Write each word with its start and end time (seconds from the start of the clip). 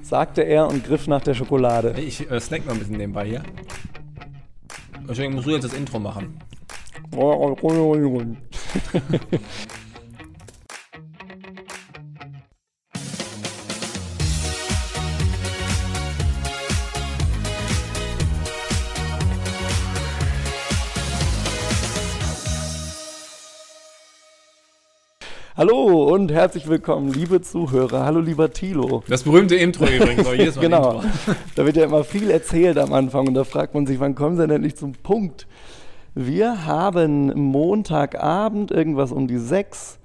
sagte 0.00 0.42
er 0.42 0.66
und 0.68 0.84
griff 0.84 1.06
nach 1.06 1.20
der 1.20 1.34
Schokolade. 1.34 1.94
Ich 1.98 2.30
äh, 2.30 2.40
snack 2.40 2.64
noch 2.66 2.72
ein 2.72 2.78
bisschen 2.78 2.96
nebenbei 2.96 3.26
hier. 3.26 3.42
Deswegen 5.08 5.34
musst 5.34 5.46
du 5.46 5.52
jetzt 5.52 5.64
das 5.64 5.74
Intro 5.74 5.98
machen. 5.98 6.38
herzlich 26.38 26.68
willkommen, 26.68 27.12
liebe 27.12 27.40
Zuhörer. 27.40 28.04
Hallo, 28.04 28.20
lieber 28.20 28.52
Thilo. 28.52 29.02
Das 29.08 29.24
berühmte 29.24 29.56
Intro 29.56 29.86
übrigens. 29.88 30.24
auch 30.24 30.34
jedes 30.34 30.54
Mal 30.54 30.62
genau. 30.62 30.92
Intro. 31.00 31.08
Da 31.56 31.66
wird 31.66 31.76
ja 31.76 31.82
immer 31.82 32.04
viel 32.04 32.30
erzählt 32.30 32.78
am 32.78 32.92
Anfang 32.92 33.26
und 33.26 33.34
da 33.34 33.42
fragt 33.42 33.74
man 33.74 33.88
sich, 33.88 33.98
wann 33.98 34.14
kommen 34.14 34.36
sie 34.36 34.42
denn 34.42 34.52
endlich 34.52 34.76
zum 34.76 34.92
Punkt? 34.92 35.48
Wir 36.14 36.64
haben 36.64 37.32
Montagabend, 37.34 38.70
irgendwas 38.70 39.10
um 39.10 39.26
die 39.26 39.38
sechs. 39.38 39.98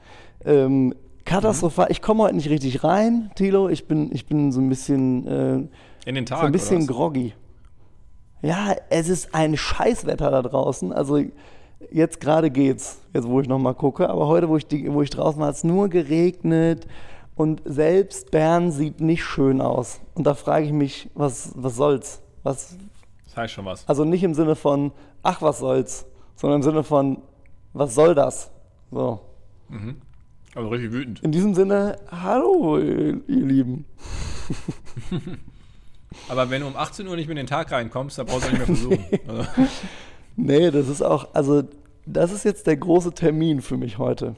Ähm, 0.44 0.96
katastrophal. 1.24 1.86
Ich 1.92 2.02
komme 2.02 2.24
heute 2.24 2.36
nicht 2.36 2.50
richtig 2.50 2.84
rein, 2.84 3.30
Thilo. 3.36 3.70
Ich 3.70 3.88
bin, 3.88 4.10
ich 4.12 4.26
bin 4.26 4.52
so 4.52 4.60
ein 4.60 4.70
bisschen, 4.70 5.28
äh, 5.28 6.10
In 6.10 6.16
den 6.16 6.26
Tag. 6.26 6.40
so 6.40 6.46
ein 6.48 6.52
bisschen 6.52 6.88
groggy. 6.88 7.34
Ja, 8.42 8.76
es 8.90 9.08
ist 9.08 9.36
ein 9.36 9.56
Scheißwetter 9.56 10.32
da 10.32 10.42
draußen. 10.42 10.94
Also 10.94 11.24
jetzt 11.92 12.20
gerade 12.20 12.50
geht's, 12.50 13.00
jetzt 13.14 13.28
wo 13.28 13.40
ich 13.42 13.48
nochmal 13.48 13.76
gucke. 13.76 14.10
Aber 14.10 14.28
heute, 14.28 14.50
wo 14.50 14.58
ich, 14.58 14.68
die, 14.68 14.92
wo 14.92 15.02
ich 15.02 15.10
draußen 15.10 15.40
war, 15.40 15.48
hat 15.48 15.56
es 15.56 15.64
nur 15.64 15.90
geregnet. 15.90 16.88
Und 17.36 17.62
selbst 17.66 18.32
Bern 18.32 18.72
sieht 18.72 19.02
nicht 19.02 19.24
schön 19.24 19.60
aus. 19.62 20.00
Und 20.14 20.26
da 20.28 20.36
frage 20.36 20.66
ich 20.66 20.72
mich, 20.72 21.10
was, 21.16 21.52
was 21.56 21.76
soll's? 21.76 22.22
Was, 22.44 22.76
Das 23.26 23.38
heißt 23.38 23.54
schon 23.54 23.66
was. 23.66 23.88
also 23.88 24.04
nicht 24.06 24.24
im 24.24 24.34
Sinne 24.34 24.56
von, 24.56 24.92
ach, 25.24 25.42
was 25.42 25.60
soll's, 25.60 26.06
sondern 26.36 26.60
im 26.60 26.64
Sinne 26.64 26.84
von, 26.84 27.20
was 27.74 27.96
soll 27.96 28.14
das? 28.14 28.52
So. 28.92 29.22
Also 30.54 30.70
richtig 30.70 30.92
wütend. 30.92 31.24
In 31.24 31.32
diesem 31.32 31.56
Sinne, 31.56 31.98
hallo, 32.12 32.78
ihr, 32.78 33.20
Lieben. 33.28 33.86
Aber 36.30 36.50
wenn 36.52 36.62
du 36.62 36.68
um 36.68 36.76
18 36.76 37.08
Uhr 37.08 37.16
nicht 37.16 37.26
mehr 37.28 37.32
in 37.34 37.38
den 37.38 37.48
Tag 37.48 37.72
reinkommst, 37.72 38.20
dann 38.20 38.28
brauchst 38.28 38.46
du 38.48 38.52
nicht 38.52 38.60
mehr 38.60 38.68
versuchen. 38.68 39.00
Also, 39.28 39.44
Nee, 40.36 40.72
das 40.72 40.88
ist 40.88 41.02
auch, 41.02 41.34
also, 41.34 41.64
das 42.06 42.32
ist 42.32 42.44
jetzt 42.44 42.68
der 42.68 42.78
große 42.78 43.14
Termin 43.14 43.62
für 43.62 43.78
mich 43.78 43.98
heute. 43.98 44.36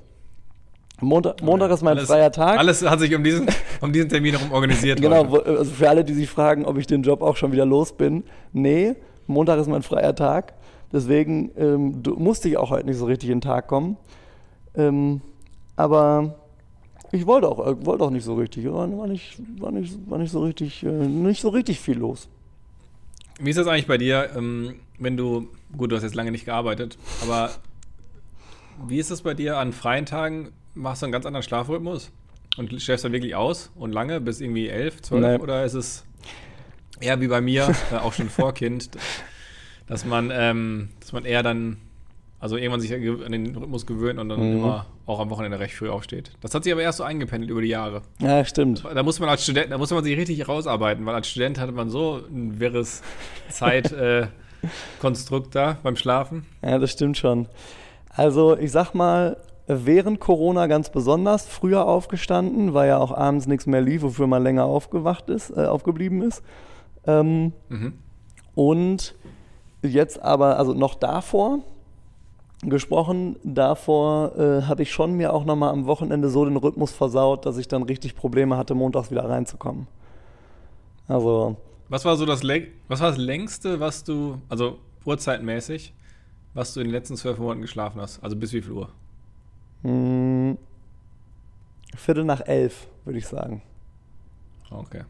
Montag, 1.02 1.42
Montag 1.42 1.72
ist 1.72 1.82
mein 1.82 1.98
alles, 1.98 2.08
freier 2.08 2.32
Tag. 2.32 2.58
Alles 2.58 2.82
hat 2.82 3.00
sich 3.00 3.14
um 3.14 3.24
diesen, 3.24 3.48
um 3.82 3.92
diesen 3.92 4.10
Termin 4.10 4.36
herum 4.36 4.52
organisiert. 4.52 5.02
Genau, 5.02 5.30
heute. 5.30 5.58
also 5.58 5.72
für 5.72 5.90
alle, 5.90 6.06
die 6.06 6.14
sich 6.14 6.30
fragen, 6.30 6.66
ob 6.66 6.78
ich 6.78 6.88
den 6.88 7.04
Job 7.04 7.22
auch 7.22 7.36
schon 7.36 7.52
wieder 7.52 7.66
los 7.66 7.92
bin. 7.94 8.24
Nee, 8.54 8.96
Montag 9.28 9.60
ist 9.60 9.68
mein 9.68 9.84
freier 9.84 10.16
Tag. 10.16 10.54
Deswegen 10.94 11.52
ähm, 11.58 12.02
musste 12.18 12.48
ich 12.48 12.58
auch 12.58 12.70
heute 12.70 12.86
nicht 12.86 12.98
so 12.98 13.06
richtig 13.06 13.30
in 13.30 13.38
den 13.38 13.42
Tag 13.42 13.68
kommen. 13.68 13.98
Ähm, 14.76 15.22
aber 15.76 16.36
ich 17.12 17.26
wollte 17.26 17.50
auch, 17.50 17.66
äh, 17.66 17.86
wollte 17.86 18.04
auch 18.06 18.10
nicht 18.10 18.24
so 18.24 18.36
richtig. 18.36 18.66
War, 18.66 18.98
war, 18.98 19.08
nicht, 19.08 19.38
war, 19.60 19.72
nicht, 19.72 19.98
war 20.10 20.18
nicht 20.18 20.32
so 20.32 20.44
richtig, 20.44 20.84
äh, 20.84 20.88
nicht 20.88 21.42
so 21.42 21.50
richtig 21.50 21.80
viel 21.80 21.98
los. 21.98 22.30
Wie 23.40 23.50
ist 23.50 23.58
das 23.58 23.68
eigentlich 23.68 23.88
bei 23.88 23.98
dir, 23.98 24.30
ähm, 24.38 24.76
wenn 24.98 25.18
du, 25.18 25.50
gut, 25.78 25.92
du 25.92 25.96
hast 25.96 26.04
jetzt 26.04 26.16
lange 26.16 26.32
nicht 26.32 26.46
gearbeitet, 26.46 26.98
aber 27.22 27.52
wie 28.88 28.98
ist 29.00 29.12
das 29.12 29.22
bei 29.22 29.34
dir 29.34 29.58
an 29.58 29.72
freien 29.74 30.06
Tagen? 30.06 30.52
Machst 30.74 31.02
du 31.02 31.06
einen 31.06 31.14
ganz 31.14 31.26
anderen 31.26 31.44
Schlafrhythmus 31.44 32.12
und 32.58 32.82
schläfst 32.82 33.06
dann 33.06 33.14
wirklich 33.14 33.36
aus 33.36 33.72
und 33.76 33.92
lange 33.94 34.20
bis 34.20 34.42
irgendwie 34.42 34.68
elf, 34.68 35.02
zwölf? 35.02 35.38
Nee. 35.38 35.42
Oder 35.44 35.64
ist 35.64 35.74
es 35.74 36.06
eher 37.00 37.22
wie 37.22 37.28
bei 37.28 37.42
mir, 37.42 37.74
äh, 37.92 37.96
auch 37.96 38.14
schon 38.14 38.30
vor 38.30 38.54
Kind, 38.54 38.90
dass 39.88 40.04
man, 40.06 40.32
ähm, 40.34 40.90
dass 41.00 41.14
man 41.14 41.24
eher 41.26 41.44
dann, 41.44 41.78
also 42.40 42.58
irgendwann 42.58 42.82
sich 42.82 42.94
an 42.94 43.32
den 43.32 43.56
Rhythmus 43.56 43.86
gewöhnt 43.86 44.20
und 44.20 44.28
dann 44.30 44.40
Mhm. 44.40 44.58
immer 44.58 44.86
auch 45.06 45.20
am 45.20 45.30
Wochenende 45.30 45.60
recht 45.60 45.76
früh 45.76 45.88
aufsteht. 45.90 46.32
Das 46.42 46.54
hat 46.54 46.64
sich 46.64 46.74
aber 46.74 46.82
erst 46.82 46.98
so 46.98 47.04
eingependelt 47.04 47.52
über 47.52 47.62
die 47.62 47.68
Jahre. 47.68 48.02
Ja, 48.20 48.44
stimmt. 48.44 48.84
Da 48.84 49.04
muss 49.04 49.20
man 49.20 49.30
als 49.30 49.44
Student, 49.44 49.72
da 49.72 49.78
muss 49.78 49.92
man 49.92 50.04
sich 50.04 50.18
richtig 50.18 50.48
rausarbeiten, 50.48 51.06
weil 51.06 51.16
als 51.16 51.30
Student 51.30 51.60
hatte 51.60 51.72
man 51.72 51.90
so 51.90 52.22
ein 52.30 52.60
wirres 52.60 53.04
Zeitkonstrukt 53.50 54.02
äh, 54.02 54.28
Konstrukt 55.00 55.56
da 55.56 55.78
beim 55.84 55.96
Schlafen. 55.96 56.46
Ja, 56.64 56.78
das 56.78 56.92
stimmt 56.92 57.18
schon. 57.18 57.48
Also 58.10 58.58
ich 58.58 58.72
sag 58.72 58.94
mal, 58.94 59.38
während 59.68 60.20
Corona 60.20 60.68
ganz 60.68 60.90
besonders 60.90 61.48
früher 61.48 61.86
aufgestanden, 61.86 62.74
weil 62.74 62.90
ja 62.90 62.98
auch 62.98 63.12
abends 63.12 63.48
nichts 63.48 63.66
mehr 63.66 63.82
lief, 63.82 64.04
wofür 64.04 64.28
man 64.28 64.44
länger 64.44 64.66
aufgewacht 64.66 65.30
ist, 65.30 65.50
äh, 65.52 65.66
aufgeblieben 65.66 66.22
ist. 66.22 66.44
Ähm, 67.06 67.54
Mhm. 67.70 67.94
Und 68.56 69.16
jetzt 69.82 70.22
aber, 70.22 70.58
also 70.58 70.74
noch 70.74 70.96
davor 70.96 71.60
gesprochen, 72.62 73.36
davor 73.44 74.36
äh, 74.38 74.62
hatte 74.64 74.82
ich 74.82 74.92
schon 74.92 75.14
mir 75.14 75.34
auch 75.34 75.46
nochmal 75.46 75.72
am 75.72 75.86
Wochenende 75.86 76.30
so 76.30 76.46
den 76.46 76.56
Rhythmus 76.56 76.92
versaut, 76.92 77.46
dass 77.46 77.58
ich 77.58 77.68
dann 77.68 77.84
richtig 77.84 78.16
Probleme 78.16 78.58
hatte, 78.58 78.74
montags 78.74 79.12
wieder 79.12 79.30
reinzukommen. 79.30 79.88
Also, 81.08 81.58
Was 81.90 82.04
war 82.06 82.16
so 82.18 82.26
das, 82.26 82.44
was 82.44 83.00
war 83.00 83.10
das 83.10 83.18
längste, 83.18 83.80
was 83.80 84.04
du, 84.04 84.42
also 84.50 84.80
uhrzeitmäßig, 85.06 85.94
was 86.54 86.74
du 86.74 86.80
in 86.80 86.88
den 86.88 86.94
letzten 86.94 87.16
zwölf 87.16 87.38
Monaten 87.38 87.62
geschlafen 87.62 88.02
hast? 88.02 88.24
Also 88.24 88.36
bis 88.36 88.54
wie 88.54 88.62
viel 88.62 88.72
Uhr? 88.72 88.90
mh, 89.84 90.58
Viertel 91.96 92.26
nach 92.26 92.42
elf, 92.46 92.88
würde 93.06 93.20
ich 93.20 93.28
sagen. 93.28 93.62
Okay. 94.70 95.04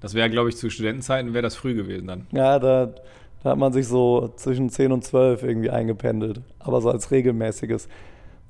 Das 0.00 0.14
wäre, 0.14 0.28
glaube 0.30 0.50
ich, 0.50 0.56
zu 0.56 0.70
Studentenzeiten 0.70 1.32
wäre 1.32 1.42
das 1.42 1.56
früh 1.56 1.74
gewesen 1.74 2.06
dann. 2.06 2.26
Ja, 2.30 2.58
da, 2.58 2.94
da 3.42 3.50
hat 3.50 3.58
man 3.58 3.72
sich 3.72 3.88
so 3.88 4.32
zwischen 4.36 4.68
10 4.68 4.92
und 4.92 5.02
12 5.02 5.42
irgendwie 5.42 5.70
eingependelt. 5.70 6.42
Aber 6.58 6.80
so 6.82 6.90
als 6.90 7.10
regelmäßiges. 7.10 7.88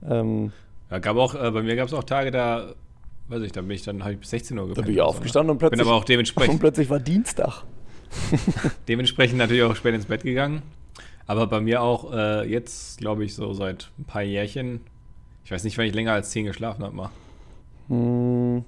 Ähm, 0.07 0.53
Ja, 0.91 0.99
gab 0.99 1.17
auch, 1.17 1.35
äh, 1.35 1.51
bei 1.53 1.63
mir 1.63 1.77
gab 1.77 1.87
es 1.87 1.95
auch 1.95 2.05
Tage, 2.05 2.31
da, 2.33 2.75
weiß 3.29 3.43
ich, 3.43 3.53
da 3.53 3.61
bin 3.61 3.71
ich 3.71 3.83
dann, 3.83 4.03
habe 4.03 4.15
ich 4.15 4.21
bis 4.21 4.31
16 4.31 4.59
Uhr 4.59 4.65
da 4.65 4.69
gepennt 4.69 4.87
bin 4.87 4.95
ich 4.95 5.01
ne? 5.01 5.05
aufgestanden 5.05 5.51
und 5.51 5.59
Bin 5.59 5.69
plötzlich, 5.69 5.87
aber 5.87 5.97
auch 5.97 6.01
und 6.01 6.09
dementsprechend, 6.09 6.61
plötzlich 6.61 6.91
war 6.91 7.01
Dienstag. 7.01 7.65
dementsprechend 8.89 9.39
natürlich 9.39 9.63
auch 9.63 9.75
spät 9.77 9.95
ins 9.95 10.07
Bett 10.07 10.23
gegangen. 10.23 10.63
Aber 11.27 11.47
bei 11.47 11.61
mir 11.61 11.83
auch 11.83 12.13
äh, 12.13 12.49
jetzt, 12.49 12.99
glaube 12.99 13.25
ich, 13.25 13.35
so 13.35 13.53
seit 13.55 13.91
ein 13.99 14.05
paar 14.05 14.23
Jährchen. 14.23 14.81
Ich 15.45 15.51
weiß 15.51 15.65
nicht, 15.65 15.77
wann 15.79 15.87
ich 15.87 15.95
länger 15.95 16.13
als 16.13 16.31
10 16.31 16.47
geschlafen 16.47 16.85
habe. 16.85 16.95
mal. 16.95 17.11
Hm, 17.89 18.65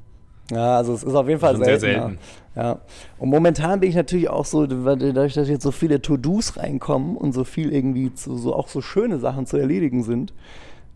ja, 0.50 0.76
also 0.76 0.94
es 0.94 1.02
ist 1.02 1.14
auf 1.14 1.28
jeden 1.28 1.40
Fall 1.40 1.56
Schon 1.56 1.64
sehr 1.64 1.80
selten. 1.80 2.00
selten. 2.00 2.18
Ja. 2.54 2.80
Und 3.18 3.28
momentan 3.28 3.80
bin 3.80 3.90
ich 3.90 3.96
natürlich 3.96 4.30
auch 4.30 4.44
so, 4.44 4.66
weil 4.84 4.96
dadurch, 4.96 5.34
dass 5.34 5.48
jetzt 5.48 5.62
so 5.62 5.70
viele 5.70 6.00
To-Dos 6.00 6.56
reinkommen 6.56 7.16
und 7.16 7.32
so 7.32 7.44
viel 7.44 7.72
irgendwie 7.72 8.14
zu, 8.14 8.36
so 8.36 8.54
auch 8.54 8.68
so 8.68 8.80
schöne 8.80 9.18
Sachen 9.18 9.46
zu 9.46 9.56
erledigen 9.58 10.02
sind, 10.02 10.32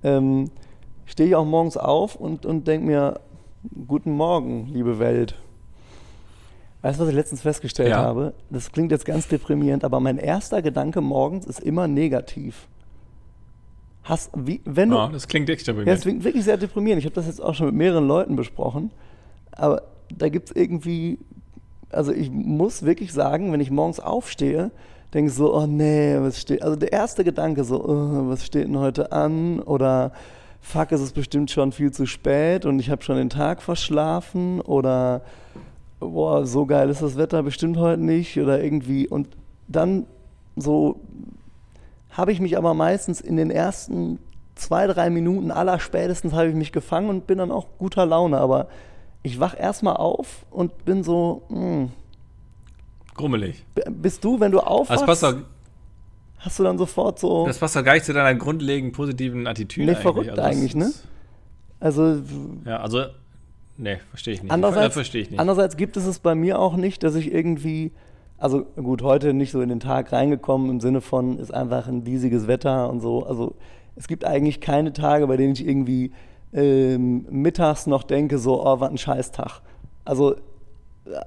ähm, 0.02 0.50
stehe 1.04 1.28
ich 1.28 1.34
auch 1.34 1.44
morgens 1.44 1.76
auf 1.76 2.14
und, 2.14 2.46
und 2.46 2.66
denke 2.66 2.86
mir, 2.86 3.20
guten 3.86 4.12
Morgen, 4.12 4.68
liebe 4.72 4.98
Welt. 4.98 5.34
Weißt 6.82 6.98
du, 6.98 7.02
was 7.02 7.10
ich 7.10 7.14
letztens 7.16 7.42
festgestellt 7.42 7.90
Ja. 7.90 7.98
habe? 7.98 8.32
Das 8.48 8.72
klingt 8.72 8.90
jetzt 8.90 9.04
ganz 9.04 9.28
deprimierend, 9.28 9.84
aber 9.84 10.00
mein 10.00 10.16
erster 10.18 10.62
Gedanke 10.62 11.00
morgens 11.00 11.44
ist 11.46 11.60
immer 11.60 11.86
negativ. 11.86 12.68
Hast, 14.02 14.30
wie, 14.34 14.62
wenn 14.64 14.88
du, 14.90 14.96
Ja, 14.96 15.08
das 15.08 15.28
klingt 15.28 15.50
echt 15.50 15.66
ja, 15.66 15.72
deprimierend. 15.74 15.98
es 15.98 16.02
klingt 16.04 16.24
wirklich 16.24 16.44
sehr 16.44 16.56
deprimierend. 16.56 17.00
Ich 17.00 17.04
habe 17.04 17.14
das 17.14 17.26
jetzt 17.26 17.42
auch 17.42 17.54
schon 17.54 17.66
mit 17.66 17.74
mehreren 17.74 18.08
Leuten 18.08 18.34
besprochen. 18.34 18.90
Aber 19.52 19.82
da 20.16 20.30
gibt 20.30 20.50
es 20.50 20.56
irgendwie, 20.56 21.18
also 21.90 22.12
ich 22.12 22.30
muss 22.30 22.82
wirklich 22.84 23.12
sagen, 23.12 23.52
wenn 23.52 23.60
ich 23.60 23.70
morgens 23.70 24.00
aufstehe, 24.00 24.70
denke 25.12 25.30
ich 25.30 25.36
so, 25.36 25.54
oh 25.54 25.66
nee, 25.66 26.16
was 26.18 26.40
steht, 26.40 26.62
also 26.62 26.76
der 26.76 26.92
erste 26.92 27.24
Gedanke 27.24 27.62
so, 27.64 27.84
oh, 27.84 28.28
was 28.30 28.46
steht 28.46 28.68
denn 28.68 28.78
heute 28.78 29.12
an? 29.12 29.60
Oder 29.60 30.12
fuck, 30.60 30.92
es 30.92 31.00
ist 31.00 31.14
bestimmt 31.14 31.50
schon 31.50 31.72
viel 31.72 31.92
zu 31.92 32.06
spät 32.06 32.66
und 32.66 32.78
ich 32.78 32.90
habe 32.90 33.02
schon 33.02 33.16
den 33.16 33.30
Tag 33.30 33.62
verschlafen 33.62 34.60
oder 34.60 35.22
boah, 35.98 36.46
so 36.46 36.66
geil 36.66 36.90
ist 36.90 37.02
das 37.02 37.16
Wetter 37.16 37.42
bestimmt 37.42 37.76
heute 37.76 38.00
nicht 38.00 38.38
oder 38.38 38.62
irgendwie 38.62 39.08
und 39.08 39.28
dann 39.68 40.06
so 40.56 41.00
habe 42.10 42.32
ich 42.32 42.40
mich 42.40 42.58
aber 42.58 42.74
meistens 42.74 43.20
in 43.20 43.36
den 43.36 43.50
ersten 43.50 44.18
zwei, 44.60 44.86
drei 44.86 45.10
Minuten 45.10 45.50
aller 45.50 45.80
spätestens 45.80 46.32
habe 46.32 46.48
ich 46.48 46.54
mich 46.54 46.72
gefangen 46.72 47.08
und 47.08 47.26
bin 47.26 47.38
dann 47.38 47.50
auch 47.50 47.66
guter 47.78 48.06
Laune. 48.06 48.38
Aber 48.38 48.68
ich 49.22 49.40
wach 49.40 49.58
erstmal 49.58 49.96
auf 49.96 50.46
und 50.50 50.84
bin 50.84 51.02
so, 51.02 51.42
hm. 51.48 51.90
Grummelig. 53.14 53.64
Bist 53.90 54.24
du, 54.24 54.40
wenn 54.40 54.52
du 54.52 54.58
Das 54.58 54.66
aufwachst, 54.66 55.22
doch, 55.22 55.34
hast 56.40 56.58
du 56.58 56.64
dann 56.64 56.78
sofort 56.78 57.18
so, 57.18 57.46
das 57.46 57.58
passt 57.58 57.76
doch 57.76 57.84
gar 57.84 57.94
nicht 57.94 58.04
zu 58.04 58.12
deiner 58.12 58.34
grundlegend 58.34 58.92
positiven 58.92 59.46
Attitüde. 59.46 59.86
Nee, 59.86 59.92
eigentlich. 59.92 60.02
verrückt 60.02 60.30
das 60.30 60.38
eigentlich, 60.38 60.74
ne? 60.74 60.92
also 61.78 62.16
Ja, 62.64 62.80
also, 62.80 63.04
nee, 63.76 63.98
verstehe 64.10 64.34
ich 64.34 64.42
nicht. 64.42 64.50
Andererseits, 64.50 64.94
verstehe 64.94 65.22
ich 65.22 65.30
nicht. 65.30 65.38
andererseits 65.38 65.76
gibt 65.76 65.96
es 65.96 66.06
es 66.06 66.18
bei 66.18 66.34
mir 66.34 66.58
auch 66.58 66.76
nicht, 66.76 67.02
dass 67.02 67.14
ich 67.14 67.32
irgendwie, 67.32 67.92
also 68.38 68.64
gut, 68.76 69.02
heute 69.02 69.34
nicht 69.34 69.52
so 69.52 69.60
in 69.60 69.68
den 69.68 69.80
Tag 69.80 70.12
reingekommen 70.12 70.70
im 70.70 70.80
Sinne 70.80 71.00
von, 71.00 71.38
ist 71.38 71.52
einfach 71.52 71.86
ein 71.86 72.04
diesiges 72.04 72.46
Wetter 72.48 72.90
und 72.90 73.00
so. 73.00 73.24
Also 73.24 73.54
es 73.96 74.08
gibt 74.08 74.24
eigentlich 74.24 74.60
keine 74.60 74.92
Tage, 74.92 75.26
bei 75.26 75.36
denen 75.36 75.52
ich 75.52 75.66
irgendwie 75.66 76.12
ähm, 76.52 77.26
mittags 77.30 77.86
noch 77.86 78.02
denke, 78.02 78.38
so, 78.38 78.64
oh, 78.64 78.80
was 78.80 78.90
ein 78.90 78.98
Scheißtag. 78.98 79.60
Also 80.04 80.36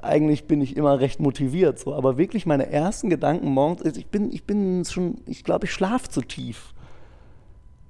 eigentlich 0.02 0.46
bin 0.46 0.62
ich 0.62 0.78
immer 0.78 1.00
recht 1.00 1.20
motiviert, 1.20 1.80
so, 1.80 1.94
aber 1.94 2.18
wirklich 2.18 2.46
meine 2.46 2.70
ersten 2.72 3.10
Gedanken 3.10 3.48
morgens, 3.50 3.82
also 3.82 4.00
ich 4.00 4.08
bin, 4.08 4.32
ich 4.32 4.46
bin 4.46 4.86
schon, 4.86 5.22
ich 5.26 5.44
glaube, 5.44 5.66
ich 5.66 5.72
schlafe 5.72 6.10
zu 6.10 6.22
tief. 6.22 6.74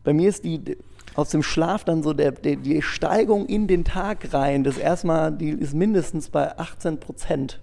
Bei 0.03 0.13
mir 0.13 0.29
ist 0.29 0.43
die 0.43 0.77
aus 1.15 1.29
dem 1.29 1.43
Schlaf 1.43 1.83
dann 1.83 2.03
so 2.03 2.13
der, 2.13 2.31
der, 2.31 2.55
die 2.55 2.81
Steigung 2.81 3.45
in 3.45 3.67
den 3.67 3.83
Tag 3.83 4.33
rein, 4.33 4.63
das 4.63 4.77
erstmal, 4.77 5.31
die 5.31 5.49
ist 5.49 5.73
mindestens 5.73 6.29
bei 6.29 6.57
18 6.57 6.99
Prozent. 6.99 7.59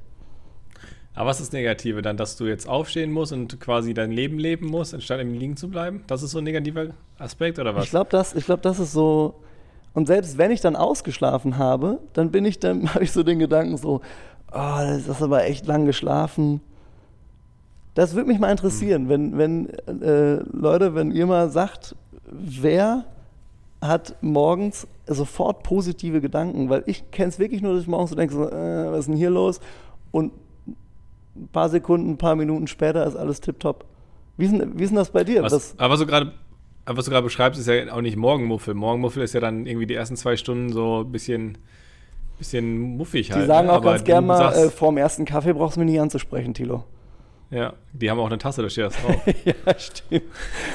Aber 1.14 1.31
was 1.31 1.40
ist 1.40 1.49
das 1.49 1.52
Negative 1.52 2.02
dann, 2.02 2.17
dass 2.17 2.37
du 2.37 2.46
jetzt 2.46 2.69
aufstehen 2.69 3.11
musst 3.11 3.32
und 3.32 3.58
quasi 3.61 3.94
dein 3.94 4.12
Leben 4.12 4.38
leben 4.38 4.67
musst, 4.67 4.94
anstatt 4.94 5.20
im 5.20 5.34
Liegen 5.34 5.56
zu 5.56 5.69
bleiben? 5.69 6.05
Das 6.06 6.22
ist 6.22 6.31
so 6.31 6.38
ein 6.38 6.44
negativer 6.44 6.90
Aspekt 7.19 7.58
oder 7.58 7.75
was? 7.75 7.84
Ich 7.84 7.90
glaube, 7.90 8.11
das, 8.11 8.32
glaub, 8.34 8.62
das 8.62 8.78
ist 8.78 8.93
so. 8.93 9.43
Und 9.93 10.07
selbst 10.07 10.39
wenn 10.39 10.51
ich 10.51 10.61
dann 10.61 10.77
ausgeschlafen 10.77 11.59
habe, 11.59 11.99
dann 12.13 12.31
bin 12.31 12.45
ich, 12.45 12.59
dann 12.59 12.89
habe 12.95 13.05
ich 13.05 13.13
so 13.13 13.23
den 13.23 13.39
Gedanken 13.39 13.77
so, 13.77 14.01
oh, 14.53 14.79
das 14.81 15.09
ist 15.09 15.23
aber 15.23 15.45
echt 15.45 15.67
lang 15.67 15.87
geschlafen. 15.87 16.61
Das 17.95 18.15
würde 18.15 18.29
mich 18.29 18.39
mal 18.39 18.51
interessieren, 18.51 19.09
wenn, 19.09 19.37
wenn 19.37 19.69
äh, 19.69 20.37
Leute, 20.53 20.95
wenn 20.95 21.11
ihr 21.11 21.27
mal 21.27 21.51
sagt, 21.51 21.97
wer 22.31 23.05
hat 23.81 24.15
morgens 24.21 24.87
sofort 25.07 25.63
positive 25.63 26.21
Gedanken, 26.21 26.69
weil 26.69 26.85
ich 26.87 27.11
kenne 27.11 27.31
es 27.31 27.39
wirklich 27.39 27.63
nur, 27.63 27.73
dass 27.73 27.83
ich 27.83 27.89
morgens 27.89 28.11
so 28.11 28.17
denke, 28.17 28.35
so, 28.35 28.49
äh, 28.49 28.91
was 28.91 29.01
ist 29.01 29.09
denn 29.09 29.17
hier 29.17 29.31
los? 29.31 29.61
Und 30.13 30.33
ein 31.35 31.49
paar 31.49 31.69
Sekunden, 31.69 32.11
ein 32.11 32.19
paar 32.19 32.37
Minuten 32.37 32.67
später 32.67 33.07
ist 33.07 33.17
alles 33.17 33.41
tipptopp. 33.41 33.85
Wie 34.37 34.45
ist, 34.45 34.53
denn, 34.53 34.79
wie 34.79 34.85
ist 34.85 34.91
denn 34.91 34.97
das 34.97 35.11
bei 35.11 35.25
dir? 35.25 35.43
Was, 35.43 35.79
aber 35.79 35.97
so 35.97 36.07
gerade 36.07 36.33
was 36.97 37.05
du 37.05 37.11
gerade 37.11 37.25
beschreibst, 37.25 37.61
ist 37.61 37.67
ja 37.67 37.93
auch 37.93 38.01
nicht 38.01 38.17
Morgenmuffel. 38.17 38.75
Morgenmuffel 38.75 39.23
ist 39.23 39.35
ja 39.35 39.41
dann 39.41 39.67
irgendwie 39.67 39.87
die 39.87 39.95
ersten 39.95 40.17
zwei 40.17 40.37
Stunden 40.37 40.73
so 40.73 41.01
ein 41.01 41.13
bisschen, 41.13 41.59
bisschen 42.39 42.79
muffig 42.97 43.33
halt. 43.33 43.43
Die 43.43 43.47
sagen 43.47 43.67
ne? 43.67 43.73
auch 43.73 43.79
aber 43.79 43.93
ganz 43.93 44.05
gerne 44.05 44.27
mal, 44.27 44.53
äh, 44.53 44.71
vor 44.71 44.91
dem 44.91 44.99
ersten 44.99 45.25
Kaffee 45.25 45.53
brauchst 45.53 45.77
du 45.77 45.81
mich 45.81 45.91
nicht 45.91 46.01
anzusprechen, 46.01 46.55
Tilo. 46.55 46.85
Ja, 47.51 47.75
die 47.93 48.11
haben 48.11 48.21
auch 48.21 48.27
eine 48.27 48.39
Tasse, 48.39 48.63
da 48.63 48.71
steht 48.71 48.87
das 48.87 48.97
drauf. 48.97 49.23
ja, 49.45 49.79
stimmt. 49.79 50.25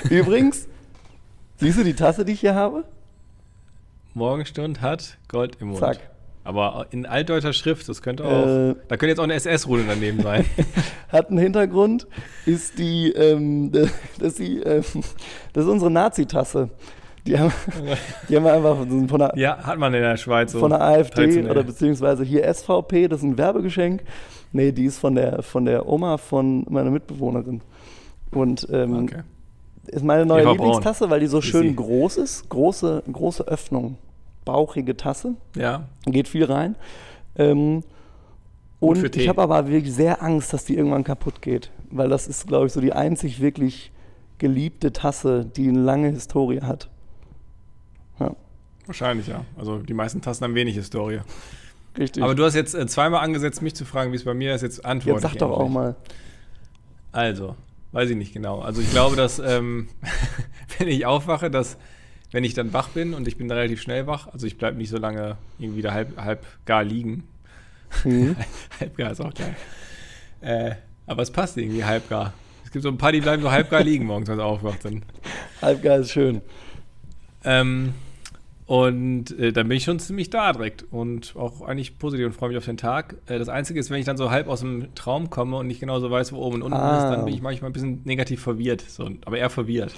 Übrigens, 0.10 0.68
siehst 1.58 1.80
du 1.80 1.84
die 1.84 1.94
Tasse, 1.94 2.26
die 2.26 2.34
ich 2.34 2.42
hier 2.42 2.56
habe? 2.56 2.84
Morgenstund 4.14 4.82
hat 4.82 5.18
Gold 5.28 5.58
im 5.62 5.68
Mund. 5.68 5.80
Zack. 5.80 6.15
Aber 6.46 6.86
in 6.92 7.08
altdeutscher 7.08 7.54
Schrift, 7.54 7.90
das 7.90 8.04
könnte 8.04 8.24
auch. 8.24 8.46
Äh, 8.46 8.76
da 8.88 8.98
könnte 8.98 9.08
jetzt 9.08 9.20
auch 9.20 9.24
eine 9.24 9.34
SS-Rune 9.34 9.84
daneben 9.88 10.22
sein. 10.22 10.46
Hat 11.10 11.30
einen 11.30 11.40
Hintergrund, 11.40 12.08
ist 12.46 12.78
die, 12.78 13.12
ähm, 13.12 13.72
dass 14.20 14.36
die, 14.36 14.60
ähm, 14.60 14.84
das 15.54 15.66
ist 15.66 15.70
unsere 15.70 15.90
Nazi-Tasse. 15.90 16.70
Die 17.26 17.40
haben, 17.40 17.52
die 18.30 18.36
haben 18.36 18.44
wir 18.44 18.54
einfach 18.54 18.78
von 18.78 19.20
der, 19.20 19.34
Ja, 19.36 19.58
hat 19.58 19.80
man 19.80 19.92
in 19.96 20.02
der 20.02 20.18
Schweiz 20.18 20.52
so. 20.52 20.60
Von 20.60 20.70
der 20.70 20.82
AfD 20.82 21.50
oder 21.50 21.64
beziehungsweise 21.64 22.24
hier 22.24 22.44
SVP, 22.54 23.08
das 23.08 23.22
ist 23.22 23.26
ein 23.26 23.38
Werbegeschenk. 23.40 24.04
Nee, 24.52 24.72
die 24.72 24.86
ist 24.86 25.00
von 25.00 25.16
der, 25.16 25.42
von 25.42 25.66
der 25.66 25.90
Oma 25.90 26.18
von 26.18 26.64
meiner 26.70 26.92
Mitbewohnerin. 26.92 27.62
Und 28.30 28.68
ähm, 28.72 29.06
okay. 29.06 29.22
ist 29.88 30.04
meine 30.04 30.28
neue 30.28 30.48
Lieblingstasse, 30.52 31.10
weil 31.10 31.22
die 31.22 31.28
so 31.28 31.42
schön 31.42 31.76
groß 31.76 32.18
ist. 32.18 32.48
Große, 32.50 33.02
große 33.12 33.48
Öffnung 33.48 33.98
bauchige 34.46 34.96
Tasse. 34.96 35.36
Ja. 35.56 35.88
Geht 36.06 36.28
viel 36.28 36.46
rein. 36.46 36.76
Ähm, 37.36 37.84
und 38.80 39.16
ich 39.16 39.28
habe 39.28 39.42
aber 39.42 39.68
wirklich 39.68 39.94
sehr 39.94 40.22
Angst, 40.22 40.54
dass 40.54 40.66
die 40.66 40.78
irgendwann 40.78 41.04
kaputt 41.04 41.42
geht. 41.42 41.72
Weil 41.90 42.10
das 42.10 42.28
ist, 42.28 42.48
glaube 42.48 42.68
ich, 42.68 42.74
so 42.74 42.82
die 42.82 42.94
einzig 42.94 43.42
wirklich 43.42 43.92
geliebte 44.38 44.94
Tasse, 44.94 45.46
die 45.46 45.70
eine 45.70 45.80
lange 45.80 46.10
Historie 46.10 46.62
hat. 46.62 46.90
Ja. 48.20 48.36
Wahrscheinlich, 48.86 49.28
ja. 49.28 49.44
Also 49.58 49.80
die 49.80 49.94
meisten 49.94 50.22
Tassen 50.22 50.44
haben 50.44 50.56
wenig 50.56 50.76
Historie. 50.76 51.22
Richtig. 51.98 52.22
Aber 52.22 52.36
du 52.36 52.44
hast 52.44 52.56
jetzt 52.56 52.76
äh, 52.76 52.86
zweimal 52.88 53.24
angesetzt, 53.24 53.62
mich 53.62 53.76
zu 53.76 53.86
fragen, 53.86 54.12
wie 54.12 54.18
es 54.18 54.26
bei 54.26 54.34
mir 54.34 54.54
ist. 54.54 54.62
Jetzt 54.62 54.86
antworte 54.86 55.22
Jetzt 55.22 55.32
sag 55.32 55.40
doch 55.40 55.52
auch 55.52 55.70
mal. 55.70 55.96
Also, 57.12 57.56
weiß 57.94 58.10
ich 58.10 58.18
nicht 58.18 58.34
genau. 58.34 58.60
Also 58.60 58.82
ich 58.82 58.92
glaube, 58.92 59.16
dass 59.16 59.40
ähm, 59.40 59.88
wenn 60.78 60.90
ich 60.90 61.06
aufwache, 61.06 61.50
dass 61.50 61.78
wenn 62.32 62.44
ich 62.44 62.54
dann 62.54 62.74
wach 62.74 62.90
bin 62.90 63.14
und 63.14 63.28
ich 63.28 63.38
bin 63.38 63.50
relativ 63.50 63.82
schnell 63.82 64.08
wach, 64.08 64.28
also 64.28 64.46
ich 64.48 64.58
bleibe 64.58 64.78
nicht 64.78 64.90
so 64.90 64.98
lange 64.98 65.38
irgendwie 65.60 65.82
da 65.82 65.94
halb, 65.94 66.18
halb 66.18 66.46
gar 66.66 66.84
liegen. 66.84 67.24
Mhm. 68.04 68.36
halb 68.80 68.98
gar 68.98 69.12
ist 69.12 69.22
auch 69.22 69.34
geil. 69.34 69.56
Äh, 70.42 70.76
aber 71.08 71.22
es 71.22 71.32
passt 71.32 71.58
irgendwie 71.58 71.84
halb 71.84 72.10
gar. 72.10 72.34
Es 72.64 72.72
gibt 72.72 72.84
so 72.84 72.90
ein 72.90 72.98
paar, 72.98 73.12
die 73.12 73.22
bleiben 73.22 73.42
so 73.42 73.52
halb 73.52 73.70
gar 73.70 73.84
liegen 73.84 74.06
morgens, 74.06 74.28
wenn 74.28 74.38
sie 74.38 74.44
aufwacht 74.44 74.82
sind. 74.82 75.04
Halb 75.62 75.82
gar 75.82 75.98
ist 75.98 76.12
schön. 76.12 76.42
Ähm, 77.44 77.94
und 78.66 79.38
äh, 79.40 79.54
dann 79.54 79.68
bin 79.68 79.78
ich 79.78 79.84
schon 79.84 80.00
ziemlich 80.00 80.32
da 80.32 80.52
direkt 80.52 80.84
und 80.92 81.36
auch 81.36 81.62
eigentlich 81.62 82.00
positiv 82.00 82.26
und 82.26 82.34
freue 82.34 82.50
mich 82.50 82.58
auf 82.58 82.66
den 82.66 82.78
Tag. 82.78 83.16
Äh, 83.28 83.38
das 83.38 83.48
Einzige 83.48 83.80
ist, 83.80 83.92
wenn 83.92 84.00
ich 84.00 84.06
dann 84.06 84.18
so 84.18 84.32
halb 84.32 84.48
aus 84.48 84.62
dem 84.62 84.94
Traum 84.96 85.30
komme 85.30 85.58
und 85.58 85.68
nicht 85.68 85.80
genau 85.80 86.00
so 86.00 86.10
weiß, 86.10 86.34
wo 86.34 86.38
oben 86.38 86.56
und 86.56 86.64
unten 86.64 86.78
ah. 86.78 86.98
ist, 86.98 87.16
dann 87.16 87.26
bin 87.26 87.34
ich 87.34 87.42
manchmal 87.42 87.70
ein 87.70 87.74
bisschen 87.74 88.02
negativ 88.04 88.42
verwirrt. 88.42 88.82
So, 88.82 89.10
aber 89.26 89.38
eher 89.38 89.52
verwirrt 89.52 89.94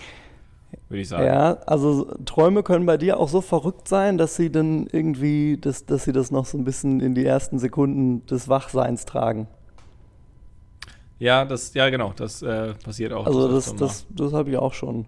würde 0.89 1.01
ich 1.01 1.09
sagen. 1.09 1.25
Ja, 1.25 1.57
also 1.65 2.05
Träume 2.25 2.63
können 2.63 2.85
bei 2.85 2.97
dir 2.97 3.19
auch 3.19 3.29
so 3.29 3.41
verrückt 3.41 3.87
sein, 3.87 4.17
dass 4.17 4.35
sie 4.35 4.51
dann 4.51 4.87
irgendwie, 4.91 5.57
dass, 5.57 5.85
dass 5.85 6.05
sie 6.05 6.13
das 6.13 6.31
noch 6.31 6.45
so 6.45 6.57
ein 6.57 6.63
bisschen 6.63 7.01
in 7.01 7.15
die 7.15 7.25
ersten 7.25 7.59
Sekunden 7.59 8.25
des 8.25 8.47
Wachseins 8.47 9.05
tragen. 9.05 9.47
Ja, 11.19 11.45
das, 11.45 11.73
ja 11.73 11.89
genau, 11.89 12.13
das 12.15 12.41
äh, 12.41 12.73
passiert 12.75 13.11
auch. 13.11 13.25
Also 13.25 13.51
das, 13.51 13.75
das, 13.75 13.75
das, 13.75 14.07
das 14.09 14.33
habe 14.33 14.49
ich 14.51 14.57
auch 14.57 14.73
schon. 14.73 15.05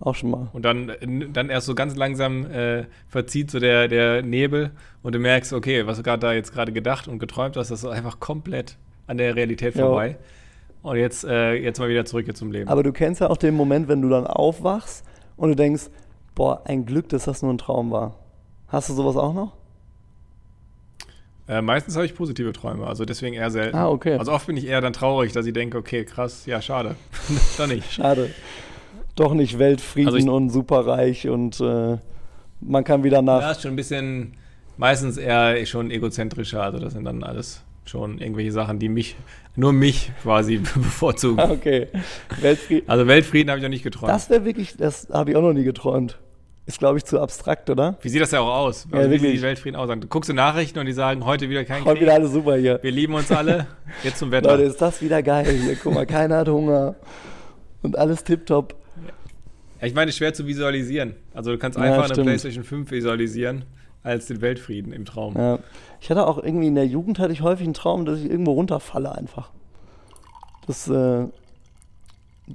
Auch 0.00 0.14
schon 0.14 0.30
mal. 0.30 0.48
Und 0.54 0.64
dann, 0.64 0.90
dann 1.34 1.50
erst 1.50 1.66
so 1.66 1.74
ganz 1.74 1.94
langsam 1.94 2.50
äh, 2.50 2.86
verzieht 3.06 3.50
so 3.50 3.60
der, 3.60 3.86
der 3.86 4.22
Nebel 4.22 4.70
und 5.02 5.14
du 5.14 5.18
merkst, 5.18 5.52
okay, 5.52 5.86
was 5.86 5.98
du 5.98 6.02
gerade 6.02 6.20
da 6.20 6.32
jetzt 6.32 6.54
gerade 6.54 6.72
gedacht 6.72 7.06
und 7.06 7.18
geträumt 7.18 7.58
hast, 7.58 7.70
das 7.70 7.84
ist 7.84 7.90
einfach 7.90 8.18
komplett 8.18 8.78
an 9.06 9.18
der 9.18 9.36
Realität 9.36 9.74
vorbei. 9.74 10.08
Ja. 10.08 10.16
Und 10.82 10.96
jetzt, 10.96 11.24
äh, 11.24 11.54
jetzt 11.54 11.78
mal 11.78 11.88
wieder 11.88 12.04
zurück 12.04 12.34
zum 12.36 12.52
Leben. 12.52 12.68
Aber 12.68 12.82
du 12.82 12.92
kennst 12.92 13.20
ja 13.20 13.28
auch 13.28 13.36
den 13.36 13.54
Moment, 13.54 13.88
wenn 13.88 14.00
du 14.00 14.08
dann 14.08 14.26
aufwachst 14.26 15.04
und 15.36 15.50
du 15.50 15.56
denkst, 15.56 15.90
boah, 16.34 16.62
ein 16.64 16.86
Glück, 16.86 17.08
dass 17.10 17.24
das 17.24 17.42
nur 17.42 17.52
ein 17.52 17.58
Traum 17.58 17.90
war. 17.90 18.16
Hast 18.68 18.88
du 18.88 18.94
sowas 18.94 19.16
auch 19.16 19.34
noch? 19.34 19.52
Äh, 21.48 21.62
meistens 21.62 21.96
habe 21.96 22.06
ich 22.06 22.14
positive 22.14 22.52
Träume, 22.52 22.86
also 22.86 23.04
deswegen 23.04 23.34
eher 23.34 23.50
selten. 23.50 23.76
Ah, 23.76 23.88
okay. 23.88 24.16
Also 24.16 24.32
oft 24.32 24.46
bin 24.46 24.56
ich 24.56 24.66
eher 24.66 24.80
dann 24.80 24.92
traurig, 24.92 25.32
dass 25.32 25.44
ich 25.46 25.52
denke, 25.52 25.76
okay, 25.76 26.04
krass, 26.04 26.46
ja, 26.46 26.62
schade. 26.62 26.94
Doch 27.58 27.66
nicht. 27.66 27.92
Schade. 27.92 28.30
Doch 29.16 29.34
nicht 29.34 29.58
Weltfrieden 29.58 30.14
also 30.14 30.34
und 30.34 30.50
superreich 30.50 31.28
und 31.28 31.60
äh, 31.60 31.98
man 32.60 32.84
kann 32.84 33.02
wieder 33.02 33.20
nach. 33.20 33.40
Ja, 33.40 33.50
ist 33.50 33.62
schon 33.62 33.72
ein 33.72 33.76
bisschen, 33.76 34.34
meistens 34.76 35.16
eher 35.16 35.66
schon 35.66 35.90
egozentrischer, 35.90 36.62
also 36.62 36.78
das 36.78 36.92
sind 36.92 37.04
dann 37.04 37.24
alles 37.24 37.64
schon 37.84 38.18
irgendwelche 38.18 38.52
Sachen, 38.52 38.78
die 38.78 38.88
mich, 38.88 39.16
nur 39.56 39.72
mich 39.72 40.12
quasi 40.22 40.56
bevorzugen. 40.74 41.40
Okay. 41.40 41.88
Weltfrieden. 42.40 42.88
Also 42.88 43.06
Weltfrieden 43.06 43.50
habe 43.50 43.58
ich 43.58 43.62
noch 43.62 43.70
nicht 43.70 43.82
geträumt. 43.82 44.12
Das 44.12 44.30
wäre 44.30 44.44
wirklich, 44.44 44.76
das 44.76 45.08
habe 45.12 45.30
ich 45.30 45.36
auch 45.36 45.42
noch 45.42 45.52
nie 45.52 45.64
geträumt. 45.64 46.18
Ist, 46.66 46.78
glaube 46.78 46.98
ich, 46.98 47.04
zu 47.04 47.18
abstrakt, 47.18 47.68
oder? 47.68 47.98
Wie 48.00 48.08
sieht 48.08 48.20
das 48.20 48.30
ja 48.30 48.40
auch 48.40 48.54
aus? 48.54 48.86
Ja, 48.92 48.98
also, 48.98 49.10
wie 49.10 49.18
sieht 49.18 49.32
die 49.34 49.42
Weltfrieden 49.42 49.74
aus? 49.74 49.88
Du 49.88 50.06
guckst 50.06 50.30
du 50.30 50.34
Nachrichten 50.34 50.78
und 50.78 50.86
die 50.86 50.92
sagen, 50.92 51.24
heute 51.24 51.48
wieder 51.48 51.64
kein 51.64 51.84
Heute 51.84 51.94
Krieg. 51.94 52.02
wieder 52.02 52.14
alles 52.14 52.32
super 52.32 52.56
hier. 52.56 52.78
Wir 52.82 52.92
lieben 52.92 53.14
uns 53.14 53.32
alle. 53.32 53.66
Jetzt 54.04 54.18
zum 54.18 54.30
Wetter. 54.30 54.50
Leute, 54.52 54.64
ist 54.64 54.80
das 54.80 55.02
wieder 55.02 55.20
geil 55.22 55.46
hier. 55.46 55.76
Guck 55.82 55.94
mal, 55.94 56.06
keiner 56.06 56.36
hat 56.38 56.48
Hunger. 56.48 56.94
Und 57.82 57.98
alles 57.98 58.22
tipptopp. 58.22 58.76
Ja, 59.80 59.86
ich 59.86 59.94
meine, 59.94 60.12
schwer 60.12 60.32
zu 60.32 60.46
visualisieren. 60.46 61.14
Also 61.34 61.50
du 61.50 61.58
kannst 61.58 61.76
einfach 61.76 62.08
ja, 62.08 62.14
eine 62.14 62.22
PlayStation 62.22 62.62
5 62.62 62.88
visualisieren 62.90 63.64
als 64.02 64.26
den 64.26 64.40
Weltfrieden 64.40 64.92
im 64.92 65.04
Traum. 65.04 65.36
Ja. 65.36 65.58
Ich 66.00 66.10
hatte 66.10 66.26
auch 66.26 66.42
irgendwie 66.42 66.68
in 66.68 66.74
der 66.74 66.86
Jugend 66.86 67.18
hatte 67.18 67.32
ich 67.32 67.42
häufig 67.42 67.64
einen 67.64 67.74
Traum, 67.74 68.04
dass 68.04 68.18
ich 68.18 68.30
irgendwo 68.30 68.52
runterfalle 68.52 69.12
einfach. 69.12 69.50
Das, 70.66 70.88
äh, 70.88 70.92
das 70.92 71.28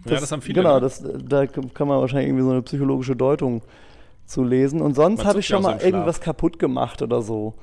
ja, 0.05 0.19
das 0.19 0.31
haben 0.31 0.41
viele. 0.41 0.61
Genau, 0.61 0.79
das, 0.79 1.03
da 1.03 1.45
kann 1.45 1.87
man 1.87 1.99
wahrscheinlich 1.99 2.29
irgendwie 2.29 2.43
so 2.43 2.51
eine 2.51 2.61
psychologische 2.61 3.15
Deutung 3.15 3.61
zu 4.25 4.43
lesen. 4.43 4.81
Und 4.81 4.95
sonst 4.95 5.25
habe 5.25 5.39
ich 5.39 5.47
schon 5.47 5.63
mal 5.63 5.79
irgendwas 5.81 6.19
kaputt 6.19 6.59
gemacht 6.59 7.01
oder 7.01 7.21
so. 7.21 7.53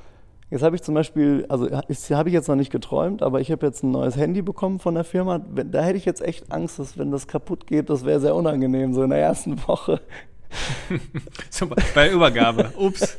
Jetzt 0.50 0.62
habe 0.62 0.76
ich 0.76 0.82
zum 0.82 0.94
Beispiel, 0.94 1.46
also 1.48 1.70
habe 1.70 2.28
ich 2.28 2.34
jetzt 2.34 2.46
noch 2.46 2.56
nicht 2.56 2.70
geträumt, 2.70 3.22
aber 3.22 3.40
ich 3.40 3.50
habe 3.50 3.64
jetzt 3.64 3.82
ein 3.82 3.90
neues 3.90 4.16
Handy 4.16 4.42
bekommen 4.42 4.80
von 4.80 4.94
der 4.94 5.04
Firma. 5.04 5.38
Da 5.38 5.80
hätte 5.80 5.96
ich 5.96 6.04
jetzt 6.04 6.20
echt 6.20 6.52
Angst, 6.52 6.78
dass 6.78 6.98
wenn 6.98 7.10
das 7.10 7.26
kaputt 7.26 7.66
geht, 7.66 7.88
das 7.88 8.04
wäre 8.04 8.20
sehr 8.20 8.34
unangenehm, 8.34 8.92
so 8.92 9.02
in 9.02 9.10
der 9.10 9.18
ersten 9.18 9.56
Woche. 9.66 10.02
so, 11.50 11.68
bei 11.94 12.10
Übergabe. 12.10 12.72
Ups. 12.76 13.18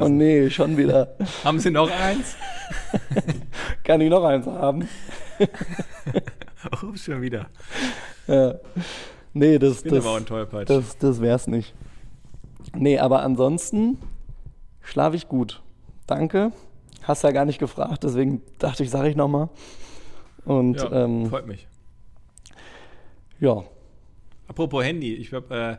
Oh 0.00 0.08
nee, 0.08 0.48
schon 0.50 0.76
wieder. 0.76 1.16
Haben 1.44 1.58
Sie 1.58 1.70
noch 1.70 1.90
eins? 1.90 2.36
Kann 3.84 4.00
ich 4.00 4.10
noch 4.10 4.24
eins 4.24 4.46
haben? 4.46 4.88
Ups, 6.82 7.04
schon 7.04 7.20
wieder. 7.22 7.48
Ja. 8.26 8.54
Nee, 9.32 9.58
das, 9.58 9.82
das, 9.82 10.04
das, 10.04 10.66
das, 10.66 10.98
das 10.98 11.20
wär's 11.20 11.46
nicht. 11.46 11.74
Nee, 12.74 12.98
aber 12.98 13.22
ansonsten 13.22 13.98
schlafe 14.82 15.16
ich 15.16 15.28
gut. 15.28 15.62
Danke. 16.06 16.52
Hast 17.02 17.24
ja 17.24 17.30
gar 17.30 17.44
nicht 17.44 17.58
gefragt, 17.58 18.04
deswegen 18.04 18.42
dachte 18.58 18.82
ich, 18.82 18.90
sage 18.90 19.08
ich 19.08 19.16
nochmal. 19.16 19.48
Und 20.44 20.76
ja, 20.76 21.04
ähm, 21.04 21.26
freut 21.26 21.46
mich. 21.46 21.66
Ja. 23.40 23.64
Apropos 24.46 24.84
Handy, 24.84 25.14
ich 25.14 25.32
habe 25.32 25.54
äh, 25.54 25.76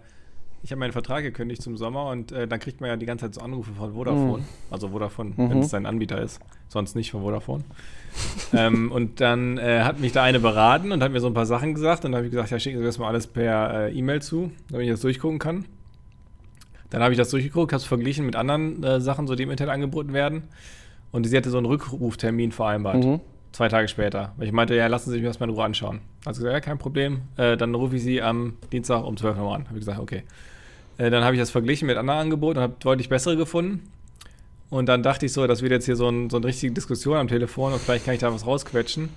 ich 0.61 0.71
habe 0.71 0.79
meinen 0.79 0.91
Vertrag 0.91 1.23
gekündigt 1.23 1.61
zum 1.61 1.77
Sommer 1.77 2.07
und 2.09 2.31
äh, 2.31 2.47
dann 2.47 2.59
kriegt 2.59 2.81
man 2.81 2.89
ja 2.89 2.97
die 2.97 3.05
ganze 3.05 3.25
Zeit 3.25 3.35
so 3.35 3.41
Anrufe 3.41 3.71
von 3.71 3.93
Vodafone. 3.93 4.39
Mhm. 4.39 4.45
Also 4.71 4.89
Vodafone, 4.89 5.33
Mhm. 5.35 5.49
wenn 5.49 5.59
es 5.59 5.69
sein 5.69 5.85
Anbieter 5.85 6.21
ist. 6.21 6.39
Sonst 6.67 6.95
nicht 6.95 7.11
von 7.11 7.21
Vodafone. 7.21 7.63
ähm, 8.53 8.91
und 8.91 9.21
dann 9.21 9.57
äh, 9.57 9.81
hat 9.83 9.99
mich 9.99 10.11
da 10.11 10.23
eine 10.23 10.39
beraten 10.39 10.91
und 10.91 11.01
hat 11.01 11.11
mir 11.11 11.21
so 11.21 11.27
ein 11.27 11.33
paar 11.33 11.45
Sachen 11.45 11.73
gesagt. 11.75 12.03
Und 12.03 12.11
dann 12.11 12.17
habe 12.19 12.27
ich 12.27 12.31
gesagt, 12.31 12.51
ja, 12.51 12.59
schicken 12.59 12.79
Sie 12.79 12.83
das 12.83 12.97
mal 12.99 13.07
alles 13.07 13.27
per 13.27 13.87
äh, 13.87 13.93
E-Mail 13.97 14.21
zu, 14.21 14.51
damit 14.69 14.85
ich 14.85 14.91
das 14.91 15.01
durchgucken 15.01 15.39
kann. 15.39 15.65
Dann 16.89 17.01
habe 17.03 17.13
ich 17.13 17.17
das 17.17 17.29
durchgeguckt, 17.29 17.71
habe 17.71 17.79
es 17.79 17.85
verglichen 17.85 18.25
mit 18.25 18.35
anderen 18.35 18.83
äh, 18.83 18.99
Sachen, 18.99 19.27
so 19.27 19.35
die 19.35 19.43
im 19.43 19.51
Internet 19.51 19.73
angeboten 19.73 20.11
werden. 20.13 20.43
Und 21.11 21.25
sie 21.25 21.37
hatte 21.37 21.49
so 21.49 21.57
einen 21.57 21.67
Rückruftermin 21.67 22.51
vereinbart. 22.51 23.03
Mhm. 23.03 23.19
Zwei 23.51 23.67
Tage 23.67 23.87
später. 23.87 24.33
Ich 24.39 24.51
meinte, 24.51 24.75
ja, 24.75 24.87
lassen 24.87 25.09
Sie 25.09 25.17
sich 25.17 25.25
das 25.25 25.39
mal 25.39 25.49
in 25.49 25.55
Ruhe 25.55 25.63
anschauen. 25.63 26.01
Also 26.25 26.41
gesagt, 26.41 26.53
ja, 26.53 26.59
kein 26.59 26.77
Problem. 26.77 27.21
Äh, 27.35 27.57
dann 27.57 27.73
rufe 27.73 27.95
ich 27.95 28.03
Sie 28.03 28.21
am 28.21 28.57
Dienstag 28.71 29.03
um 29.03 29.17
12 29.17 29.37
Uhr 29.37 29.55
an. 29.55 29.65
Habe 29.65 29.79
ich 29.79 29.85
gesagt, 29.85 29.99
okay. 29.99 30.23
Äh, 30.97 31.09
dann 31.09 31.23
habe 31.23 31.35
ich 31.35 31.41
das 31.41 31.49
verglichen 31.49 31.87
mit 31.87 31.97
anderen 31.97 32.19
Angeboten 32.19 32.57
und 32.57 32.63
habe 32.63 32.75
deutlich 32.79 33.09
bessere 33.09 33.37
gefunden. 33.37 33.89
Und 34.69 34.87
dann 34.87 35.01
dachte 35.01 35.25
ich 35.25 35.33
so, 35.33 35.47
das 35.47 35.61
wird 35.61 35.71
jetzt 35.71 35.85
hier 35.85 35.95
so, 35.95 36.09
ein, 36.09 36.29
so 36.29 36.37
eine 36.37 36.45
richtige 36.45 36.73
Diskussion 36.73 37.17
am 37.17 37.27
Telefon 37.27 37.73
und 37.73 37.81
vielleicht 37.81 38.05
kann 38.05 38.13
ich 38.13 38.19
da 38.19 38.31
was 38.31 38.45
rausquetschen. 38.45 39.09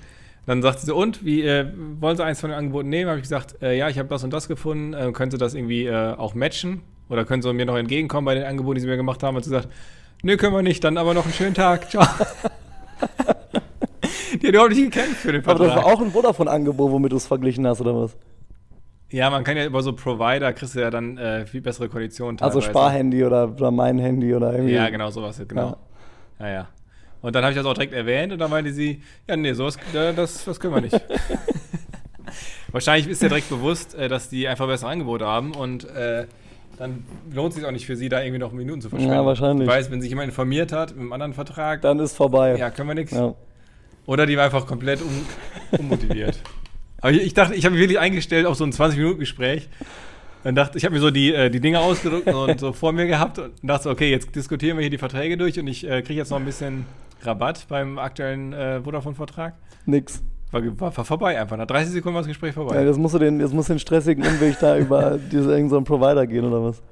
Dann 0.46 0.62
sagte 0.62 0.86
sie 0.86 0.94
und, 0.94 1.24
wie, 1.24 1.42
äh, 1.42 1.66
wollen 2.00 2.16
Sie 2.16 2.24
eins 2.24 2.40
von 2.40 2.50
den 2.50 2.58
Angeboten 2.58 2.88
nehmen? 2.88 3.08
Habe 3.08 3.18
ich 3.18 3.24
gesagt, 3.24 3.62
äh, 3.62 3.76
ja, 3.76 3.88
ich 3.88 3.98
habe 3.98 4.08
das 4.08 4.24
und 4.24 4.32
das 4.32 4.48
gefunden. 4.48 4.92
Äh, 4.92 5.12
können 5.12 5.30
Sie 5.30 5.38
das 5.38 5.54
irgendwie 5.54 5.86
äh, 5.86 6.14
auch 6.14 6.34
matchen? 6.34 6.82
Oder 7.08 7.24
können 7.24 7.42
Sie 7.42 7.52
mir 7.52 7.66
noch 7.66 7.76
entgegenkommen 7.76 8.24
bei 8.24 8.34
den 8.34 8.44
Angeboten, 8.44 8.76
die 8.76 8.80
Sie 8.80 8.86
mir 8.88 8.96
gemacht 8.96 9.22
haben? 9.22 9.36
Und 9.36 9.44
sie 9.44 9.50
sagt, 9.50 9.68
nö, 10.22 10.36
können 10.36 10.54
wir 10.54 10.62
nicht, 10.62 10.82
dann 10.82 10.96
aber 10.96 11.14
noch 11.14 11.24
einen 11.24 11.34
schönen 11.34 11.54
Tag. 11.54 11.90
Ciao. 11.90 12.06
die 14.42 14.48
hat 14.48 14.54
überhaupt 14.54 14.72
nicht 14.72 14.92
gekämpft 14.92 15.16
für 15.18 15.32
den 15.32 15.44
Aber 15.44 15.56
Vertrag. 15.56 15.76
das 15.76 15.84
war 15.84 15.92
auch 15.92 16.00
ein 16.00 16.10
Vodafone-Angebot, 16.10 16.90
womit 16.90 17.12
du 17.12 17.16
es 17.16 17.26
verglichen 17.26 17.66
hast, 17.66 17.80
oder 17.80 17.96
was? 17.96 18.16
Ja, 19.10 19.28
man 19.30 19.44
kann 19.44 19.56
ja 19.56 19.66
über 19.66 19.82
so 19.82 19.92
Provider 19.92 20.52
kriegst 20.52 20.74
du 20.74 20.80
ja 20.80 20.90
dann 20.90 21.18
äh, 21.18 21.44
viel 21.46 21.60
bessere 21.60 21.88
Konditionen. 21.88 22.40
Also 22.40 22.60
teilweise. 22.60 22.70
Sparhandy 22.70 23.24
oder, 23.24 23.50
oder 23.50 23.70
mein 23.70 23.98
Handy 23.98 24.34
oder 24.34 24.52
irgendwie. 24.52 24.72
Ja, 24.74 24.88
genau, 24.88 25.10
sowas, 25.10 25.40
genau. 25.46 25.76
Ja, 26.40 26.48
ja. 26.48 26.68
Und 27.20 27.34
dann 27.36 27.44
habe 27.44 27.52
ich 27.52 27.58
das 27.58 27.66
auch 27.66 27.74
direkt 27.74 27.92
erwähnt 27.92 28.32
und 28.32 28.38
dann 28.38 28.50
meinte 28.50 28.72
sie, 28.72 29.02
ja, 29.28 29.36
nee, 29.36 29.52
sowas, 29.52 29.78
das, 29.92 30.44
das 30.44 30.58
können 30.58 30.74
wir 30.74 30.80
nicht. 30.80 31.00
Wahrscheinlich 32.72 33.06
ist 33.06 33.20
ja 33.22 33.28
direkt 33.28 33.50
bewusst, 33.50 33.94
äh, 33.94 34.08
dass 34.08 34.28
die 34.30 34.48
einfach 34.48 34.66
bessere 34.66 34.90
Angebote 34.90 35.26
haben 35.26 35.54
und 35.54 35.84
äh, 35.90 36.26
dann 36.78 37.04
lohnt 37.32 37.50
es 37.50 37.56
sich 37.56 37.66
auch 37.66 37.70
nicht 37.70 37.84
für 37.86 37.96
sie, 37.96 38.08
da 38.08 38.22
irgendwie 38.22 38.38
noch 38.38 38.50
Minuten 38.52 38.80
zu 38.80 38.88
verschwenden. 38.88 39.14
Ja, 39.14 39.26
wahrscheinlich. 39.26 39.68
Ich 39.68 39.74
weiß, 39.74 39.90
wenn 39.90 40.00
sich 40.00 40.08
jemand 40.10 40.28
informiert 40.28 40.72
hat 40.72 40.92
mit 40.92 41.00
einem 41.00 41.12
anderen 41.12 41.34
Vertrag, 41.34 41.82
Dann 41.82 41.98
ist 42.00 42.16
vorbei. 42.16 42.56
ja, 42.56 42.70
können 42.70 42.88
wir 42.88 42.94
nichts. 42.94 43.12
Ja. 43.12 43.34
Oder 44.06 44.26
die 44.26 44.36
war 44.36 44.44
einfach 44.44 44.66
komplett 44.66 45.00
un 45.00 45.26
unmotiviert. 45.78 46.40
Aber 47.00 47.12
ich, 47.12 47.22
ich 47.22 47.34
dachte, 47.34 47.54
ich 47.54 47.64
habe 47.64 47.74
mich 47.74 47.80
wirklich 47.80 47.98
eingestellt 47.98 48.46
auf 48.46 48.56
so 48.56 48.64
ein 48.64 48.72
20-Minuten-Gespräch. 48.72 49.68
Dann 50.44 50.54
dachte 50.54 50.76
ich, 50.76 50.84
habe 50.84 50.94
mir 50.94 51.00
so 51.00 51.10
die, 51.10 51.32
äh, 51.32 51.50
die 51.50 51.60
Dinge 51.60 51.80
ausgedrückt 51.80 52.26
und 52.28 52.58
so 52.58 52.72
vor 52.72 52.92
mir 52.92 53.06
gehabt 53.06 53.38
und 53.38 53.52
dachte, 53.62 53.90
okay, 53.90 54.10
jetzt 54.10 54.34
diskutieren 54.34 54.76
wir 54.76 54.82
hier 54.82 54.90
die 54.90 54.98
Verträge 54.98 55.36
durch 55.36 55.58
und 55.58 55.68
ich 55.68 55.88
äh, 55.88 56.02
kriege 56.02 56.18
jetzt 56.18 56.30
noch 56.30 56.38
ein 56.38 56.44
bisschen 56.44 56.84
Rabatt 57.22 57.66
beim 57.68 57.98
aktuellen 57.98 58.52
äh, 58.52 58.80
Vodafone-Vertrag. 58.80 59.54
War, 59.54 59.60
Nix. 59.86 60.22
war, 60.50 60.96
war 60.96 61.04
vorbei 61.04 61.40
einfach. 61.40 61.56
Nach 61.56 61.66
30 61.66 61.92
Sekunden 61.92 62.14
war 62.14 62.22
das 62.22 62.28
Gespräch 62.28 62.54
vorbei. 62.54 62.74
Ja, 62.74 62.82
jetzt 62.82 62.98
musst 62.98 63.14
du 63.14 63.20
den, 63.20 63.38
jetzt 63.38 63.54
musst 63.54 63.68
du 63.68 63.74
den 63.74 63.78
stressigen 63.78 64.26
Umweg 64.26 64.58
da 64.60 64.76
über 64.76 65.18
diese, 65.18 65.44
irgendeinen 65.44 65.68
so 65.68 65.76
einen 65.76 65.84
Provider 65.84 66.26
gehen 66.26 66.44
oder 66.44 66.64
was? 66.64 66.82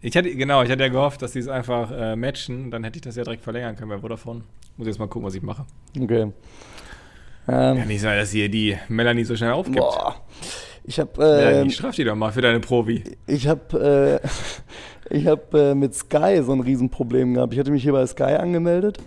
Ich 0.00 0.16
hatte, 0.16 0.34
genau, 0.34 0.62
ich 0.62 0.70
hatte 0.70 0.82
ja 0.82 0.88
gehofft, 0.88 1.22
dass 1.22 1.32
die 1.32 1.38
es 1.38 1.48
einfach 1.48 1.90
äh, 1.90 2.16
matchen. 2.16 2.70
Dann 2.70 2.84
hätte 2.84 2.96
ich 2.96 3.02
das 3.02 3.16
ja 3.16 3.24
direkt 3.24 3.42
verlängern 3.42 3.76
können 3.76 3.90
bei 3.90 3.98
Vodafone. 3.98 4.42
Muss 4.76 4.86
jetzt 4.86 4.98
mal 4.98 5.08
gucken, 5.08 5.26
was 5.26 5.34
ich 5.34 5.42
mache. 5.42 5.64
Okay. 5.98 6.32
Ähm, 7.48 7.78
Ja, 7.78 7.84
nicht 7.84 8.00
so, 8.00 8.08
dass 8.08 8.30
hier 8.30 8.48
die 8.48 8.76
Melanie 8.88 9.24
so 9.24 9.36
schnell 9.36 9.52
aufgibt. 9.52 9.78
boah. 9.78 10.16
Ich 10.84 11.00
habe 11.00 11.10
Melanie, 11.18 11.68
äh, 11.68 11.72
straf 11.72 11.96
die 11.96 12.04
doch 12.04 12.14
mal 12.14 12.30
für 12.30 12.42
deine 12.42 12.60
Provi. 12.60 13.02
ich 13.26 13.48
habe 13.48 14.20
äh, 14.22 14.28
ich 15.16 15.26
hab, 15.26 15.52
äh, 15.54 15.74
mit 15.74 15.94
Sky 15.94 16.42
so 16.44 16.52
ein 16.52 16.60
Riesenproblem 16.60 17.34
gehabt. 17.34 17.52
Ich 17.54 17.58
hatte 17.58 17.70
mich 17.72 17.82
hier 17.82 17.92
bei 17.92 18.06
Sky 18.06 18.34
angemeldet 18.34 18.98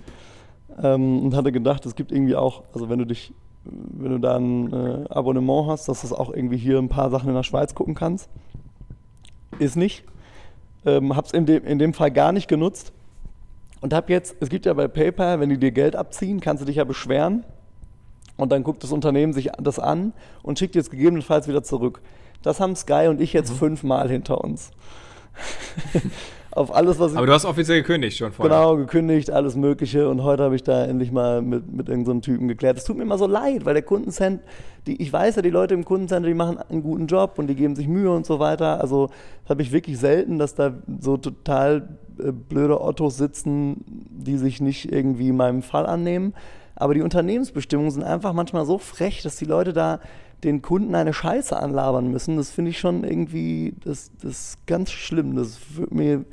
ähm, 0.81 1.21
und 1.21 1.35
hatte 1.35 1.51
gedacht, 1.51 1.85
es 1.85 1.95
gibt 1.95 2.11
irgendwie 2.11 2.35
auch, 2.35 2.63
also 2.73 2.89
wenn 2.89 2.99
du 2.99 3.05
dich, 3.05 3.31
wenn 3.63 4.11
du 4.11 4.17
da 4.17 4.35
ein 4.37 4.73
äh, 4.73 5.05
Abonnement 5.09 5.69
hast, 5.69 5.87
dass 5.87 6.01
du 6.01 6.15
auch 6.15 6.33
irgendwie 6.33 6.57
hier 6.57 6.79
ein 6.79 6.89
paar 6.89 7.09
Sachen 7.11 7.29
in 7.29 7.35
der 7.35 7.43
Schweiz 7.43 7.73
gucken 7.75 7.95
kannst. 7.95 8.29
Ist 9.59 9.77
nicht. 9.77 10.03
Ähm, 10.85 11.15
hab's 11.15 11.31
in 11.31 11.45
dem, 11.45 11.65
in 11.65 11.79
dem 11.79 11.93
Fall 11.93 12.11
gar 12.11 12.31
nicht 12.31 12.47
genutzt. 12.47 12.91
Und 13.81 13.93
hab 13.93 14.09
jetzt, 14.09 14.35
es 14.39 14.49
gibt 14.49 14.65
ja 14.65 14.73
bei 14.73 14.87
PayPal, 14.87 15.39
wenn 15.39 15.49
die 15.49 15.57
dir 15.57 15.71
Geld 15.71 15.95
abziehen, 15.95 16.39
kannst 16.41 16.61
du 16.61 16.65
dich 16.65 16.77
ja 16.77 16.83
beschweren. 16.83 17.45
Und 18.37 18.51
dann 18.51 18.63
guckt 18.63 18.83
das 18.83 18.91
Unternehmen 18.91 19.33
sich 19.33 19.49
das 19.61 19.79
an 19.79 20.13
und 20.43 20.59
schickt 20.59 20.75
dir 20.75 20.79
es 20.79 20.89
gegebenenfalls 20.89 21.47
wieder 21.47 21.63
zurück. 21.63 22.01
Das 22.41 22.59
haben 22.59 22.75
Sky 22.75 23.07
und 23.09 23.19
ich 23.19 23.33
Mhm. 23.33 23.39
jetzt 23.39 23.51
fünfmal 23.51 24.09
hinter 24.09 24.41
uns. 24.41 24.71
Auf 26.51 26.73
alles, 26.73 26.97
was 26.97 27.11
ich 27.11 27.17
Aber 27.17 27.27
du 27.27 27.33
hast 27.33 27.45
offiziell 27.45 27.81
gekündigt 27.81 28.17
schon 28.17 28.31
vorher. 28.31 28.55
Genau, 28.55 28.75
gekündigt, 28.75 29.29
alles 29.29 29.55
Mögliche. 29.55 30.09
Und 30.09 30.23
heute 30.23 30.43
habe 30.43 30.55
ich 30.55 30.63
da 30.63 30.85
endlich 30.85 31.11
mal 31.11 31.41
mit, 31.41 31.71
mit 31.71 31.89
irgendeinem 31.89 32.17
so 32.17 32.31
Typen 32.31 32.47
geklärt. 32.47 32.77
Es 32.77 32.85
tut 32.85 32.97
mir 32.97 33.03
immer 33.03 33.19
so 33.19 33.27
leid, 33.27 33.65
weil 33.65 33.75
der 33.75 33.83
Kundencenter, 33.83 34.43
die, 34.87 34.99
ich 35.01 35.13
weiß 35.13 35.35
ja, 35.35 35.41
die 35.43 35.51
Leute 35.51 35.75
im 35.75 35.85
Kundencenter, 35.85 36.27
die 36.27 36.33
machen 36.33 36.57
einen 36.57 36.81
guten 36.81 37.05
Job 37.05 37.33
und 37.37 37.47
die 37.47 37.55
geben 37.55 37.75
sich 37.75 37.87
Mühe 37.87 38.11
und 38.11 38.25
so 38.25 38.39
weiter. 38.39 38.81
Also 38.81 39.09
habe 39.47 39.61
ich 39.61 39.71
wirklich 39.71 39.99
selten, 39.99 40.39
dass 40.39 40.55
da 40.55 40.73
so 40.99 41.17
total 41.17 41.89
äh, 42.17 42.31
blöde 42.31 42.81
Ottos 42.81 43.17
sitzen, 43.17 43.83
die 44.09 44.37
sich 44.37 44.59
nicht 44.59 44.91
irgendwie 44.91 45.31
meinem 45.31 45.61
Fall 45.61 45.85
annehmen. 45.85 46.33
Aber 46.75 46.95
die 46.95 47.01
Unternehmensbestimmungen 47.01 47.91
sind 47.91 48.03
einfach 48.03 48.33
manchmal 48.33 48.65
so 48.65 48.77
frech, 48.77 49.21
dass 49.21 49.35
die 49.35 49.45
Leute 49.45 49.73
da 49.73 49.99
den 50.43 50.61
Kunden 50.61 50.95
eine 50.95 51.13
Scheiße 51.13 51.57
anlabern 51.57 52.11
müssen. 52.11 52.37
Das 52.37 52.51
finde 52.51 52.71
ich 52.71 52.79
schon 52.79 53.03
irgendwie, 53.03 53.73
das, 53.83 54.11
das 54.21 54.31
ist 54.31 54.67
ganz 54.67 54.91
schlimm. 54.91 55.35
Das 55.35 55.59
wird 55.75 55.91
mir, 55.91 56.25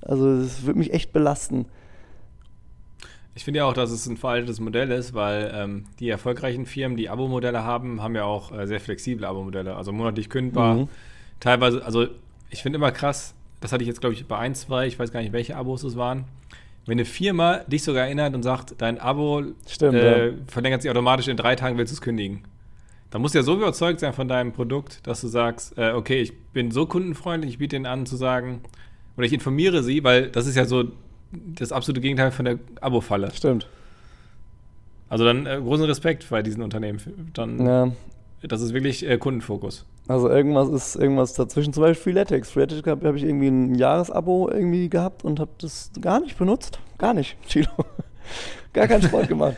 also 0.00 0.40
das 0.40 0.66
wird 0.66 0.76
mich 0.76 0.92
echt 0.92 1.12
belasten. 1.12 1.66
Ich 3.36 3.44
finde 3.44 3.58
ja 3.58 3.64
auch, 3.64 3.72
dass 3.72 3.90
es 3.90 4.06
ein 4.06 4.16
veraltetes 4.16 4.60
Modell 4.60 4.90
ist, 4.92 5.12
weil 5.12 5.52
ähm, 5.54 5.84
die 5.98 6.08
erfolgreichen 6.08 6.66
Firmen, 6.66 6.96
die 6.96 7.08
Abo-Modelle 7.08 7.64
haben, 7.64 8.00
haben 8.00 8.14
ja 8.14 8.24
auch 8.24 8.56
äh, 8.56 8.66
sehr 8.66 8.80
flexible 8.80 9.24
Abo-Modelle. 9.24 9.74
Also 9.74 9.92
monatlich 9.92 10.30
kündbar. 10.30 10.74
Mhm. 10.74 10.88
Teilweise, 11.40 11.84
also 11.84 12.06
ich 12.50 12.62
finde 12.62 12.76
immer 12.76 12.92
krass, 12.92 13.34
das 13.60 13.72
hatte 13.72 13.82
ich 13.82 13.88
jetzt, 13.88 14.00
glaube 14.00 14.14
ich, 14.14 14.26
bei 14.26 14.38
ein, 14.38 14.54
zwei, 14.54 14.86
ich 14.86 14.98
weiß 14.98 15.10
gar 15.10 15.20
nicht, 15.20 15.32
welche 15.32 15.56
Abos 15.56 15.82
es 15.82 15.96
waren. 15.96 16.24
Wenn 16.86 16.98
eine 16.98 17.06
Firma 17.06 17.58
dich 17.66 17.82
sogar 17.82 18.04
erinnert 18.04 18.34
und 18.34 18.42
sagt, 18.42 18.74
dein 18.78 19.00
Abo 19.00 19.42
Stimmt, 19.66 19.94
äh, 19.94 20.28
ja. 20.28 20.34
verlängert 20.46 20.82
sich 20.82 20.90
automatisch 20.90 21.28
in 21.28 21.36
drei 21.36 21.56
Tagen, 21.56 21.76
willst 21.78 21.92
du 21.92 21.96
es 21.96 22.02
kündigen. 22.02 22.44
Dann 23.14 23.22
musst 23.22 23.36
du 23.36 23.38
ja 23.38 23.44
so 23.44 23.54
überzeugt 23.54 24.00
sein 24.00 24.12
von 24.12 24.26
deinem 24.26 24.50
Produkt, 24.50 25.06
dass 25.06 25.20
du 25.20 25.28
sagst, 25.28 25.78
äh, 25.78 25.92
okay, 25.92 26.20
ich 26.20 26.36
bin 26.36 26.72
so 26.72 26.84
kundenfreundlich, 26.84 27.52
ich 27.52 27.58
biete 27.58 27.76
ihnen 27.76 27.86
an 27.86 28.06
zu 28.06 28.16
sagen, 28.16 28.62
oder 29.16 29.24
ich 29.24 29.32
informiere 29.32 29.84
sie, 29.84 30.02
weil 30.02 30.30
das 30.30 30.48
ist 30.48 30.56
ja 30.56 30.64
so 30.64 30.86
das 31.30 31.70
absolute 31.70 32.00
Gegenteil 32.00 32.32
von 32.32 32.44
der 32.44 32.58
Abo-Falle. 32.80 33.30
Stimmt. 33.32 33.68
Also 35.08 35.24
dann 35.24 35.46
äh, 35.46 35.60
großen 35.62 35.84
Respekt 35.84 36.28
bei 36.28 36.42
diesen 36.42 36.60
Unternehmen. 36.60 37.30
Dann, 37.34 37.64
Ja. 37.64 37.92
Das 38.42 38.60
ist 38.60 38.74
wirklich 38.74 39.08
äh, 39.08 39.16
Kundenfokus. 39.16 39.86
Also 40.08 40.28
irgendwas 40.28 40.68
ist 40.70 40.96
irgendwas 40.96 41.34
dazwischen. 41.34 41.72
Zum 41.72 41.84
Beispiel 41.84 42.14
Freeletics. 42.14 42.50
Freeletics 42.50 42.88
habe 42.88 43.06
hab 43.06 43.14
ich 43.14 43.22
irgendwie 43.22 43.46
ein 43.46 43.76
Jahresabo 43.76 44.50
irgendwie 44.50 44.88
gehabt 44.88 45.24
und 45.24 45.38
habe 45.38 45.52
das 45.58 45.92
gar 46.00 46.18
nicht 46.18 46.36
benutzt. 46.36 46.80
Gar 46.98 47.14
nicht, 47.14 47.36
Chilo. 47.46 47.68
gar 48.72 48.88
keinen 48.88 49.02
Sport 49.02 49.28
gemacht. 49.28 49.56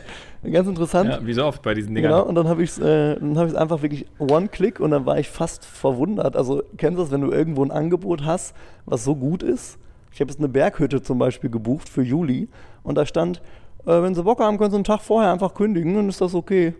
Ganz 0.51 0.67
interessant. 0.67 1.09
Ja, 1.09 1.25
wie 1.25 1.33
so 1.33 1.45
oft 1.45 1.61
bei 1.61 1.73
diesen 1.73 1.93
Dingern. 1.95 2.11
Genau, 2.11 2.23
und 2.25 2.35
dann 2.35 2.47
habe 2.47 2.63
ich 2.63 2.71
es 2.71 2.79
äh, 2.79 3.15
dann 3.15 3.37
hab 3.37 3.53
einfach 3.55 3.81
wirklich 3.81 4.05
One-Click 4.19 4.79
und 4.79 4.91
dann 4.91 5.05
war 5.05 5.19
ich 5.19 5.29
fast 5.29 5.65
verwundert. 5.65 6.35
Also, 6.35 6.63
kennst 6.77 6.97
du 6.97 7.03
das, 7.03 7.11
wenn 7.11 7.21
du 7.21 7.31
irgendwo 7.31 7.63
ein 7.63 7.71
Angebot 7.71 8.23
hast, 8.23 8.55
was 8.85 9.03
so 9.03 9.15
gut 9.15 9.43
ist? 9.43 9.77
Ich 10.11 10.21
habe 10.21 10.31
jetzt 10.31 10.39
eine 10.39 10.49
Berghütte 10.49 11.01
zum 11.01 11.19
Beispiel 11.19 11.49
gebucht 11.49 11.89
für 11.89 12.01
Juli 12.01 12.47
und 12.83 12.95
da 12.97 13.05
stand, 13.05 13.41
äh, 13.85 14.01
wenn 14.01 14.15
Sie 14.15 14.23
Bock 14.23 14.39
haben, 14.39 14.57
können 14.57 14.71
Sie 14.71 14.75
einen 14.75 14.83
Tag 14.83 15.01
vorher 15.01 15.31
einfach 15.31 15.53
kündigen, 15.53 15.95
dann 15.95 16.09
ist 16.09 16.21
das 16.21 16.33
okay. 16.33 16.73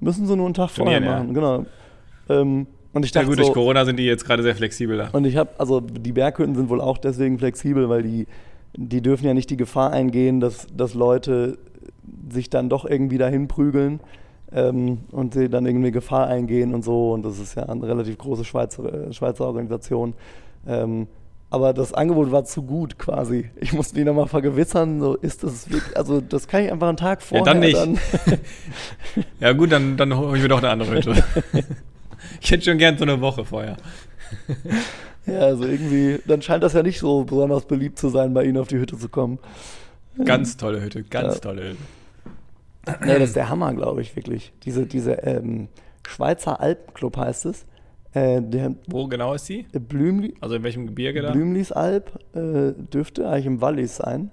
Müssen 0.00 0.26
Sie 0.26 0.36
nur 0.36 0.46
einen 0.46 0.54
Tag 0.54 0.70
vorher 0.70 0.96
Stornieren, 0.96 1.04
ja. 1.04 1.18
machen, 1.18 1.34
genau. 1.34 1.66
Ähm, 2.28 2.66
und 2.92 3.04
ich 3.04 3.10
Ja 3.10 3.20
dachte 3.20 3.26
gut, 3.28 3.38
durch 3.38 3.48
so, 3.48 3.52
Corona 3.52 3.84
sind 3.84 3.98
die 3.98 4.06
jetzt 4.06 4.24
gerade 4.24 4.42
sehr 4.42 4.54
flexibel 4.56 4.96
da. 4.96 5.08
und 5.12 5.26
ich 5.26 5.36
habe, 5.36 5.50
also 5.58 5.80
die 5.80 6.12
Berghütten 6.12 6.54
sind 6.54 6.68
wohl 6.68 6.80
auch 6.80 6.98
deswegen 6.98 7.38
flexibel, 7.38 7.88
weil 7.88 8.02
die, 8.02 8.26
die 8.80 9.02
dürfen 9.02 9.26
ja 9.26 9.34
nicht 9.34 9.50
die 9.50 9.56
Gefahr 9.56 9.92
eingehen, 9.92 10.38
dass, 10.38 10.68
dass 10.74 10.94
Leute 10.94 11.58
sich 12.30 12.48
dann 12.48 12.68
doch 12.68 12.84
irgendwie 12.84 13.18
dahin 13.18 13.48
prügeln 13.48 13.98
ähm, 14.52 14.98
und 15.10 15.34
sie 15.34 15.48
dann 15.48 15.66
irgendwie 15.66 15.90
Gefahr 15.90 16.28
eingehen 16.28 16.72
und 16.74 16.84
so. 16.84 17.12
Und 17.12 17.24
das 17.24 17.40
ist 17.40 17.56
ja 17.56 17.64
eine 17.64 17.86
relativ 17.86 18.16
große 18.18 18.44
Schweizer, 18.44 19.08
äh, 19.08 19.12
Schweizer 19.12 19.46
Organisation. 19.46 20.14
Ähm, 20.66 21.08
aber 21.50 21.72
das 21.72 21.92
Angebot 21.92 22.30
war 22.30 22.44
zu 22.44 22.62
gut 22.62 22.98
quasi. 22.98 23.50
Ich 23.56 23.72
musste 23.72 23.96
die 23.96 24.04
nochmal 24.04 24.28
vergewissern, 24.28 25.00
so 25.00 25.16
ist 25.16 25.42
das 25.42 25.70
wirklich, 25.70 25.96
also 25.96 26.20
das 26.20 26.46
kann 26.46 26.64
ich 26.64 26.70
einfach 26.70 26.88
einen 26.88 26.98
Tag 26.98 27.20
Ja, 27.20 27.26
vorher 27.26 27.44
dann 27.44 27.60
nicht. 27.60 27.76
Ja 29.40 29.52
gut, 29.54 29.72
dann, 29.72 29.96
dann 29.96 30.16
hole 30.16 30.36
ich 30.36 30.42
mir 30.42 30.48
doch 30.48 30.58
eine 30.58 30.68
andere 30.68 30.96
Hütte. 30.96 31.24
ich 32.40 32.50
hätte 32.50 32.64
schon 32.64 32.78
gern 32.78 32.96
so 32.96 33.04
eine 33.04 33.20
Woche 33.20 33.44
vorher. 33.44 33.76
Ja, 35.30 35.40
also 35.40 35.64
irgendwie, 35.64 36.20
dann 36.26 36.42
scheint 36.42 36.62
das 36.62 36.72
ja 36.72 36.82
nicht 36.82 36.98
so 36.98 37.24
besonders 37.24 37.64
beliebt 37.66 37.98
zu 37.98 38.08
sein, 38.08 38.32
bei 38.34 38.44
ihnen 38.44 38.56
auf 38.58 38.68
die 38.68 38.78
Hütte 38.78 38.96
zu 38.98 39.08
kommen. 39.08 39.38
Ganz 40.24 40.56
tolle 40.56 40.80
Hütte, 40.82 41.02
ganz 41.04 41.34
Ja. 41.34 41.40
tolle 41.40 41.62
Hütte. 41.70 41.76
Nee, 43.04 43.18
das 43.18 43.28
ist 43.30 43.36
der 43.36 43.48
Hammer, 43.50 43.72
glaube 43.74 44.00
ich, 44.00 44.16
wirklich. 44.16 44.52
Diese, 44.64 44.86
diese 44.86 45.12
ähm, 45.12 45.68
Schweizer 46.06 46.60
Alpenclub 46.60 47.16
heißt 47.18 47.46
es. 47.46 47.66
Äh, 48.14 48.40
Wo 48.86 49.06
genau 49.06 49.34
ist 49.34 49.48
die? 49.50 49.64
Blümli, 49.72 50.34
Also 50.40 50.54
in 50.56 50.62
welchem 50.62 50.86
Gebirge 50.86 51.20
da? 51.20 51.32
Blümlisalb 51.32 52.18
äh, 52.34 52.72
dürfte 52.72 53.28
eigentlich 53.28 53.46
im 53.46 53.60
Wallis 53.60 53.96
sein. 53.96 54.30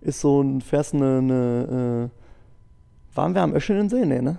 Ist 0.00 0.20
so 0.20 0.40
ein, 0.40 0.60
fährst 0.60 0.94
eine, 0.94 1.18
eine 1.18 2.10
äh, 2.10 3.16
waren 3.16 3.34
wir 3.34 3.42
am 3.42 3.52
Öschelensee? 3.54 4.06
Nee, 4.06 4.22
ne? 4.22 4.38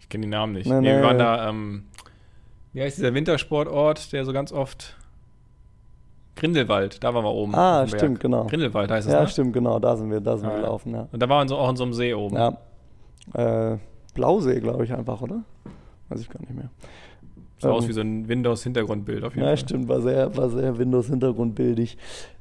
Ich 0.00 0.08
kenne 0.08 0.22
die 0.26 0.30
Namen 0.30 0.54
nicht. 0.54 0.66
Nee, 0.68 0.80
Nee, 0.80 0.96
wir 0.96 1.02
waren 1.02 1.18
da, 1.18 1.48
ähm, 1.48 1.84
wie 2.74 2.82
heißt 2.82 2.98
dieser 2.98 3.14
Wintersportort, 3.14 4.12
der 4.12 4.24
so 4.26 4.32
ganz 4.34 4.52
oft. 4.52 4.96
Grindelwald, 6.36 7.02
da 7.04 7.14
waren 7.14 7.24
wir 7.24 7.30
oben. 7.32 7.54
Ah, 7.54 7.86
stimmt, 7.86 8.18
genau. 8.20 8.46
Grindelwald 8.46 8.90
heißt 8.90 9.06
es, 9.06 9.12
Ja, 9.14 9.20
ne? 9.22 9.28
stimmt, 9.28 9.52
genau, 9.52 9.78
da 9.78 9.96
sind 9.96 10.10
wir, 10.10 10.20
da 10.20 10.36
sind 10.36 10.46
Ah, 10.48 10.50
wir 10.50 10.56
ja. 10.56 10.62
gelaufen, 10.62 10.92
ja. 10.92 11.08
Und 11.12 11.22
da 11.22 11.28
waren 11.28 11.44
wir 11.46 11.48
so 11.50 11.56
auch 11.56 11.70
in 11.70 11.76
so 11.76 11.84
einem 11.84 11.92
See 11.94 12.12
oben. 12.12 12.34
Ja. 12.36 12.58
Äh, 13.72 13.78
Blausee, 14.14 14.58
glaube 14.60 14.84
ich, 14.84 14.92
einfach, 14.92 15.22
oder? 15.22 15.44
Weiß 16.08 16.20
ich 16.20 16.28
gar 16.28 16.40
nicht 16.40 16.52
mehr. 16.54 16.70
Sah 17.58 17.70
aus 17.70 17.84
Ähm, 17.84 17.88
wie 17.88 17.92
so 17.94 18.00
ein 18.00 18.28
Windows-Hintergrundbild 18.28 19.22
auf 19.24 19.34
jeden 19.34 19.44
Ja, 19.44 19.50
Fall. 19.50 19.58
stimmt, 19.58 19.88
war 19.88 20.00
sehr, 20.02 20.36
war 20.36 20.50
sehr 20.50 20.76
Windows-Hintergrundbildig. 20.76 21.96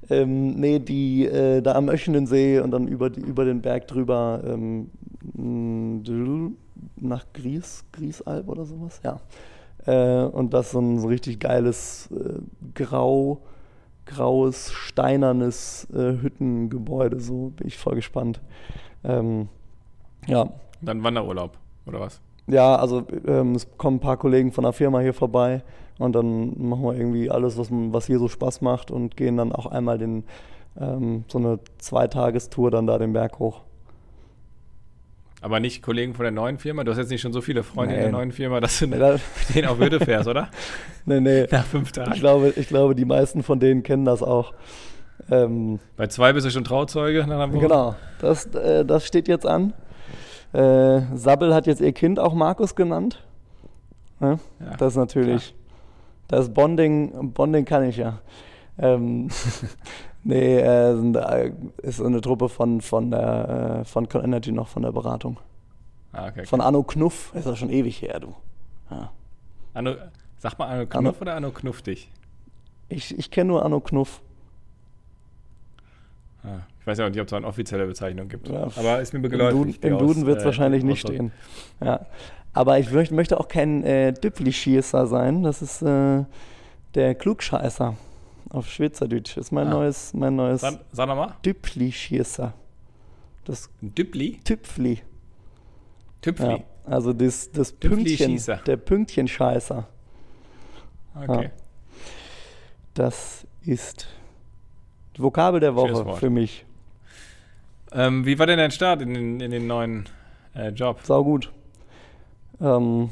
Ähm, 0.09 0.55
nee, 0.55 0.79
die 0.79 1.27
äh, 1.27 1.61
da 1.61 1.73
am 1.75 1.87
Öschenensee 1.87 2.59
und 2.59 2.71
dann 2.71 2.87
über, 2.87 3.15
über 3.15 3.45
den 3.45 3.61
Berg 3.61 3.87
drüber 3.87 4.41
ähm, 4.43 4.89
nach 6.97 7.25
Gries, 7.33 7.85
Griesalb 7.91 8.49
oder 8.49 8.65
sowas, 8.65 8.99
ja. 9.03 9.19
Äh, 9.85 10.23
und 10.23 10.53
das 10.53 10.71
so 10.71 10.79
ein 10.79 10.99
so 10.99 11.07
richtig 11.07 11.39
geiles 11.39 12.09
äh, 12.11 12.39
grau, 12.73 13.41
graues, 14.05 14.71
steinernes 14.71 15.87
äh, 15.93 16.21
Hüttengebäude, 16.21 17.19
so 17.19 17.51
bin 17.55 17.67
ich 17.67 17.77
voll 17.77 17.95
gespannt. 17.95 18.41
Ähm, 19.03 19.49
ja, 20.27 20.49
Dann 20.81 21.03
Wanderurlaub, 21.03 21.57
oder 21.85 21.99
was? 21.99 22.21
ja, 22.47 22.75
also 22.75 23.03
ähm, 23.25 23.55
es 23.55 23.67
kommen 23.77 23.97
ein 23.97 24.01
paar 24.01 24.17
Kollegen 24.17 24.51
von 24.51 24.63
der 24.63 24.73
Firma 24.73 24.99
hier 24.99 25.13
vorbei 25.13 25.63
und 25.99 26.13
dann 26.15 26.67
machen 26.67 26.83
wir 26.83 26.95
irgendwie 26.95 27.29
alles, 27.29 27.57
was, 27.57 27.67
was 27.69 28.07
hier 28.07 28.19
so 28.19 28.27
Spaß 28.27 28.61
macht 28.61 28.91
und 28.91 29.15
gehen 29.17 29.37
dann 29.37 29.51
auch 29.51 29.65
einmal 29.65 29.97
den, 29.97 30.23
ähm, 30.79 31.23
so 31.27 31.37
eine 31.37 31.59
Zweitagestour 31.77 32.71
dann 32.71 32.87
da 32.87 32.97
den 32.97 33.13
Berg 33.13 33.39
hoch. 33.39 33.61
Aber 35.43 35.59
nicht 35.59 35.83
Kollegen 35.83 36.13
von 36.13 36.23
der 36.23 36.31
neuen 36.31 36.57
Firma? 36.57 36.85
Du 36.85 36.91
hast 36.91 36.97
jetzt 36.99 37.09
nicht 37.09 37.19
schon 37.19 37.33
so 37.33 37.41
viele 37.41 37.63
Freunde 37.63 37.95
in 37.95 37.99
Nee. 37.99 38.03
der 38.05 38.13
neuen 38.13 38.31
Firma, 38.31 38.61
dass 38.61 38.79
du 38.79 38.87
mit 38.87 39.01
denen 39.53 39.67
auf 39.67 39.77
Hürde 39.77 39.99
fährst, 39.99 40.29
oder? 40.29 40.47
nee, 41.05 41.19
nee. 41.19 41.45
Nach 41.51 41.65
fünf 41.65 41.87
Ich 41.89 41.91
Tagen. 41.91 42.13
glaube, 42.13 42.53
ich 42.55 42.69
glaube, 42.69 42.95
die 42.95 43.03
meisten 43.03 43.43
von 43.43 43.59
denen 43.59 43.83
kennen 43.83 44.05
das 44.05 44.23
auch. 44.23 44.53
Ähm, 45.29 45.79
Bei 45.97 46.07
zwei 46.07 46.31
bist 46.31 46.45
du 46.45 46.49
schon 46.49 46.63
Trauzeuge 46.63 47.23
genau, 47.23 47.95
das, 48.19 48.45
äh, 48.55 48.85
das 48.85 49.05
steht 49.05 49.27
jetzt 49.27 49.45
an. 49.45 49.73
Äh, 50.53 51.01
Sabbel 51.13 51.53
hat 51.53 51.67
jetzt 51.67 51.81
ihr 51.81 51.91
Kind 51.91 52.19
auch 52.19 52.33
Markus 52.33 52.73
genannt. 52.75 53.21
Ne? 54.21 54.39
Ja. 54.61 54.77
Das 54.77 54.93
ist 54.93 54.97
natürlich, 54.97 55.53
das 56.29 56.53
Bonding, 56.53 57.33
Bonding 57.33 57.65
kann 57.65 57.83
ich 57.83 57.97
ja. 57.97 58.19
Ähm, 58.79 59.27
nee, 60.23 60.57
äh, 60.59 60.95
sind, 60.95 61.15
äh, 61.15 61.51
ist 61.81 61.97
so 61.97 62.05
eine 62.05 62.21
Truppe 62.21 62.49
von, 62.49 62.81
von, 62.81 63.11
der, 63.11 63.81
äh, 63.81 63.85
von 63.85 64.07
Con 64.07 64.23
Energy 64.23 64.51
noch 64.51 64.67
von 64.67 64.83
der 64.83 64.91
Beratung. 64.91 65.37
Ah, 66.11 66.27
okay. 66.27 66.45
Von 66.45 66.61
Anno 66.61 66.83
Knuff, 66.83 67.33
ist 67.35 67.47
das 67.47 67.57
schon 67.57 67.69
ewig 67.69 68.01
her, 68.01 68.19
du. 68.19 68.35
Ja. 68.89 69.11
Anno, 69.73 69.95
sag 70.37 70.57
mal 70.59 70.67
Anno 70.67 70.85
Knuff 70.85 71.21
oder 71.21 71.35
Anno 71.35 71.51
Knuffdig? 71.51 72.09
Ich, 72.89 73.17
ich 73.17 73.31
kenne 73.31 73.49
nur 73.49 73.65
Anno 73.65 73.79
Knuff. 73.79 74.21
Ah, 76.43 76.59
ich 76.79 76.87
weiß 76.87 76.97
ja 76.97 77.05
auch 77.05 77.09
nicht, 77.09 77.19
ob 77.19 77.27
es 77.27 77.31
da 77.31 77.37
eine 77.37 77.47
offizielle 77.47 77.87
Bezeichnung 77.87 78.27
gibt. 78.27 78.49
Ja, 78.49 78.67
Aber 78.75 79.01
ist 79.01 79.13
mir 79.13 79.21
die 79.21 79.77
im 79.81 79.97
Duden 79.97 80.25
wird 80.25 80.37
es 80.37 80.43
äh, 80.43 80.47
wahrscheinlich 80.47 80.83
nicht 80.83 80.99
stehen. 80.99 81.31
Ja. 81.81 82.05
Aber 82.51 82.77
ich 82.77 82.91
möchte, 82.91 83.15
möchte 83.15 83.39
auch 83.39 83.47
kein 83.47 83.83
äh, 83.83 84.13
Düppli-Schießer 84.13 85.07
sein. 85.07 85.41
Das 85.41 85.61
ist 85.61 85.81
äh, 85.81 86.23
der 86.93 87.15
Klugscheißer 87.15 87.95
auf 88.53 88.69
Schweizerdeutsch. 88.69 89.35
Das 89.35 89.47
ist 89.47 89.51
mein 89.51 89.67
Ah. 89.67 89.71
neues, 89.71 90.13
mein 90.13 90.35
neues 90.37 90.61
Sag, 90.61 90.79
sag 90.93 91.07
nochmal. 91.07 91.33
Düppli-Schießer. 91.43 92.53
Das 93.43 93.69
Düppli? 93.81 94.39
Tüpfli. 94.45 95.01
Tüpfli. 96.21 96.47
Ja, 96.47 96.59
also 96.85 97.11
das, 97.11 97.51
das 97.51 97.73
Pünktchen, 97.73 98.41
der 98.65 98.77
Pünktchenscheißer. 98.77 99.85
Okay. 101.15 101.51
Das 102.93 103.45
ist 103.65 104.07
die 105.17 105.21
Vokabel 105.21 105.59
der 105.59 105.75
Woche 105.75 106.15
für 106.15 106.29
mich. 106.29 106.65
Ähm, 107.91 108.25
wie 108.25 108.39
war 108.39 108.47
denn 108.47 108.57
dein 108.57 108.71
Start 108.71 109.01
in 109.01 109.13
den, 109.13 109.39
in 109.39 109.51
den 109.51 109.67
neuen 109.67 110.05
äh, 110.55 110.69
Job? 110.69 111.01
Sau 111.03 111.23
gut. 111.23 111.51
Ähm, 112.61 113.09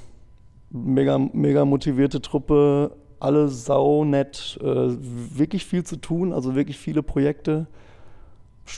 mega, 0.69 1.17
mega 1.17 1.65
motivierte 1.65 2.21
Truppe, 2.21 2.95
alle 3.21 3.47
sau 3.47 4.03
nett, 4.03 4.60
äh, 4.62 4.65
wirklich 4.65 5.65
viel 5.65 5.84
zu 5.84 5.97
tun, 5.97 6.34
also 6.34 6.55
wirklich 6.55 6.77
viele 6.77 7.03
Projekte, 7.03 7.67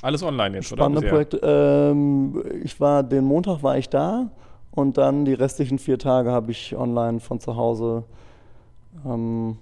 Alles 0.02 0.24
online 0.24 0.58
jetzt, 0.58 0.70
spannende 0.70 1.00
oder? 1.00 1.10
Projekte. 1.10 1.40
Ähm, 1.44 2.44
ich 2.64 2.80
war, 2.80 3.04
den 3.04 3.24
Montag 3.26 3.64
war 3.64 3.78
ich 3.78 3.90
da 3.90 4.30
und 4.72 4.98
dann 4.98 5.26
die 5.26 5.34
restlichen 5.34 5.80
vier 5.80 6.00
Tage 6.00 6.32
habe 6.32 6.52
ich 6.52 6.76
online 6.76 7.20
von 7.20 7.40
zu 7.40 7.56
Hause. 7.56 8.04
Ähm, 9.06 9.58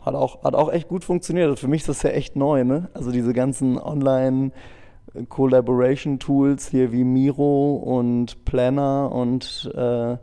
hat, 0.00 0.14
auch, 0.14 0.44
hat 0.44 0.54
auch 0.54 0.72
echt 0.72 0.88
gut 0.88 1.04
funktioniert. 1.04 1.58
Für 1.58 1.68
mich 1.68 1.82
ist 1.82 1.88
das 1.88 2.02
ja 2.02 2.10
echt 2.10 2.36
neu, 2.36 2.64
ne? 2.64 2.88
Also 2.94 3.10
diese 3.10 3.32
ganzen 3.32 3.78
Online- 3.78 4.52
Collaboration-Tools 5.28 6.68
hier 6.68 6.92
wie 6.92 7.04
Miro 7.04 7.76
und 7.76 8.44
Planner 8.44 9.10
und 9.12 9.70
äh, 9.74 10.12
äh, 10.12 10.16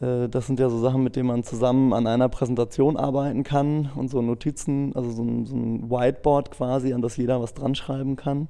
das 0.00 0.46
sind 0.46 0.58
ja 0.58 0.70
so 0.70 0.78
Sachen, 0.78 1.02
mit 1.02 1.14
denen 1.14 1.28
man 1.28 1.42
zusammen 1.42 1.92
an 1.92 2.06
einer 2.06 2.30
Präsentation 2.30 2.96
arbeiten 2.96 3.42
kann 3.42 3.90
und 3.94 4.08
so 4.08 4.22
Notizen, 4.22 4.96
also 4.96 5.10
so 5.10 5.22
ein, 5.22 5.44
so 5.44 5.54
ein 5.54 5.90
Whiteboard 5.90 6.50
quasi, 6.50 6.94
an 6.94 7.02
das 7.02 7.18
jeder 7.18 7.42
was 7.42 7.52
dran 7.52 7.74
schreiben 7.74 8.16
kann. 8.16 8.48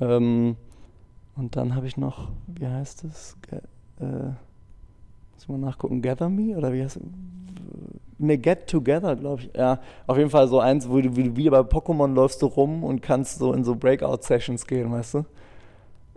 Ähm, 0.00 0.56
und 1.36 1.54
dann 1.54 1.76
habe 1.76 1.86
ich 1.86 1.96
noch, 1.96 2.30
wie 2.48 2.66
heißt 2.66 3.04
es? 3.04 3.36
Ge 3.48 3.60
äh, 4.00 4.30
muss 5.34 5.42
ich 5.42 5.48
mal 5.48 5.58
nachgucken, 5.58 6.02
Gather 6.02 6.28
Me 6.28 6.56
oder 6.56 6.72
wie 6.72 6.82
heißt 6.82 6.96
es? 6.96 7.02
Ne, 8.18 8.36
Get 8.36 8.66
Together, 8.66 9.14
glaube 9.14 9.42
ich. 9.42 9.50
Ja, 9.54 9.78
auf 10.08 10.16
jeden 10.18 10.30
Fall 10.30 10.48
so 10.48 10.58
eins, 10.58 10.88
wo 10.88 11.00
du 11.00 11.14
wie, 11.14 11.36
wie 11.36 11.48
bei 11.48 11.60
Pokémon 11.60 12.12
läufst 12.12 12.42
du 12.42 12.46
rum 12.46 12.82
und 12.82 13.02
kannst 13.02 13.38
so 13.38 13.52
in 13.52 13.62
so 13.62 13.76
Breakout-Sessions 13.76 14.66
gehen, 14.66 14.90
weißt 14.90 15.14
du? 15.14 15.24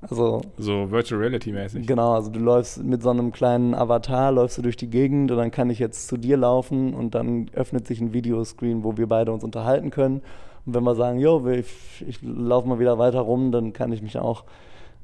Also, 0.01 0.41
So 0.57 0.89
Virtual 0.91 1.19
Reality 1.19 1.51
mäßig. 1.51 1.85
Genau, 1.85 2.13
also 2.13 2.31
du 2.31 2.39
läufst 2.39 2.83
mit 2.83 3.03
so 3.03 3.09
einem 3.09 3.31
kleinen 3.31 3.73
Avatar, 3.73 4.31
läufst 4.31 4.57
du 4.57 4.61
durch 4.61 4.77
die 4.77 4.89
Gegend 4.89 5.31
und 5.31 5.37
dann 5.37 5.51
kann 5.51 5.69
ich 5.69 5.79
jetzt 5.79 6.07
zu 6.07 6.17
dir 6.17 6.37
laufen 6.37 6.93
und 6.93 7.15
dann 7.15 7.49
öffnet 7.53 7.85
sich 7.85 7.99
ein 7.99 8.13
Videoscreen, 8.13 8.83
wo 8.83 8.97
wir 8.97 9.07
beide 9.07 9.31
uns 9.31 9.43
unterhalten 9.43 9.89
können. 9.89 10.21
Und 10.65 10.73
wenn 10.73 10.83
wir 10.83 10.95
sagen, 10.95 11.19
jo, 11.19 11.45
ich, 11.47 12.05
ich 12.07 12.19
laufe 12.21 12.67
mal 12.67 12.79
wieder 12.79 12.97
weiter 12.97 13.19
rum, 13.19 13.51
dann 13.51 13.73
kann 13.73 13.91
ich 13.91 14.01
mich 14.01 14.17
auch 14.17 14.45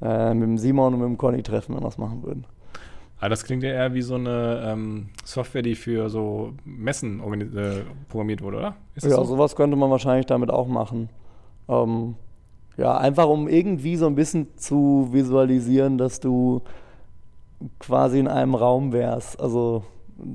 äh, 0.01 0.33
mit 0.33 0.43
dem 0.43 0.57
Simon 0.57 0.93
und 0.93 0.99
mit 0.99 1.09
dem 1.09 1.17
Conny 1.17 1.43
treffen, 1.43 1.75
wenn 1.75 1.81
wir 1.81 1.87
das 1.87 1.97
machen 1.97 2.23
würden. 2.23 2.45
Aber 3.19 3.29
das 3.29 3.43
klingt 3.43 3.63
ja 3.63 3.69
eher 3.69 3.93
wie 3.93 4.01
so 4.01 4.15
eine 4.15 4.61
ähm, 4.65 5.09
Software, 5.23 5.61
die 5.61 5.75
für 5.75 6.09
so 6.09 6.53
Messen 6.65 7.19
äh, 7.55 7.83
programmiert 8.09 8.41
wurde, 8.41 8.57
oder? 8.57 8.75
Ja, 9.01 9.09
so? 9.09 9.23
sowas 9.23 9.55
könnte 9.55 9.77
man 9.77 9.89
wahrscheinlich 9.89 10.25
damit 10.25 10.51
auch 10.51 10.67
machen. 10.67 11.09
Ähm, 11.67 12.15
ja, 12.77 12.97
einfach 12.97 13.27
um 13.27 13.47
irgendwie 13.47 13.95
so 13.95 14.07
ein 14.07 14.15
bisschen 14.15 14.47
zu 14.57 15.09
visualisieren, 15.11 15.97
dass 15.97 16.19
du 16.19 16.61
quasi 17.79 18.19
in 18.19 18.27
einem 18.27 18.55
Raum 18.55 18.91
wärst. 18.91 19.39
Also 19.39 19.83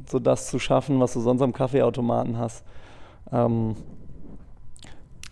so 0.09 0.18
das 0.18 0.48
zu 0.48 0.59
schaffen, 0.59 1.00
was 1.00 1.12
du 1.12 1.20
sonst 1.20 1.42
am 1.42 1.53
Kaffeeautomaten 1.53 2.38
hast. 2.38 2.64
Ähm, 3.33 3.74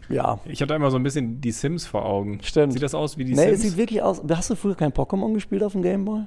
ja. 0.08 0.38
Ich 0.46 0.62
hatte 0.62 0.74
immer 0.74 0.90
so 0.90 0.96
ein 0.96 1.02
bisschen 1.02 1.40
die 1.40 1.50
Sims 1.50 1.86
vor 1.86 2.04
Augen. 2.04 2.38
Stimmt. 2.42 2.72
Sieht 2.72 2.82
das 2.82 2.94
aus 2.94 3.18
wie 3.18 3.24
die 3.24 3.34
Nee, 3.34 3.50
es 3.50 3.60
Sims? 3.60 3.62
sieht 3.62 3.76
wirklich 3.76 4.02
aus. 4.02 4.22
Hast 4.30 4.50
du 4.50 4.54
früher 4.54 4.74
kein 4.74 4.92
Pokémon 4.92 5.34
gespielt 5.34 5.62
auf 5.62 5.72
dem 5.72 5.82
Gameboy? 5.82 6.22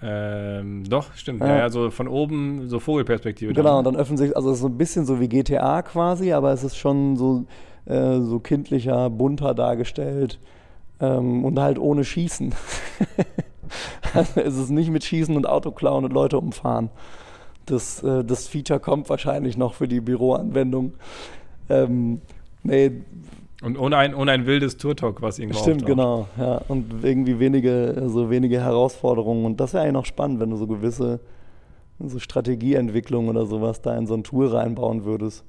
ähm, 0.00 0.84
doch, 0.88 1.12
stimmt. 1.14 1.40
Ja. 1.40 1.48
Ja. 1.48 1.56
ja, 1.58 1.70
so 1.70 1.90
von 1.90 2.06
oben, 2.08 2.68
so 2.68 2.78
Vogelperspektive. 2.78 3.52
Genau, 3.52 3.68
dann, 3.68 3.78
und 3.78 3.84
dann 3.84 3.96
öffnen 3.96 4.16
sich, 4.16 4.36
also 4.36 4.50
es 4.50 4.56
ist 4.56 4.62
so 4.62 4.68
ein 4.68 4.78
bisschen 4.78 5.04
so 5.06 5.18
wie 5.18 5.28
GTA 5.28 5.82
quasi, 5.82 6.32
aber 6.32 6.52
es 6.52 6.62
ist 6.62 6.76
schon 6.76 7.16
so, 7.16 7.44
äh, 7.88 8.20
so 8.20 8.38
kindlicher, 8.38 9.10
bunter 9.10 9.54
dargestellt 9.54 10.38
ähm, 11.00 11.44
und 11.44 11.58
halt 11.58 11.78
ohne 11.78 12.04
Schießen. 12.04 12.54
also 14.14 14.40
es 14.40 14.56
ist 14.56 14.70
nicht 14.70 14.90
mit 14.90 15.04
Schießen 15.04 15.34
und 15.36 15.48
Autoklauen 15.48 16.04
und 16.04 16.12
Leute 16.12 16.38
umfahren. 16.38 16.90
Das, 17.66 18.02
äh, 18.02 18.24
das 18.24 18.48
Feature 18.48 18.80
kommt 18.80 19.08
wahrscheinlich 19.08 19.56
noch 19.56 19.74
für 19.74 19.88
die 19.88 20.00
Büroanwendung. 20.00 20.94
Ähm, 21.68 22.20
nee, 22.62 22.92
Und 23.62 23.78
ohne 23.78 23.96
ein, 23.96 24.14
ohne 24.14 24.32
ein 24.32 24.46
wildes 24.46 24.76
Turtok, 24.76 25.20
was 25.22 25.38
irgendwo 25.38 25.60
Stimmt, 25.60 25.82
auftaucht. 25.84 25.96
genau. 25.96 26.28
Ja, 26.38 26.62
und 26.68 27.02
irgendwie 27.02 27.38
wenige, 27.38 28.04
so 28.08 28.30
wenige 28.30 28.60
Herausforderungen. 28.60 29.44
Und 29.44 29.60
das 29.60 29.72
wäre 29.72 29.82
eigentlich 29.82 29.94
noch 29.94 30.06
spannend, 30.06 30.40
wenn 30.40 30.50
du 30.50 30.56
so 30.56 30.66
gewisse 30.66 31.20
so 31.98 32.18
Strategieentwicklung 32.18 33.28
oder 33.28 33.46
sowas 33.46 33.82
da 33.82 33.96
in 33.96 34.06
so 34.06 34.14
ein 34.14 34.24
Tool 34.24 34.46
reinbauen 34.46 35.04
würdest. 35.04 35.44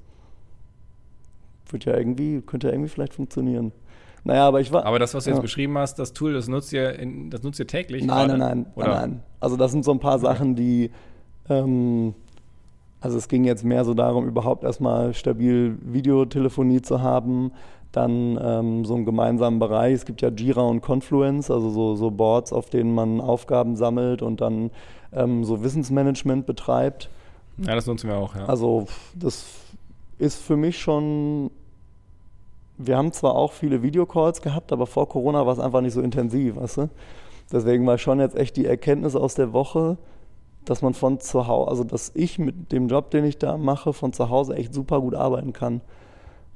Wird 1.72 1.84
ja 1.84 1.96
irgendwie, 1.96 2.40
könnte 2.40 2.68
ja 2.68 2.72
irgendwie 2.74 2.90
vielleicht 2.90 3.14
funktionieren. 3.14 3.72
Naja, 4.24 4.46
aber 4.46 4.60
ich 4.60 4.70
war. 4.72 4.84
Aber 4.84 4.98
das, 4.98 5.14
was 5.14 5.24
du 5.24 5.30
jetzt 5.30 5.38
Ja. 5.38 5.42
beschrieben 5.42 5.78
hast, 5.78 5.98
das 5.98 6.12
Tool, 6.12 6.32
das 6.34 6.46
nutzt 6.48 6.72
ihr, 6.72 6.98
in, 6.98 7.30
das 7.30 7.42
nutzt 7.42 7.58
ihr 7.58 7.66
täglich? 7.66 8.04
Nein, 8.04 8.28
gerade? 8.28 8.38
nein, 8.38 8.58
nein, 8.64 8.66
Oder? 8.74 8.88
nein, 8.88 9.10
nein. 9.10 9.22
Also 9.40 9.56
das 9.56 9.72
sind 9.72 9.84
so 9.84 9.92
ein 9.92 10.00
paar 10.00 10.18
Sachen, 10.18 10.54
die, 10.56 10.90
Ähm, 11.48 12.14
also 13.00 13.16
es 13.16 13.26
ging 13.28 13.44
jetzt 13.44 13.64
mehr 13.64 13.84
so 13.84 13.94
darum, 13.94 14.28
überhaupt 14.28 14.62
erstmal 14.62 15.14
stabil 15.14 15.78
Videotelefonie 15.82 16.82
zu 16.82 17.00
haben, 17.00 17.50
dann 17.92 18.38
ähm, 18.40 18.84
so 18.84 18.94
einen 18.94 19.04
gemeinsamen 19.06 19.58
Bereich. 19.58 19.94
Es 19.94 20.04
gibt 20.04 20.20
ja 20.22 20.28
Jira 20.28 20.60
und 20.62 20.80
Confluence, 20.82 21.50
also 21.50 21.70
so, 21.70 21.96
so 21.96 22.10
Boards, 22.10 22.52
auf 22.52 22.68
denen 22.70 22.94
man 22.94 23.20
Aufgaben 23.20 23.74
sammelt 23.74 24.20
und 24.22 24.40
dann 24.42 24.70
ähm, 25.12 25.44
so 25.44 25.64
Wissensmanagement 25.64 26.44
betreibt. 26.46 27.08
Ja, 27.56 27.74
das 27.74 27.86
nutzen 27.86 28.08
wir 28.08 28.16
auch, 28.18 28.36
ja. 28.36 28.44
Also 28.44 28.86
das 29.14 29.46
ist 30.18 30.36
für 30.40 30.56
mich 30.56 30.78
schon. 30.78 31.50
Wir 32.82 32.96
haben 32.96 33.12
zwar 33.12 33.34
auch 33.34 33.52
viele 33.52 33.82
Videocalls 33.82 34.40
gehabt, 34.40 34.72
aber 34.72 34.86
vor 34.86 35.08
Corona 35.08 35.44
war 35.44 35.52
es 35.52 35.58
einfach 35.58 35.82
nicht 35.82 35.92
so 35.92 36.00
intensiv, 36.00 36.56
weißt 36.56 36.76
du? 36.78 36.90
Deswegen 37.52 37.86
war 37.86 37.98
schon 37.98 38.20
jetzt 38.20 38.36
echt 38.36 38.56
die 38.56 38.64
Erkenntnis 38.64 39.16
aus 39.16 39.34
der 39.34 39.52
Woche, 39.52 39.98
dass 40.64 40.82
man 40.82 40.94
von 40.94 41.20
zu 41.20 41.46
Hause, 41.46 41.70
also 41.70 41.84
dass 41.84 42.12
ich 42.14 42.38
mit 42.38 42.72
dem 42.72 42.88
Job, 42.88 43.10
den 43.10 43.24
ich 43.24 43.38
da 43.38 43.58
mache, 43.58 43.92
von 43.92 44.12
zu 44.12 44.30
Hause 44.30 44.54
echt 44.54 44.72
super 44.72 45.00
gut 45.00 45.14
arbeiten 45.14 45.52
kann. 45.52 45.80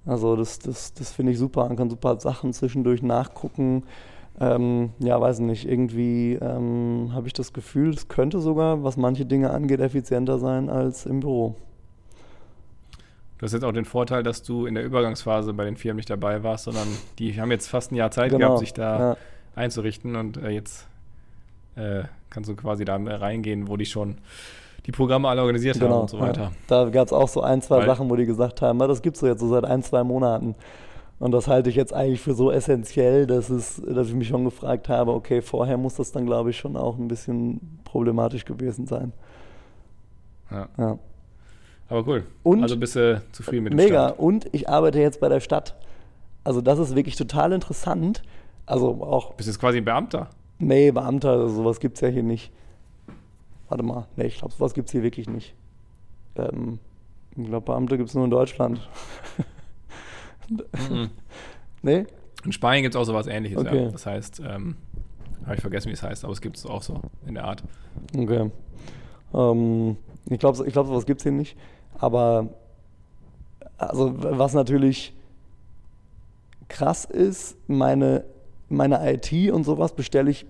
Also 0.06 0.37
das, 0.37 0.58
das, 0.58 0.94
das 0.94 1.12
finde 1.12 1.32
ich 1.32 1.38
super. 1.38 1.66
Man 1.66 1.76
kann 1.76 1.90
super 1.90 2.18
Sachen 2.20 2.52
zwischendurch 2.52 3.02
nachgucken. 3.02 3.84
Ähm, 4.40 4.90
ja, 4.98 5.20
weiß 5.20 5.40
nicht, 5.40 5.68
irgendwie 5.68 6.34
ähm, 6.34 7.10
habe 7.12 7.26
ich 7.26 7.32
das 7.32 7.52
Gefühl, 7.52 7.90
es 7.90 8.08
könnte 8.08 8.40
sogar, 8.40 8.82
was 8.82 8.96
manche 8.96 9.26
Dinge 9.26 9.50
angeht, 9.50 9.80
effizienter 9.80 10.38
sein 10.38 10.68
als 10.68 11.06
im 11.06 11.20
Büro. 11.20 11.54
Du 13.44 13.46
hast 13.46 13.52
jetzt 13.52 13.64
auch 13.64 13.72
den 13.72 13.85
Vorteil, 13.85 14.22
dass 14.22 14.42
du 14.42 14.64
in 14.64 14.74
der 14.74 14.83
Übergangsphase 14.85 15.52
bei 15.52 15.66
den 15.66 15.76
Firmen 15.76 15.96
nicht 15.96 16.09
dabei 16.09 16.42
warst, 16.42 16.64
sondern 16.64 16.88
die 17.18 17.38
haben 17.38 17.50
jetzt 17.50 17.68
fast 17.68 17.92
ein 17.92 17.94
Jahr 17.96 18.11
Zeit 18.11 18.30
Genau, 18.30 18.38
gehabt, 18.46 18.61
sich 18.61 18.72
da 18.72 18.98
ja. 18.98 19.16
einzurichten 19.54 20.16
und 20.16 20.38
äh, 20.38 20.48
jetzt 20.48 20.87
äh, 21.76 22.04
kannst 22.30 22.48
du 22.48 22.57
quasi 22.57 22.87
da 22.87 22.96
reingehen, 22.96 23.68
wo 23.68 23.76
die 23.76 23.85
schon 23.85 24.16
die 24.87 24.92
Programme 24.92 25.28
alle 25.28 25.42
organisiert 25.42 25.78
haben 25.78 25.92
und 25.92 26.09
so 26.09 26.20
weiter. 26.20 26.40
Ja. 26.40 26.52
Da 26.68 26.88
gab 26.88 27.07
es 27.09 27.12
auch 27.12 27.28
so 27.28 27.42
ein, 27.42 27.61
zwei 27.61 27.80
Weil- 27.80 27.87
Sachen, 27.87 28.09
wo 28.09 28.16
die 28.16 28.24
gesagt 28.24 28.62
haben, 28.62 28.78
"Na, 28.78 28.87
das 28.87 29.02
gibt's 29.02 29.20
so 29.20 29.26
jetzt 29.26 29.40
so 29.40 29.48
seit 29.50 29.66
ein, 29.66 29.83
zwei 29.83 30.02
Monaten. 30.04 30.54
Und 31.18 31.33
das 31.33 31.46
halte 31.46 31.68
ich 31.68 31.76
jetzt 31.76 31.92
eigentlich 31.92 32.22
für 32.22 32.33
so 32.33 32.50
essentiell, 32.50 33.26
dass, 33.26 33.50
es, 33.50 33.76
dass 33.87 34.09
ich 34.09 34.14
mich 34.14 34.28
schon 34.28 34.44
gefragt 34.46 34.88
habe, 34.88 35.12
okay, 35.12 35.42
vorher 35.42 35.76
muss 35.76 35.96
das 35.96 36.12
dann, 36.12 36.24
glaube 36.24 36.48
ich, 36.48 36.57
schon 36.57 36.78
auch 36.78 36.96
ein 36.96 37.09
bisschen 37.09 37.80
problematisch 37.85 38.46
gewesen 38.46 38.87
sein. 38.87 39.12
Ja. 40.50 40.66
Ja. 40.78 40.98
Aber 41.88 42.06
cool. 42.06 42.26
Und- 42.42 42.62
also 42.62 42.76
bist 42.76 42.96
du 42.96 43.22
zufrieden 43.32 43.64
mit 43.64 43.72
dem 43.72 43.76
Mega. 43.76 44.08
Stand? 44.08 44.18
Und 44.20 44.48
ich 44.52 44.68
arbeite 44.68 44.98
jetzt 45.00 45.20
bei 45.20 45.28
der 45.28 45.40
Stadt. 45.40 45.74
Also 46.42 46.60
das 46.60 46.78
ist 46.78 46.94
wirklich 46.96 47.16
total 47.16 47.52
interessant. 47.52 48.22
Also 48.66 49.02
auch, 49.02 49.34
Bist 49.34 49.46
jetzt 49.48 49.58
quasi 49.58 49.78
ein 49.78 49.84
Beamter? 49.84 50.30
nee, 50.58 50.90
Beamter, 50.90 51.30
also 51.32 51.48
sowas 51.48 51.80
gibt 51.80 51.96
es 51.96 52.00
ja 52.00 52.08
hier 52.08 52.22
nicht. 52.22 52.50
Warte 53.68 53.82
mal, 53.84 54.06
nee, 54.16 54.24
ich 54.26 54.38
glaube, 54.38 54.54
sowas 54.54 54.72
gibt 54.74 54.88
es 54.88 54.92
hier 54.92 55.02
wirklich 55.02 55.28
nicht. 55.28 55.54
Ähm, 56.36 56.78
ich 57.36 57.46
glaube, 57.46 57.64
Beamte 57.66 57.96
gibt 57.96 58.08
es 58.10 58.14
nur 58.14 58.24
in 58.24 58.30
Deutschland. 58.30 58.80
Mhm. 60.90 61.10
Nee? 61.82 62.06
In 62.46 62.52
Spanien 62.52 62.82
gibt 62.82 62.94
es 62.94 63.00
auch 63.00 63.04
sowas 63.04 63.26
ähnliches, 63.26 63.58
Okay. 63.58 63.84
ja. 63.84 63.90
Das 63.90 64.06
heißt, 64.06 64.40
ähm, 64.40 64.76
habe 65.44 65.56
ich 65.56 65.60
vergessen, 65.60 65.88
wie 65.88 65.92
es 65.92 66.02
heißt, 66.02 66.24
aber 66.24 66.32
es 66.32 66.40
gibt 66.40 66.56
es 66.56 66.64
auch 66.64 66.82
so 66.82 66.98
in 67.26 67.34
der 67.34 67.44
Art. 67.44 67.62
Okay. 68.16 68.50
Ähm, 69.34 69.96
ich 70.30 70.38
glaube, 70.38 70.66
ich 70.66 70.72
glaub, 70.72 70.86
sowas 70.86 71.04
gibt 71.04 71.20
es 71.20 71.24
hier 71.24 71.32
nicht. 71.32 71.58
Aber 72.04 72.50
also 73.78 74.12
was 74.14 74.52
natürlich 74.52 75.14
krass 76.68 77.06
ist, 77.06 77.56
meine, 77.66 78.24
meine 78.68 79.00
IT 79.10 79.50
und 79.50 79.64
sowas 79.64 79.94
bestelle 79.94 80.30
ich 80.30 80.44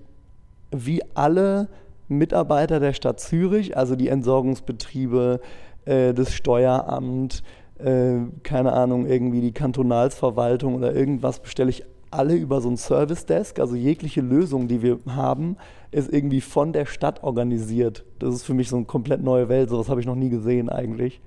wie 0.72 1.00
alle 1.14 1.68
Mitarbeiter 2.08 2.80
der 2.80 2.92
Stadt 2.92 3.20
Zürich, 3.20 3.76
also 3.76 3.94
die 3.94 4.08
Entsorgungsbetriebe, 4.08 5.40
äh, 5.84 6.12
das 6.12 6.32
Steueramt, 6.34 7.44
äh, 7.78 8.16
keine 8.42 8.72
Ahnung, 8.72 9.06
irgendwie 9.06 9.40
die 9.40 9.52
Kantonalsverwaltung 9.52 10.74
oder 10.74 10.92
irgendwas 10.92 11.38
bestelle 11.38 11.70
ich 11.70 11.84
alle 12.14 12.34
über 12.34 12.60
so 12.60 12.70
ein 12.70 12.76
Service 12.76 13.26
Desk. 13.26 13.58
Also 13.58 13.74
jegliche 13.74 14.20
Lösung, 14.20 14.68
die 14.68 14.82
wir 14.82 14.98
haben, 15.06 15.56
ist 15.90 16.12
irgendwie 16.12 16.40
von 16.40 16.72
der 16.72 16.86
Stadt 16.86 17.22
organisiert. 17.22 18.04
Das 18.18 18.34
ist 18.34 18.44
für 18.44 18.54
mich 18.54 18.68
so 18.68 18.76
eine 18.76 18.84
komplett 18.84 19.22
neue 19.22 19.48
Welt. 19.48 19.70
Sowas 19.70 19.88
habe 19.88 20.00
ich 20.00 20.06
noch 20.06 20.14
nie 20.14 20.30
gesehen 20.30 20.68
eigentlich. 20.68 21.20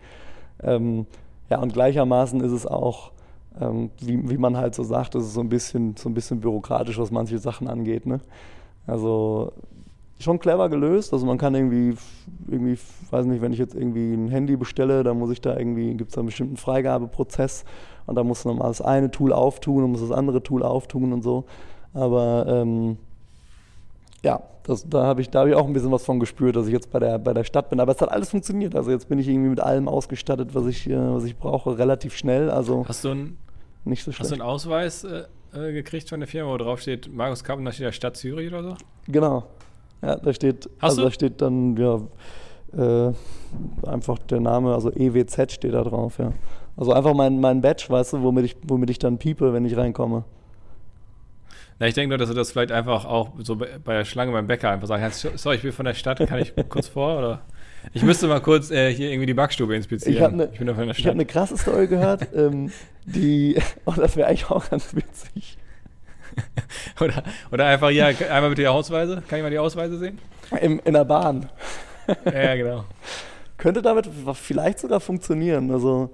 Ähm, 0.63 1.05
ja, 1.49 1.59
und 1.59 1.73
gleichermaßen 1.73 2.41
ist 2.41 2.51
es 2.51 2.65
auch, 2.65 3.11
ähm, 3.59 3.91
wie, 3.99 4.29
wie 4.29 4.37
man 4.37 4.57
halt 4.57 4.75
so 4.75 4.83
sagt, 4.83 5.15
es 5.15 5.25
ist 5.25 5.33
so 5.33 5.41
ein 5.41 5.49
bisschen, 5.49 5.95
so 5.97 6.09
ein 6.09 6.13
bisschen 6.13 6.39
bürokratisch, 6.39 6.97
was 6.97 7.11
manche 7.11 7.37
Sachen 7.37 7.67
angeht. 7.67 8.05
Ne? 8.05 8.19
Also 8.85 9.53
schon 10.19 10.39
clever 10.39 10.69
gelöst. 10.69 11.13
Also 11.13 11.25
man 11.25 11.37
kann 11.37 11.53
irgendwie, 11.55 11.95
irgendwie, 12.47 12.77
weiß 13.11 13.25
nicht, 13.25 13.41
wenn 13.41 13.53
ich 13.53 13.59
jetzt 13.59 13.75
irgendwie 13.75 14.13
ein 14.13 14.29
Handy 14.29 14.55
bestelle, 14.55 15.03
dann 15.03 15.17
muss 15.19 15.31
ich 15.31 15.41
da 15.41 15.57
irgendwie, 15.57 15.93
gibt 15.93 16.09
es 16.09 16.15
da 16.15 16.21
einen 16.21 16.27
bestimmten 16.27 16.57
Freigabeprozess 16.57 17.65
und 18.05 18.15
da 18.15 18.23
muss 18.23 18.45
man 18.45 18.57
mal 18.57 18.67
das 18.67 18.81
eine 18.81 19.11
Tool 19.11 19.33
auftun 19.33 19.83
und 19.83 19.91
muss 19.91 20.01
das 20.01 20.11
andere 20.11 20.41
Tool 20.41 20.63
auftun 20.63 21.13
und 21.13 21.23
so. 21.23 21.45
Aber 21.93 22.45
ähm, 22.47 22.97
ja, 24.23 24.41
das, 24.63 24.87
da 24.87 25.03
habe 25.03 25.21
ich, 25.21 25.29
da 25.29 25.41
hab 25.41 25.47
ich 25.47 25.55
auch 25.55 25.65
ein 25.65 25.73
bisschen 25.73 25.91
was 25.91 26.03
von 26.03 26.19
gespürt, 26.19 26.55
dass 26.55 26.67
ich 26.67 26.73
jetzt 26.73 26.91
bei 26.91 26.99
der, 26.99 27.19
bei 27.19 27.33
der 27.33 27.43
Stadt 27.43 27.69
bin. 27.69 27.79
Aber 27.79 27.93
es 27.93 28.01
hat 28.01 28.11
alles 28.11 28.29
funktioniert. 28.29 28.75
Also 28.75 28.91
jetzt 28.91 29.07
bin 29.07 29.19
ich 29.19 29.27
irgendwie 29.27 29.49
mit 29.49 29.59
allem 29.59 29.87
ausgestattet, 29.87 30.53
was 30.53 30.65
ich, 30.65 30.89
äh, 30.89 30.95
was 30.95 31.23
ich 31.23 31.37
brauche, 31.37 31.77
relativ 31.77 32.15
schnell. 32.15 32.49
Also 32.49 32.85
Hast 32.87 33.03
du, 33.03 33.09
ein, 33.09 33.37
nicht 33.85 34.03
so 34.03 34.11
hast 34.11 34.29
du 34.29 34.33
einen 34.33 34.41
Ausweis 34.41 35.03
äh, 35.03 35.23
äh, 35.53 35.71
gekriegt 35.71 36.09
von 36.09 36.19
der 36.19 36.27
Firma, 36.27 36.51
wo 36.51 36.57
drauf 36.57 36.81
steht 36.81 37.13
Markus 37.13 37.43
Kapp 37.43 37.59
und 37.59 37.65
da 37.65 37.71
steht 37.71 37.87
da 37.87 37.91
Stadt 37.91 38.17
Zürich 38.17 38.51
oder 38.51 38.63
so? 38.63 38.75
Genau. 39.07 39.43
Ja, 40.01 40.15
da 40.15 40.33
steht, 40.33 40.69
Hast 40.79 40.91
also 40.91 41.01
du? 41.01 41.07
da 41.07 41.11
steht 41.11 41.41
dann, 41.41 41.75
ja, 41.77 42.01
äh, 42.77 43.13
einfach 43.87 44.19
der 44.19 44.39
Name, 44.39 44.73
also 44.73 44.91
EWZ 44.91 45.51
steht 45.51 45.73
da 45.73 45.83
drauf, 45.83 46.19
ja. 46.19 46.33
Also 46.75 46.93
einfach 46.93 47.13
mein, 47.13 47.39
mein 47.39 47.61
Badge, 47.61 47.85
weißt 47.89 48.13
du, 48.13 48.21
womit 48.21 48.45
ich, 48.45 48.55
womit 48.63 48.89
ich 48.91 48.99
dann 48.99 49.17
piepe, 49.17 49.51
wenn 49.53 49.65
ich 49.65 49.75
reinkomme. 49.75 50.23
Na, 51.79 51.87
ich 51.87 51.93
denke 51.93 52.09
nur, 52.09 52.17
dass 52.17 52.29
du 52.29 52.35
das 52.35 52.51
vielleicht 52.51 52.71
einfach 52.71 53.05
auch 53.05 53.31
so 53.39 53.55
bei 53.55 53.93
der 53.93 54.05
Schlange 54.05 54.31
beim 54.31 54.47
Bäcker 54.47 54.71
einfach 54.71 54.87
sagen 54.87 55.01
kannst, 55.03 55.27
sorry, 55.35 55.57
ich 55.57 55.61
bin 55.61 55.71
von 55.71 55.85
der 55.85 55.93
Stadt, 55.93 56.19
kann 56.27 56.39
ich 56.39 56.53
kurz 56.69 56.87
vor? 56.87 57.17
Oder 57.17 57.41
ich 57.93 58.03
müsste 58.03 58.27
mal 58.27 58.41
kurz 58.41 58.71
äh, 58.71 58.91
hier 58.93 59.09
irgendwie 59.11 59.27
die 59.27 59.33
Backstube 59.33 59.75
inspizieren. 59.75 60.15
Ich 60.15 60.21
habe 60.21 60.33
eine 60.33 60.47
bin 60.47 60.67
doch 60.67 60.75
von 60.75 60.85
der 60.85 60.91
ich 60.91 60.97
hab 60.97 61.01
Stadt. 61.11 61.15
ne 61.15 61.25
krasse 61.25 61.57
Story 61.57 61.87
gehört, 61.87 62.27
ähm, 62.35 62.71
die, 63.05 63.61
und 63.85 63.97
das 63.97 64.15
wäre 64.15 64.27
eigentlich 64.27 64.49
auch 64.49 64.69
ganz 64.69 64.95
witzig. 64.95 65.57
oder, 66.99 67.23
oder 67.51 67.65
einfach 67.65 67.89
hier, 67.89 68.07
einmal 68.07 68.49
bitte 68.49 68.63
die 68.63 68.67
Ausweise. 68.67 69.23
Kann 69.27 69.39
ich 69.39 69.43
mal 69.43 69.51
die 69.51 69.59
Ausweise 69.59 69.97
sehen? 69.97 70.19
Im, 70.61 70.79
in 70.83 70.93
der 70.93 71.05
Bahn. 71.05 71.49
Ja, 72.25 72.43
ja, 72.43 72.55
genau. 72.55 72.85
Könnte 73.57 73.81
damit 73.81 74.07
vielleicht 74.33 74.79
sogar 74.79 74.99
funktionieren. 74.99 75.71
Also, 75.71 76.11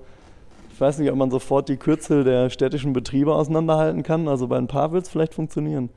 ich 0.74 0.82
weiß 0.82 0.98
nicht, 0.98 1.12
ob 1.12 1.18
man 1.18 1.30
sofort 1.30 1.70
die 1.70 1.78
Kürzel 1.78 2.24
der 2.24 2.50
städtischen 2.50 2.94
Betriebe 2.94 3.36
auseinanderhalten 3.36 4.02
kann. 4.02 4.28
Also 4.28 4.48
bei 4.48 4.58
ein 4.58 4.68
paar 4.68 4.92
wird 4.92 5.04
es 5.04 5.10
vielleicht 5.10 5.34
funktionieren. 5.34 5.90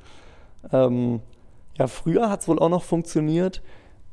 Ähm, 0.72 1.20
ja, 1.78 1.86
früher 1.86 2.28
hat 2.28 2.40
es 2.40 2.48
wohl 2.48 2.58
auch 2.58 2.68
noch 2.68 2.82
funktioniert, 2.82 3.62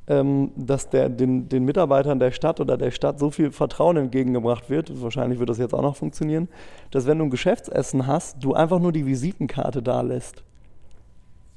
ähm, 0.07 0.51
dass 0.55 0.89
der, 0.89 1.09
den, 1.09 1.47
den 1.49 1.63
Mitarbeitern 1.63 2.19
der 2.19 2.31
Stadt 2.31 2.59
oder 2.59 2.77
der 2.77 2.91
Stadt 2.91 3.19
so 3.19 3.31
viel 3.31 3.51
Vertrauen 3.51 3.97
entgegengebracht 3.97 4.69
wird, 4.69 5.01
wahrscheinlich 5.01 5.39
wird 5.39 5.49
das 5.49 5.57
jetzt 5.57 5.73
auch 5.73 5.81
noch 5.81 5.95
funktionieren, 5.95 6.49
dass 6.91 7.07
wenn 7.07 7.19
du 7.19 7.25
ein 7.25 7.29
Geschäftsessen 7.29 8.07
hast, 8.07 8.43
du 8.43 8.53
einfach 8.53 8.79
nur 8.79 8.91
die 8.91 9.05
Visitenkarte 9.05 9.81
da 9.81 10.01
lässt. 10.01 10.43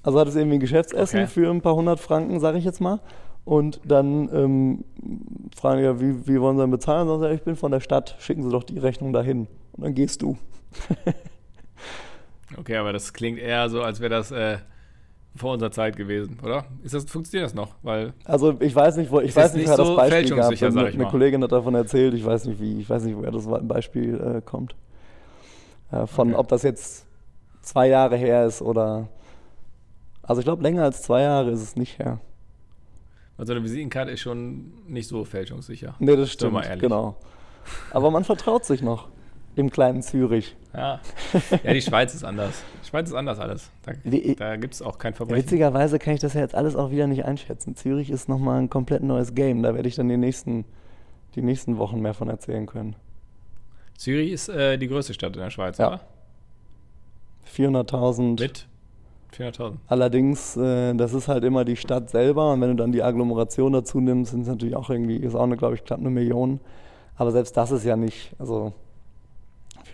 Also 0.03 0.21
hat 0.21 0.29
es 0.29 0.37
irgendwie 0.37 0.59
ein 0.59 0.61
Geschäftsessen 0.61 1.21
Okay. 1.21 1.29
für 1.29 1.51
ein 1.51 1.61
paar 1.61 1.75
hundert 1.75 1.99
Franken, 1.99 2.39
sage 2.39 2.59
ich 2.59 2.65
jetzt 2.65 2.81
mal. 2.81 3.01
Und 3.45 3.81
dann 3.85 4.29
ähm, 4.33 4.85
fragen 5.57 5.79
die 5.79 5.85
ja, 5.85 6.01
wie, 6.01 6.27
wie 6.27 6.41
wollen 6.41 6.57
sie 6.57 6.63
denn 6.63 6.71
bezahlen? 6.71 7.09
Sag 7.09 7.31
ich, 7.31 7.39
ich 7.39 7.45
bin 7.45 7.57
von 7.57 7.71
der 7.73 7.81
Stadt, 7.81 8.17
schicken 8.19 8.43
Sie 8.43 8.51
doch 8.51 8.65
die 8.65 8.79
Rechnung 8.79 9.13
dahin. 9.13 9.47
Und 9.73 9.85
dann 9.85 9.95
gehst 9.95 10.23
du. 10.23 10.37
Okay, 12.57 12.77
aber 12.77 12.93
das 12.93 13.13
klingt 13.13 13.39
eher 13.39 13.69
so, 13.69 13.83
als 13.83 14.01
wäre 14.01 14.11
das 14.11 14.31
äh, 14.31 14.59
vor 15.37 15.53
unserer 15.55 15.71
Zeit 15.71 15.97
gewesen, 15.97 16.39
oder? 16.43 16.65
Ist 16.83 16.95
das, 16.95 17.05
funktioniert 17.05 17.47
das 17.47 17.55
noch? 17.55 17.75
Weil 17.83 18.13
Also 18.25 18.57
ich 18.61 18.75
weiß 18.75 18.97
nicht, 18.97 19.11
wo 19.11 19.21
ich 19.21 19.35
weiß 19.35 19.55
nicht, 19.55 19.69
wer 19.69 19.77
das 19.77 19.87
so 19.87 19.97
Beispiel 19.97 20.37
gab. 20.37 20.57
sag 20.57 20.71
Eine, 20.71 20.87
eine. 20.87 21.07
Kollegin 21.07 21.43
hat 21.43 21.53
davon 21.53 21.75
erzählt, 21.75 22.15
ich 22.15 22.25
weiß 22.25 22.47
nicht 22.47 22.61
wie, 22.61 22.81
ich 22.81 22.89
weiß 22.91 23.05
nicht, 23.05 23.17
woher 23.17 23.31
das 23.31 23.47
Beispiel 23.63 24.21
äh, 24.39 24.41
kommt. 24.43 24.75
Äh, 25.93 26.07
von 26.07 26.29
Okay. 26.31 26.39
ob 26.39 26.49
das 26.49 26.63
jetzt 26.63 27.07
zwei 27.63 27.89
Jahre 27.89 28.17
her 28.17 28.47
ist 28.47 28.63
oder 28.63 29.09
also 30.23 30.41
ich 30.41 30.45
glaube 30.45 30.63
länger 30.63 30.83
als 30.85 31.03
zwei 31.03 31.23
Jahre 31.23 31.51
ist 31.51 31.63
es 31.63 31.77
nicht 31.77 31.99
her. 31.99 32.21
also 33.39 33.53
eine 33.53 33.63
Visitenkarte 33.63 34.11
ist 34.13 34.21
schon 34.21 34.73
nicht 34.89 35.09
so 35.09 35.25
fälschungssicher. 35.25 35.95
Nee, 35.99 36.17
das 36.17 36.33
stimmt, 36.33 36.55
mal 36.55 36.65
ehrlich. 36.65 36.81
genau. 36.83 37.17
Aber 37.91 38.11
man 38.11 38.25
vertraut 38.25 38.65
sich 38.65 38.83
noch 38.83 39.09
im 39.57 39.71
kleinen 39.71 40.03
Zürich. 40.03 40.55
Ja. 40.75 41.01
ja, 41.65 41.73
die 41.73 41.81
Schweiz 41.83 42.15
ist 42.15 42.23
anders. 42.25 42.63
Die 42.85 42.89
Schweiz 42.89 43.09
ist 43.09 43.15
anders 43.15 43.39
alles. 43.41 43.71
Da, 43.85 43.93
da 44.37 44.57
gibt 44.57 44.75
es 44.75 44.83
auch 44.83 44.99
kein 44.99 45.15
Verbrechen. 45.15 45.43
Witzigerweise 45.43 45.99
kann 45.99 46.15
ich 46.15 46.21
das 46.21 46.35
ja 46.35 46.43
jetzt 46.43 46.55
alles 46.55 46.77
auch 46.77 46.91
wieder 46.91 47.07
nicht 47.07 47.25
einschätzen. 47.25 47.75
Zürich 47.75 48.11
ist 48.11 48.29
nochmal 48.29 48.61
ein 48.61 48.69
komplett 48.71 49.03
neues 49.03 49.35
Game. 49.35 49.63
Da 49.63 49.75
werde 49.75 49.89
ich 49.89 49.95
dann 49.97 50.09
die 50.09 50.19
nächsten, 50.19 50.65
die 51.35 51.43
nächsten 51.43 51.79
Wochen 51.79 52.01
mehr 52.01 52.15
von 52.15 52.29
erzählen 52.29 52.67
können. 52.67 52.95
Zürich 53.97 54.31
ist 54.31 54.49
äh, 54.51 54.77
die 54.77 54.89
größte 54.89 55.15
Stadt 55.15 55.35
in 55.35 55.41
der 55.43 55.51
Schweiz, 55.51 55.79
Ja. 55.79 55.89
oder? 55.89 56.01
400.000. 57.55 58.41
Mit 58.41 58.67
400.000. 59.37 59.73
Allerdings, 59.87 60.57
äh, 60.57 60.95
das 60.95 61.15
ist 61.15 61.29
halt 61.29 61.45
immer 61.45 61.65
die 61.65 61.77
Stadt 61.77 62.11
selber 62.11 62.53
und 62.53 62.61
wenn 62.61 62.71
du 62.71 62.77
dann 62.77 62.93
die 62.93 63.03
Agglomeration 63.03 63.73
dazu 63.73 64.01
nimmst, 64.01 64.33
sind 64.33 64.43
es 64.43 64.49
natürlich 64.49 64.77
auch 64.77 64.91
irgendwie, 64.91 65.17
ist 65.17 65.35
auch 65.35 65.43
eine, 65.45 65.57
glaube 65.57 65.75
ich, 65.75 65.85
knapp 65.85 66.01
eine 66.01 66.11
Million. 66.11 66.61
Aber 67.17 67.33
selbst 67.33 67.57
das 67.57 67.71
ist 67.71 67.85
ja 67.85 67.97
nicht, 67.97 68.35
also 68.39 68.73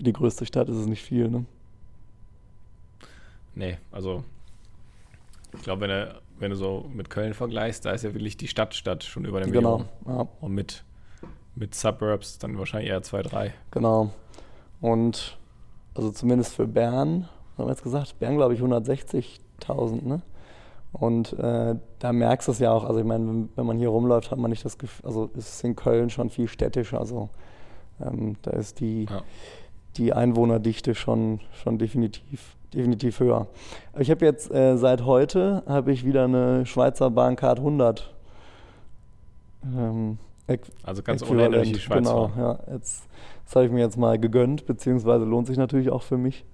für 0.02 0.06
die 0.06 0.12
größte 0.12 0.46
Stadt 0.46 0.68
ist 0.68 0.76
es 0.76 0.86
nicht 0.86 1.02
viel, 1.02 1.28
ne? 1.30 1.44
Nee, 3.54 3.78
also 3.92 4.24
ich 5.54 5.62
glaube, 5.62 5.82
wenn 5.82 5.90
du, 5.90 6.20
wenn 6.40 6.50
du 6.50 6.56
so 6.56 6.90
mit 6.92 7.08
Köln 7.08 7.34
vergleichst, 7.34 7.84
da 7.84 7.92
ist 7.92 8.02
ja 8.02 8.12
wirklich 8.12 8.36
die 8.36 8.48
Stadtstadt 8.48 9.04
schon 9.04 9.24
über 9.24 9.38
eine 9.38 9.46
Million. 9.46 9.84
Genau, 10.04 10.18
ja, 10.18 10.28
Und 10.40 10.54
mit, 10.54 10.82
mit 11.54 11.76
Suburbs 11.76 12.38
dann 12.38 12.58
wahrscheinlich 12.58 12.90
eher 12.90 13.02
zwei, 13.02 13.22
drei. 13.22 13.54
genau. 13.70 14.10
Und 14.80 15.38
also 15.94 16.10
zumindest 16.10 16.54
für 16.54 16.66
Bern, 16.66 17.28
haben 17.56 17.66
wir 17.66 17.70
jetzt 17.70 17.84
gesagt, 17.84 18.18
Bern 18.18 18.36
glaube 18.36 18.54
ich 18.54 18.60
160.000, 18.60 20.04
ne? 20.04 20.22
Und 20.90 21.32
äh, 21.34 21.76
da 22.00 22.12
merkst 22.12 22.48
du 22.48 22.52
es 22.52 22.58
ja 22.58 22.72
auch, 22.72 22.84
also 22.84 22.98
ich 22.98 23.06
meine, 23.06 23.26
wenn, 23.28 23.48
wenn 23.54 23.66
man 23.66 23.78
hier 23.78 23.88
rumläuft, 23.90 24.32
hat 24.32 24.38
man 24.38 24.50
nicht 24.50 24.64
das 24.64 24.78
Gefühl, 24.78 25.06
also 25.06 25.26
ist 25.34 25.48
es 25.48 25.64
in 25.64 25.76
Köln 25.76 26.10
schon 26.10 26.28
viel 26.28 26.48
städtischer, 26.48 26.98
also 26.98 27.30
ähm, 28.00 28.36
da 28.42 28.50
ist 28.50 28.80
die, 28.80 29.04
Ja. 29.08 29.22
Die 29.96 30.12
Einwohnerdichte 30.12 30.94
schon, 30.94 31.40
schon 31.62 31.78
definitiv, 31.78 32.56
definitiv 32.72 33.20
höher. 33.20 33.46
Ich 33.98 34.10
habe 34.10 34.24
jetzt 34.24 34.50
äh, 34.50 34.76
seit 34.76 35.04
heute 35.04 35.62
habe 35.66 35.92
ich 35.92 36.04
wieder 36.04 36.24
eine 36.24 36.66
Schweizer 36.66 37.10
Bahncard 37.10 37.58
100. 37.58 38.12
Ähm, 39.64 40.18
Also 40.82 41.02
ganz 41.02 41.22
ohne 41.22 41.44
Ende 41.44 41.58
durch 41.58 41.72
die 41.72 41.80
Schweiz 41.80 41.98
genau, 41.98 42.30
ja. 42.36 42.58
Jetzt, 42.72 43.04
das 43.44 43.56
habe 43.56 43.66
ich 43.66 43.72
mir 43.72 43.80
jetzt 43.80 43.96
mal 43.96 44.18
gegönnt, 44.18 44.66
beziehungsweise 44.66 45.24
lohnt 45.24 45.46
sich 45.46 45.56
natürlich 45.56 45.90
auch 45.90 46.02
für 46.02 46.18
mich. 46.18 46.44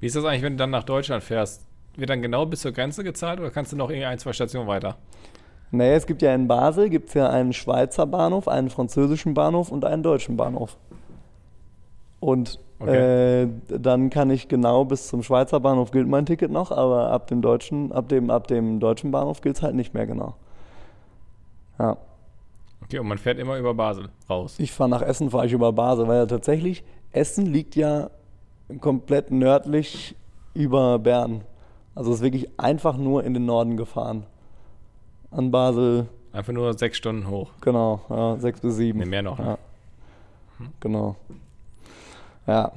Wie 0.00 0.06
ist 0.06 0.16
das 0.16 0.24
eigentlich, 0.24 0.42
wenn 0.42 0.54
du 0.54 0.58
dann 0.58 0.70
nach 0.70 0.84
Deutschland 0.84 1.22
fährst? 1.22 1.62
Wird 1.96 2.10
dann 2.10 2.22
genau 2.22 2.44
bis 2.44 2.60
zur 2.60 2.72
Grenze 2.72 3.04
gezahlt 3.04 3.40
oder 3.40 3.50
kannst 3.50 3.72
du 3.72 3.76
noch 3.76 3.88
irgendwie 3.88 4.06
ein, 4.06 4.18
zwei 4.18 4.32
Stationen 4.32 4.66
weiter? 4.66 4.96
Nee, 5.70 5.94
es 5.94 6.06
gibt 6.06 6.22
ja 6.22 6.34
in 6.34 6.46
Basel 6.46 6.88
gibt's 6.88 7.14
ja 7.14 7.30
einen 7.30 7.52
Schweizer 7.52 8.06
Bahnhof, 8.06 8.46
einen 8.46 8.70
französischen 8.70 9.34
Bahnhof 9.34 9.72
und 9.72 9.84
einen 9.84 10.02
deutschen 10.02 10.36
Bahnhof. 10.36 10.76
Und 12.24 12.58
Okay. 12.80 13.42
äh, 13.44 13.48
dann 13.68 14.10
kann 14.10 14.30
ich 14.30 14.48
genau 14.48 14.84
bis 14.84 15.06
zum 15.08 15.22
Schweizer 15.22 15.60
Bahnhof 15.60 15.90
gilt 15.92 16.08
mein 16.08 16.26
Ticket 16.26 16.50
noch, 16.50 16.72
aber 16.72 17.10
ab 17.12 17.28
dem 17.28 17.40
deutschen, 17.40 17.92
ab 17.92 18.08
dem, 18.08 18.30
ab 18.30 18.48
dem 18.48 18.80
deutschen 18.80 19.10
Bahnhof 19.12 19.40
gilt 19.42 19.56
es 19.56 19.62
halt 19.62 19.74
nicht 19.76 19.94
mehr 19.94 20.06
genau. 20.06 20.34
Ja. 21.78 21.96
Okay, 22.82 22.98
und 22.98 23.06
man 23.06 23.18
fährt 23.18 23.38
immer 23.38 23.56
über 23.58 23.74
Basel 23.74 24.08
raus. 24.28 24.56
Ich 24.58 24.72
fahre 24.72 24.90
nach 24.90 25.02
Essen, 25.02 25.30
fahre 25.30 25.46
ich 25.46 25.52
über 25.52 25.72
Basel, 25.72 26.08
weil 26.08 26.16
ja 26.18 26.26
tatsächlich 26.26 26.82
Essen 27.12 27.46
liegt 27.46 27.76
ja 27.76 28.10
komplett 28.80 29.30
nördlich 29.30 30.16
über 30.52 30.98
Bern. 30.98 31.42
Also 31.94 32.10
es 32.10 32.16
ist 32.18 32.22
wirklich 32.22 32.48
einfach 32.58 32.96
nur 32.96 33.22
in 33.24 33.34
den 33.34 33.46
Norden 33.46 33.76
gefahren. 33.76 34.26
An 35.30 35.50
Basel, 35.52 36.08
Einfach 36.32 36.52
nur 36.52 36.76
sechs 36.76 36.96
Stunden 36.98 37.28
hoch. 37.30 37.50
genau, 37.60 38.00
ja, 38.10 38.36
sechs 38.38 38.60
bis 38.60 38.76
sieben. 38.76 38.98
Nee, 38.98 39.06
mehr 39.06 39.22
noch. 39.22 39.38
Ne? 39.38 39.44
Ja. 39.46 39.58
Genau. 40.80 41.14
Ja. 42.46 42.72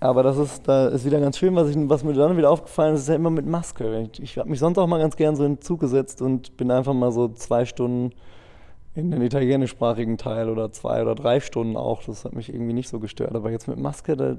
Aber 0.00 0.22
das 0.22 0.36
ist, 0.36 0.68
da 0.68 0.88
ist 0.88 1.04
wieder 1.04 1.18
ganz 1.18 1.38
schön, 1.38 1.56
was, 1.56 1.68
ich, 1.70 1.76
was 1.76 2.04
mir 2.04 2.12
dann 2.12 2.36
wieder 2.36 2.50
aufgefallen 2.50 2.94
ist, 2.94 3.02
ist 3.02 3.08
ja 3.08 3.16
immer 3.16 3.30
mit 3.30 3.46
Maske. 3.46 4.08
Ich, 4.12 4.22
ich 4.22 4.38
habe 4.38 4.48
mich 4.48 4.60
sonst 4.60 4.78
auch 4.78 4.86
mal 4.86 5.00
ganz 5.00 5.16
gern 5.16 5.34
so 5.34 5.44
in 5.44 5.56
den 5.56 5.60
Zug 5.60 5.80
gesetzt 5.80 6.22
und 6.22 6.56
bin 6.56 6.70
einfach 6.70 6.94
mal 6.94 7.10
so 7.10 7.28
zwei 7.28 7.64
Stunden 7.64 8.12
in 8.94 9.10
den 9.10 9.22
italienischsprachigen 9.22 10.16
Teil 10.16 10.48
oder 10.48 10.70
zwei 10.70 11.02
oder 11.02 11.16
drei 11.16 11.40
Stunden 11.40 11.76
auch. 11.76 12.04
Das 12.04 12.24
hat 12.24 12.32
mich 12.32 12.48
irgendwie 12.52 12.74
nicht 12.74 12.88
so 12.88 13.00
gestört. 13.00 13.34
Aber 13.34 13.50
jetzt 13.50 13.66
mit 13.66 13.78
Maske, 13.78 14.16
da 14.16 14.36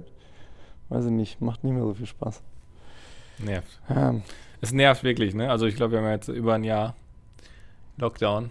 weiß 0.89 1.05
ich 1.05 1.11
nicht, 1.11 1.41
macht 1.41 1.63
nicht 1.63 1.73
mehr 1.73 1.83
so 1.83 1.93
viel 1.93 2.05
Spaß. 2.05 2.41
Nervt. 3.39 3.79
Ja, 3.89 4.15
Es 4.61 4.71
nervt 4.71 5.03
wirklich, 5.03 5.33
ne? 5.33 5.49
Also 5.49 5.65
ich 5.65 5.75
glaube, 5.75 5.93
wir 5.93 5.99
haben 5.99 6.09
jetzt 6.09 6.29
über 6.29 6.55
ein 6.55 6.63
Jahr 6.63 6.95
Lockdown. 7.97 8.49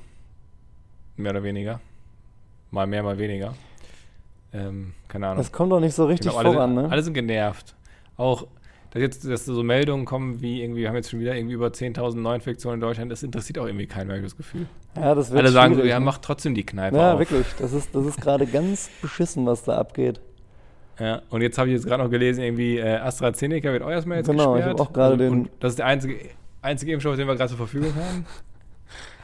Mehr 1.16 1.32
oder 1.32 1.42
weniger. 1.42 1.80
Mal 2.70 2.86
mehr, 2.86 3.02
mal 3.02 3.18
weniger. 3.18 3.54
Ähm, 4.52 4.94
keine 5.08 5.26
Ahnung. 5.26 5.38
das 5.38 5.52
kommt 5.52 5.72
doch 5.72 5.80
nicht 5.80 5.94
so 5.94 6.06
richtig 6.06 6.28
Genau, 6.30 6.38
alle, 6.38 6.52
voran, 6.52 6.74
sind, 6.74 6.84
ne? 6.84 6.90
alle 6.90 7.02
sind 7.02 7.14
genervt. 7.14 7.74
Auch, 8.16 8.46
dass 8.90 9.02
jetzt 9.02 9.28
dass 9.28 9.44
so 9.44 9.62
Meldungen 9.62 10.06
kommen 10.06 10.40
wie 10.40 10.62
irgendwie, 10.62 10.80
wir 10.80 10.88
haben 10.88 10.96
jetzt 10.96 11.10
schon 11.10 11.20
wieder 11.20 11.34
irgendwie 11.36 11.54
über 11.54 11.66
10.000 11.68 12.16
Neuinfektionen 12.16 12.76
in 12.76 12.80
Deutschland, 12.80 13.12
das 13.12 13.22
interessiert 13.22 13.58
auch 13.58 13.66
irgendwie 13.66 13.86
keinen 13.86 14.06
mehr, 14.08 14.16
ich 14.16 14.22
das 14.22 14.36
Gefühl. 14.36 14.66
Ja, 14.96 15.14
das 15.14 15.30
wird 15.30 15.40
Alle 15.42 15.50
sagen 15.50 15.74
so, 15.74 15.82
ja, 15.84 15.98
ne? 15.98 16.04
mach 16.06 16.18
trotzdem 16.18 16.54
die 16.54 16.64
Kneipe 16.64 16.96
Ja, 16.96 17.12
auf. 17.12 17.18
wirklich. 17.18 17.46
Das 17.58 17.72
ist, 17.74 17.94
das 17.94 18.06
ist 18.06 18.20
gerade 18.20 18.46
ganz 18.46 18.88
beschissen, 19.02 19.44
was 19.44 19.64
da 19.64 19.76
abgeht. 19.76 20.20
Ja, 20.98 21.22
und 21.30 21.42
jetzt 21.42 21.58
habe 21.58 21.68
ich 21.68 21.74
jetzt 21.74 21.86
gerade 21.86 22.02
noch 22.02 22.10
gelesen, 22.10 22.42
irgendwie 22.42 22.78
äh, 22.78 22.96
AstraZeneca 22.96 23.70
wird 23.72 23.82
auch 23.82 23.90
erstmal 23.90 24.16
jetzt 24.18 24.28
Genau, 24.30 24.56
ich 24.56 24.64
gesperrt. 24.64 24.80
hab 24.80 24.86
auch 24.88 24.92
gerade 24.92 25.12
und, 25.12 25.44
den- 25.44 25.48
das 25.60 25.72
ist 25.74 25.78
der 25.78 25.86
einzige, 25.86 26.18
einzige 26.62 26.92
Impfstoff, 26.92 27.14
den 27.16 27.28
wir 27.28 27.36
gerade 27.36 27.50
zur 27.50 27.58
Verfügung 27.58 27.94
haben. 27.94 28.24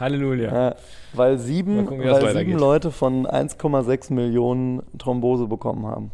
Halleluja. 0.00 0.52
Ja, 0.52 0.74
weil 1.12 1.38
sieben, 1.38 1.86
gucken, 1.86 2.04
weil 2.04 2.32
sieben. 2.34 2.58
Leute 2.58 2.90
von 2.90 3.26
1,6 3.26 4.12
Millionen 4.12 4.82
Thrombose 4.98 5.46
bekommen 5.46 5.86
haben. 5.86 6.10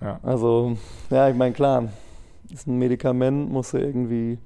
Ja. 0.00 0.20
Also, 0.22 0.76
ja, 1.10 1.28
ich 1.28 1.36
meine, 1.36 1.52
klar, 1.54 1.84
ist 2.52 2.66
ein 2.66 2.78
Medikament, 2.78 3.50
musst 3.50 3.72
du 3.72 3.78
irgendwie, 3.78 4.38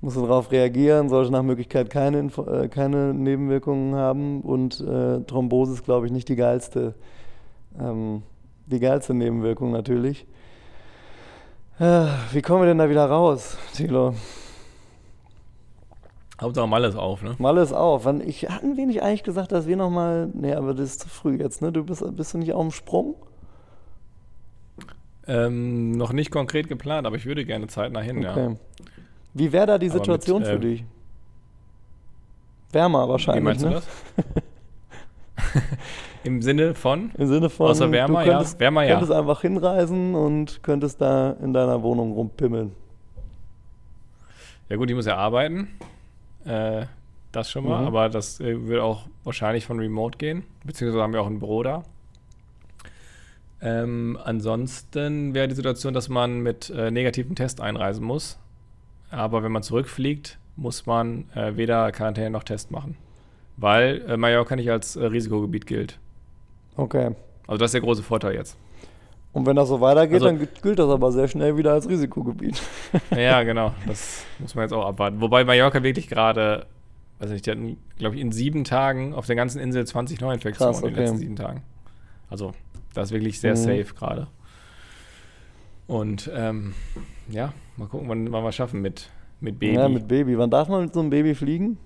musst 0.00 0.16
du 0.16 0.22
darauf 0.22 0.50
reagieren, 0.50 1.08
sollte 1.08 1.30
nach 1.30 1.42
Möglichkeit 1.42 1.90
keine, 1.90 2.18
Info- 2.20 2.46
äh, 2.50 2.68
keine 2.68 3.12
Nebenwirkungen 3.12 3.94
haben 3.94 4.40
und 4.40 4.80
äh, 4.80 5.20
Thrombose 5.24 5.74
ist, 5.74 5.84
glaube 5.84 6.06
ich, 6.06 6.12
nicht 6.12 6.28
die 6.28 6.36
geilste, 6.36 6.94
ähm, 7.78 8.22
die 8.66 8.80
geilste 8.80 9.12
Nebenwirkung 9.14 9.72
natürlich. 9.72 10.26
Äh, 11.78 12.06
wie 12.32 12.42
kommen 12.42 12.62
wir 12.62 12.66
denn 12.66 12.78
da 12.78 12.88
wieder 12.88 13.06
raus, 13.06 13.58
Thilo? 13.74 14.14
Hauptsache 16.42 16.66
mal 16.66 16.82
alles 16.82 16.96
auf, 16.96 17.22
ne? 17.22 17.34
Mal 17.38 17.56
ist 17.58 17.72
auf. 17.72 18.06
Ich, 18.26 18.48
hatten 18.48 18.76
wir 18.76 18.86
nicht 18.86 19.02
eigentlich 19.02 19.22
gesagt, 19.22 19.52
dass 19.52 19.66
wir 19.66 19.76
nochmal. 19.76 20.28
Nee, 20.34 20.54
aber 20.54 20.74
das 20.74 20.90
ist 20.90 21.00
zu 21.00 21.08
früh 21.08 21.38
jetzt, 21.38 21.62
ne? 21.62 21.72
Du 21.72 21.84
bist, 21.84 22.04
bist 22.16 22.34
du 22.34 22.38
nicht 22.38 22.52
auf 22.52 22.62
dem 22.62 22.70
Sprung? 22.70 23.14
Ähm, 25.26 25.92
noch 25.92 26.12
nicht 26.12 26.30
konkret 26.30 26.68
geplant, 26.68 27.06
aber 27.06 27.16
ich 27.16 27.26
würde 27.26 27.44
gerne 27.44 27.68
zeitnah 27.68 28.00
hin, 28.00 28.22
ja. 28.22 28.32
Okay. 28.32 28.56
Wie 29.34 29.52
wäre 29.52 29.66
da 29.66 29.78
die 29.78 29.86
Aber 29.86 29.94
mit, 29.94 30.04
Situation 30.04 30.44
für 30.44 30.52
äh, 30.52 30.58
dich? 30.58 30.84
Wärmer 32.72 33.06
Wie 33.06 33.10
wahrscheinlich, 33.10 33.44
meinst 33.44 33.64
du 33.64 33.68
ne? 33.68 33.74
das? 33.74 33.86
Im 36.24 36.40
Sinne 36.40 36.74
von? 36.74 37.10
Im 37.18 37.26
Sinne 37.26 37.50
von, 37.50 37.70
Außer 37.70 37.90
wärmer, 37.90 38.20
du 38.20 38.26
ja. 38.26 38.32
könntest, 38.34 38.60
Wärmer, 38.60 38.84
ja. 38.84 38.90
könntest 38.90 39.12
einfach 39.12 39.40
hinreisen 39.40 40.14
und 40.14 40.62
könntest 40.62 41.00
da 41.00 41.32
in 41.42 41.52
deiner 41.52 41.82
Wohnung 41.82 42.12
rumpimmeln. 42.12 42.72
Ja 44.68 44.76
gut, 44.76 44.88
ich 44.88 44.96
muss 44.96 45.06
ja 45.06 45.16
arbeiten. 45.16 45.68
Äh, 46.44 46.86
das 47.32 47.50
schon 47.50 47.64
mal, 47.66 47.80
Mhm. 47.80 47.86
aber 47.86 48.08
das 48.10 48.40
äh, 48.40 48.66
wird 48.68 48.80
auch 48.80 49.06
wahrscheinlich 49.24 49.64
von 49.64 49.78
Remote 49.78 50.18
gehen. 50.18 50.44
Beziehungsweise 50.64 51.02
haben 51.02 51.12
wir 51.12 51.22
auch 51.22 51.26
ein 51.26 51.38
Büro 51.38 51.62
da. 51.62 51.82
Ähm, 53.60 54.18
ansonsten 54.22 55.34
wäre 55.34 55.48
die 55.48 55.54
Situation, 55.54 55.94
dass 55.94 56.08
man 56.08 56.40
mit 56.40 56.68
äh, 56.70 56.90
negativem 56.90 57.34
Test 57.34 57.60
einreisen 57.60 58.04
muss. 58.04 58.38
Aber 59.10 59.42
wenn 59.42 59.52
man 59.52 59.62
zurückfliegt, 59.62 60.38
muss 60.56 60.86
man 60.86 61.30
äh, 61.34 61.56
weder 61.56 61.92
Quarantäne 61.92 62.30
noch 62.30 62.44
Test 62.44 62.70
machen. 62.70 62.96
Weil 63.56 64.02
äh, 64.08 64.16
Mallorca 64.16 64.56
nicht 64.56 64.70
als 64.70 64.96
äh, 64.96 65.04
Risikogebiet 65.04 65.66
gilt. 65.66 65.98
Okay. 66.76 67.14
Also 67.46 67.58
das 67.58 67.68
ist 67.68 67.74
der 67.74 67.80
große 67.82 68.02
Vorteil 68.02 68.34
jetzt. 68.34 68.56
Und 69.32 69.46
wenn 69.46 69.56
das 69.56 69.68
so 69.68 69.80
weitergeht, 69.80 70.14
Also- 70.22 70.26
dann 70.26 70.38
gilt- 70.62 70.78
das 70.78 70.88
aber 70.90 71.10
sehr 71.10 71.26
schnell 71.28 71.56
wieder 71.56 71.72
als 71.72 71.88
Risikogebiet. 71.88 72.60
Ja, 73.16 73.42
genau. 73.42 73.72
Das 73.86 74.24
muss 74.38 74.54
man 74.54 74.64
jetzt 74.64 74.72
auch 74.72 74.84
abwarten. 74.86 75.20
Wobei 75.22 75.44
Mallorca 75.44 75.82
wirklich 75.82 76.06
gerade, 76.08 76.66
weiß 77.18 77.30
nicht, 77.30 77.46
die 77.46 77.50
hatten, 77.50 77.76
glaube 77.98 78.16
ich, 78.16 78.20
in 78.20 78.30
sieben 78.32 78.64
Tagen 78.64 79.14
auf 79.14 79.24
der 79.26 79.36
ganzen 79.36 79.58
Insel 79.60 79.86
20 79.86 80.20
Neuinfektionen 80.20 80.72
Krass, 80.74 80.82
in 80.82 80.88
den 80.88 80.94
okay. 80.94 81.02
letzten 81.02 81.18
sieben 81.18 81.36
Tagen. 81.36 81.62
Also, 82.28 82.52
das 82.92 83.08
ist 83.08 83.12
wirklich 83.12 83.40
sehr 83.40 83.52
Mhm. 83.52 83.56
safe 83.56 83.94
gerade. 83.94 84.26
Und 85.86 86.30
ähm, 86.34 86.74
ja, 87.28 87.52
mal 87.76 87.88
gucken, 87.88 88.08
wann, 88.08 88.30
wann 88.32 88.42
wir 88.44 88.48
es 88.50 88.54
schaffen 88.54 88.82
mit, 88.82 89.08
mit 89.40 89.58
Baby. 89.58 89.76
Ja, 89.76 89.88
mit 89.88 90.08
Baby. 90.08 90.36
Wann 90.36 90.50
darf 90.50 90.68
man 90.68 90.82
mit 90.84 90.92
so 90.94 91.00
einem 91.00 91.08
Baby 91.10 91.34
fliegen? 91.34 91.78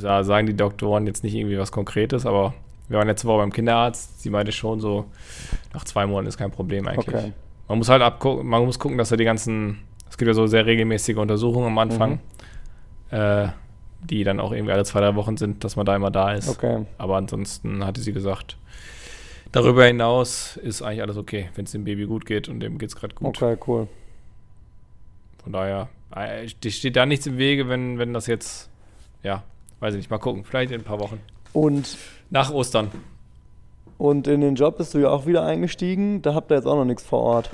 da 0.00 0.24
sagen 0.24 0.46
die 0.46 0.56
Doktoren 0.56 1.06
jetzt 1.06 1.22
nicht 1.22 1.34
irgendwie 1.34 1.58
was 1.58 1.70
Konkretes, 1.70 2.26
aber 2.26 2.54
wir 2.88 2.98
waren 2.98 3.06
letzte 3.08 3.26
Woche 3.26 3.38
beim 3.38 3.52
Kinderarzt. 3.52 4.20
Sie 4.22 4.30
meinte 4.30 4.52
schon 4.52 4.80
so, 4.80 5.06
nach 5.72 5.84
zwei 5.84 6.06
Monaten 6.06 6.28
ist 6.28 6.36
kein 6.36 6.50
Problem 6.50 6.86
eigentlich. 6.86 7.08
Okay. 7.08 7.32
Man 7.68 7.78
muss 7.78 7.88
halt 7.88 8.02
abgucken, 8.02 8.46
man 8.46 8.64
muss 8.64 8.78
gucken, 8.78 8.98
dass 8.98 9.10
er 9.10 9.16
die 9.16 9.24
ganzen, 9.24 9.78
es 10.10 10.18
gibt 10.18 10.26
ja 10.28 10.34
so 10.34 10.46
sehr 10.46 10.66
regelmäßige 10.66 11.16
Untersuchungen 11.16 11.68
am 11.68 11.78
Anfang, 11.78 12.20
Mhm. 13.10 13.16
äh, 13.18 13.48
die 14.02 14.22
dann 14.22 14.38
auch 14.38 14.52
irgendwie 14.52 14.72
alle 14.72 14.84
zwei, 14.84 15.00
drei 15.00 15.14
Wochen 15.16 15.38
sind, 15.38 15.64
dass 15.64 15.76
man 15.76 15.86
da 15.86 15.96
immer 15.96 16.10
da 16.10 16.34
ist. 16.34 16.48
Okay. 16.48 16.84
Aber 16.98 17.16
ansonsten 17.16 17.82
hatte 17.86 18.02
sie 18.02 18.12
gesagt, 18.12 18.58
darüber 19.50 19.86
hinaus 19.86 20.58
ist 20.58 20.82
eigentlich 20.82 21.00
alles 21.00 21.16
okay, 21.16 21.48
wenn 21.54 21.64
es 21.64 21.72
dem 21.72 21.84
Baby 21.84 22.04
gut 22.04 22.26
geht 22.26 22.48
und 22.50 22.60
dem 22.60 22.76
geht 22.76 22.90
es 22.90 22.96
gerade 22.96 23.14
gut. 23.14 23.28
Okay, 23.42 23.56
cool. 23.66 23.88
Von 25.42 25.52
daher, 25.52 25.88
äh, 26.14 26.46
steht 26.70 26.96
da 26.96 27.06
nichts 27.06 27.26
im 27.26 27.38
Wege, 27.38 27.68
wenn, 27.70 27.98
wenn 27.98 28.12
das 28.12 28.26
jetzt, 28.26 28.68
ja, 29.22 29.42
weiß 29.80 29.94
ich 29.94 29.98
nicht, 30.00 30.10
mal 30.10 30.18
gucken, 30.18 30.44
vielleicht 30.44 30.70
in 30.70 30.80
ein 30.82 30.84
paar 30.84 31.00
Wochen. 31.00 31.18
Und, 31.54 31.96
Nach 32.30 32.50
Ostern. 32.52 32.90
und 33.96 34.26
in 34.26 34.40
den 34.42 34.54
Job 34.56 34.76
bist 34.76 34.92
du 34.92 34.98
ja 34.98 35.08
auch 35.08 35.24
wieder 35.24 35.44
eingestiegen. 35.44 36.20
Da 36.20 36.34
habt 36.34 36.50
ihr 36.50 36.56
jetzt 36.56 36.66
auch 36.66 36.76
noch 36.76 36.84
nichts 36.84 37.02
vor 37.04 37.20
Ort. 37.20 37.50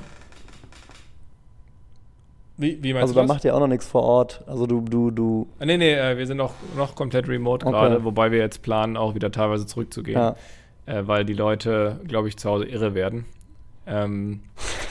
Wie, 2.57 2.83
wie 2.83 2.93
meinst 2.93 3.03
Also 3.03 3.15
du 3.15 3.21
da 3.21 3.23
das? 3.23 3.29
macht 3.29 3.45
ihr 3.45 3.55
auch 3.55 3.61
noch 3.61 3.67
nichts 3.69 3.87
vor 3.87 4.03
Ort. 4.03 4.43
Also 4.47 4.67
du, 4.67 4.83
du, 4.83 5.11
du, 5.11 5.47
Ah, 5.59 5.65
nee, 5.67 5.77
nee, 5.79 5.95
äh, 5.95 6.19
wir 6.19 6.27
sind 6.27 6.37
noch, 6.37 6.53
noch 6.77 6.95
komplett 6.95 7.27
remote 7.29 7.65
Okay. 7.67 7.73
gerade, 7.75 8.05
wobei 8.05 8.31
wir 8.31 8.39
jetzt 8.39 8.63
planen, 8.63 8.97
auch 8.99 9.15
wieder 9.15 9.31
teilweise 9.33 9.67
zurückzugehen, 9.67 10.19
ja. 10.19 10.37
äh, 10.87 11.07
weil 11.07 11.25
die 11.25 11.33
Leute, 11.33 12.01
glaube 12.07 12.29
ich, 12.29 12.37
zu 12.37 12.51
Hause 12.51 12.67
irre 12.67 12.95
werden. 12.95 13.25
Ähm, 13.87 14.41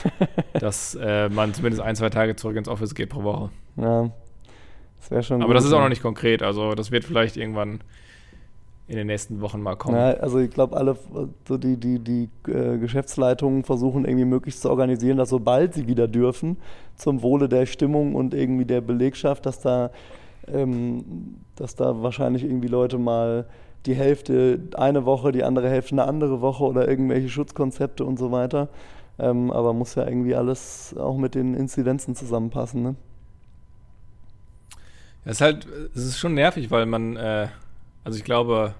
dass 0.54 0.96
äh, 1.00 1.28
man 1.28 1.54
zumindest 1.54 1.80
ein, 1.82 1.94
zwei 1.94 2.10
Tage 2.10 2.34
zurück 2.34 2.56
ins 2.56 2.68
Office 2.68 2.94
geht 2.94 3.08
pro 3.10 3.22
Woche. 3.22 3.50
ja. 3.76 4.10
Das 5.00 5.10
wäre 5.10 5.22
schon 5.22 5.36
Aber 5.40 5.46
gut, 5.46 5.56
das 5.56 5.64
ist 5.64 5.72
auch 5.72 5.76
ja. 5.78 5.84
noch 5.84 5.88
nicht 5.88 6.02
konkret, 6.02 6.42
also 6.42 6.74
das 6.74 6.90
wird 6.90 7.04
vielleicht 7.04 7.38
irgendwann 7.38 7.80
in 8.90 8.96
den 8.96 9.06
nächsten 9.06 9.40
Wochen 9.40 9.62
mal 9.62 9.76
kommen. 9.76 9.96
Ja, 9.96 10.14
also 10.14 10.40
ich 10.40 10.50
glaube, 10.50 10.76
alle, 10.76 10.96
so 11.46 11.56
die, 11.56 11.76
die, 11.76 12.00
die 12.00 12.28
äh, 12.50 12.76
Geschäftsleitungen 12.76 13.62
versuchen 13.62 14.04
irgendwie 14.04 14.24
möglichst 14.24 14.62
zu 14.62 14.68
organisieren, 14.68 15.16
dass 15.16 15.28
sobald 15.28 15.74
sie 15.74 15.86
wieder 15.86 16.08
dürfen, 16.08 16.56
zum 16.96 17.22
Wohle 17.22 17.48
der 17.48 17.66
Stimmung 17.66 18.16
und 18.16 18.34
irgendwie 18.34 18.64
der 18.64 18.80
Belegschaft, 18.80 19.46
dass 19.46 19.60
da, 19.60 19.90
ähm, 20.48 21.36
dass 21.54 21.76
da 21.76 22.02
wahrscheinlich 22.02 22.42
irgendwie 22.42 22.66
Leute 22.66 22.98
mal 22.98 23.46
die 23.86 23.94
Hälfte 23.94 24.58
eine 24.74 25.04
Woche, 25.04 25.30
die 25.30 25.44
andere 25.44 25.70
Hälfte 25.70 25.92
eine 25.92 26.04
andere 26.04 26.40
Woche 26.40 26.64
oder 26.64 26.88
irgendwelche 26.88 27.28
Schutzkonzepte 27.28 28.04
und 28.04 28.18
so 28.18 28.32
weiter. 28.32 28.68
Ähm, 29.20 29.52
aber 29.52 29.72
muss 29.72 29.94
ja 29.94 30.04
irgendwie 30.04 30.34
alles 30.34 30.96
auch 30.98 31.16
mit 31.16 31.36
den 31.36 31.54
Inzidenzen 31.54 32.16
zusammenpassen. 32.16 32.82
Ne? 32.82 32.96
Es 35.24 35.32
ist 35.32 35.40
halt, 35.42 35.68
es 35.94 36.06
ist 36.06 36.18
schon 36.18 36.34
nervig, 36.34 36.72
weil 36.72 36.86
man, 36.86 37.16
äh, 37.16 37.46
also 38.04 38.18
ich 38.18 38.24
glaube, 38.24 38.74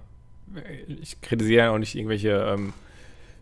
ich 1.00 1.20
kritisiere 1.20 1.66
ja 1.66 1.70
auch 1.72 1.78
nicht 1.78 1.94
irgendwelche, 1.94 2.30
ähm, 2.30 2.72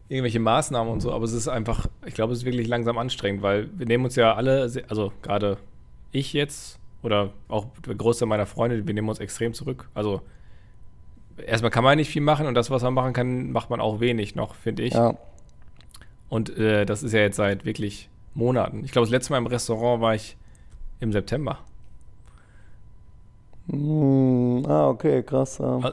irgendwelche 0.09 0.41
Maßnahmen 0.41 0.93
und 0.93 1.01
so, 1.01 1.13
aber 1.13 1.25
es 1.25 1.33
ist 1.33 1.49
einfach, 1.49 1.87
ich 2.07 2.15
glaube, 2.15 2.33
es 2.33 2.41
ist 2.41 2.45
wirklich 2.45 2.69
langsam 2.69 2.99
anstrengend, 2.99 3.43
weil 3.43 3.69
wir 3.77 3.87
nehmen 3.87 4.05
uns 4.05 4.17
ja 4.17 4.35
alle, 4.35 4.71
also 4.89 5.13
gerade 5.23 5.59
ich 6.13 6.33
jetzt 6.33 6.79
oder 7.03 7.31
auch 7.49 7.67
der 7.87 7.95
Großteil 7.95 8.29
meiner 8.29 8.47
Freunde, 8.47 8.87
wir 8.87 8.95
nehmen 8.95 9.09
uns 9.09 9.21
extrem 9.21 9.55
zurück. 9.55 9.89
Also 9.95 10.21
erstmal 11.47 11.71
kann 11.71 11.85
man 11.85 11.97
nicht 11.97 12.11
viel 12.11 12.23
machen 12.23 12.47
und 12.47 12.55
das, 12.55 12.71
was 12.71 12.83
man 12.83 12.95
machen 12.95 13.13
kann, 13.13 13.53
macht 13.53 13.71
man 13.71 13.81
auch 13.81 14.01
wenig 14.01 14.35
noch, 14.35 14.55
finde 14.55 14.83
ich. 14.83 14.95
Ja. 14.95 15.17
Und 16.29 16.57
äh, 16.59 16.85
das 16.85 17.03
ist 17.03 17.13
ja 17.13 17.21
jetzt 17.21 17.37
seit 17.37 17.65
wirklich 17.65 18.09
Monaten. 18.35 18.85
Ich 18.85 18.93
glaube, 18.93 19.07
das 19.07 19.13
letzte 19.13 19.33
Mal 19.33 19.39
im 19.39 19.47
Restaurant 19.47 20.03
war 20.03 20.15
ich 20.15 20.37
im 21.01 21.13
September. 21.13 21.59
Hm, 23.71 24.65
ah, 24.67 24.89
okay, 24.89 25.23
krass. 25.23 25.59
Ja. 25.59 25.93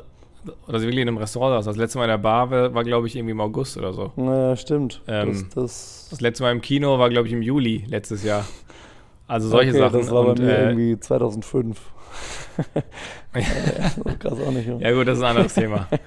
Oder 0.67 0.79
sie 0.79 0.85
wirklich 0.85 1.01
in 1.01 1.07
einem 1.07 1.17
Restaurant 1.17 1.55
saß. 1.55 1.65
Das 1.65 1.77
letzte 1.77 1.97
Mal 1.97 2.05
in 2.05 2.11
der 2.11 2.17
Bar 2.17 2.49
war, 2.51 2.73
war 2.73 2.83
glaube 2.83 3.07
ich, 3.07 3.15
irgendwie 3.15 3.31
im 3.31 3.41
August 3.41 3.77
oder 3.77 3.93
so. 3.93 4.11
Naja, 4.15 4.55
stimmt. 4.55 5.01
Ähm, 5.07 5.29
das, 5.29 5.49
das, 5.49 6.07
Das 6.11 6.21
letzte 6.21 6.43
Mal 6.43 6.51
im 6.51 6.61
Kino 6.61 6.99
war, 6.99 7.09
glaube 7.09 7.27
ich, 7.27 7.33
im 7.33 7.41
Juli 7.41 7.83
letztes 7.87 8.23
Jahr. 8.23 8.45
Also 9.27 9.49
solche 9.49 9.71
okay, 9.71 9.79
Sachen. 9.79 9.99
Das 9.99 10.11
war 10.11 10.27
Und, 10.27 10.37
bei 10.37 10.43
mir 10.43 10.57
äh, 10.57 10.63
irgendwie 10.69 10.99
2005. 10.99 11.81
ja, 13.33 13.41
krass 14.19 14.39
auch 14.39 14.51
nicht. 14.51 14.67
ja 14.67 14.91
gut, 14.93 15.07
das 15.07 15.17
ist 15.17 15.23
ein 15.23 15.29
anderes 15.31 15.53
Thema. 15.53 15.87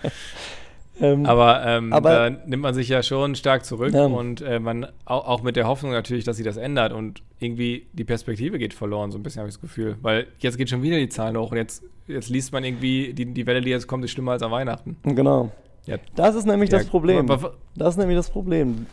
Ähm, 1.00 1.26
Aber, 1.26 1.64
ähm, 1.64 1.92
Aber- 1.92 2.10
da 2.10 2.30
nimmt 2.30 2.62
man 2.62 2.74
sich 2.74 2.88
ja 2.88 3.02
schon 3.02 3.34
stark 3.34 3.64
zurück 3.64 3.92
Ja. 3.94 4.06
und 4.06 4.40
äh, 4.40 4.58
man 4.58 4.86
auch, 5.04 5.26
auch 5.28 5.42
mit 5.42 5.56
der 5.56 5.66
Hoffnung 5.68 5.92
natürlich, 5.92 6.24
dass 6.24 6.36
sich 6.36 6.44
das 6.44 6.56
ändert 6.56 6.92
und 6.92 7.22
irgendwie 7.38 7.86
die 7.92 8.04
Perspektive 8.04 8.58
geht 8.58 8.74
verloren, 8.74 9.10
so 9.12 9.18
ein 9.18 9.22
bisschen 9.22 9.40
habe 9.40 9.48
ich 9.48 9.54
das 9.54 9.60
Gefühl. 9.60 9.96
Weil 10.02 10.26
jetzt 10.40 10.58
geht 10.58 10.68
schon 10.70 10.82
wieder 10.82 10.96
die 10.96 11.08
Zahlen 11.08 11.36
hoch 11.36 11.50
und 11.52 11.56
jetzt, 11.56 11.82
jetzt 12.08 12.28
liest 12.28 12.52
man 12.52 12.64
irgendwie, 12.64 13.12
die, 13.14 13.26
die 13.26 13.46
Welle, 13.46 13.60
die 13.60 13.70
jetzt 13.70 13.86
kommt, 13.86 14.04
ist 14.04 14.10
schlimmer 14.10 14.32
als 14.32 14.42
an 14.42 14.50
Weihnachten. 14.50 14.96
genau. 15.04 15.50
Ja. 15.86 15.96
Das 16.16 16.34
ist 16.34 16.46
nämlich 16.46 16.68
das 16.70 16.84
Ja, 16.84 16.90
Problem. 16.90 17.30
aber- 17.30 17.54
Das 17.76 17.90
ist 17.90 17.96
nämlich 17.98 18.16
das 18.16 18.28
Problem. 18.30 18.86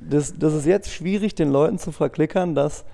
Das, 0.00 0.36
das 0.38 0.54
ist 0.54 0.66
jetzt 0.66 0.90
schwierig, 0.92 1.34
den 1.34 1.50
Leuten 1.50 1.78
zu 1.78 1.92
verklickern, 1.92 2.54
dass 2.54 2.84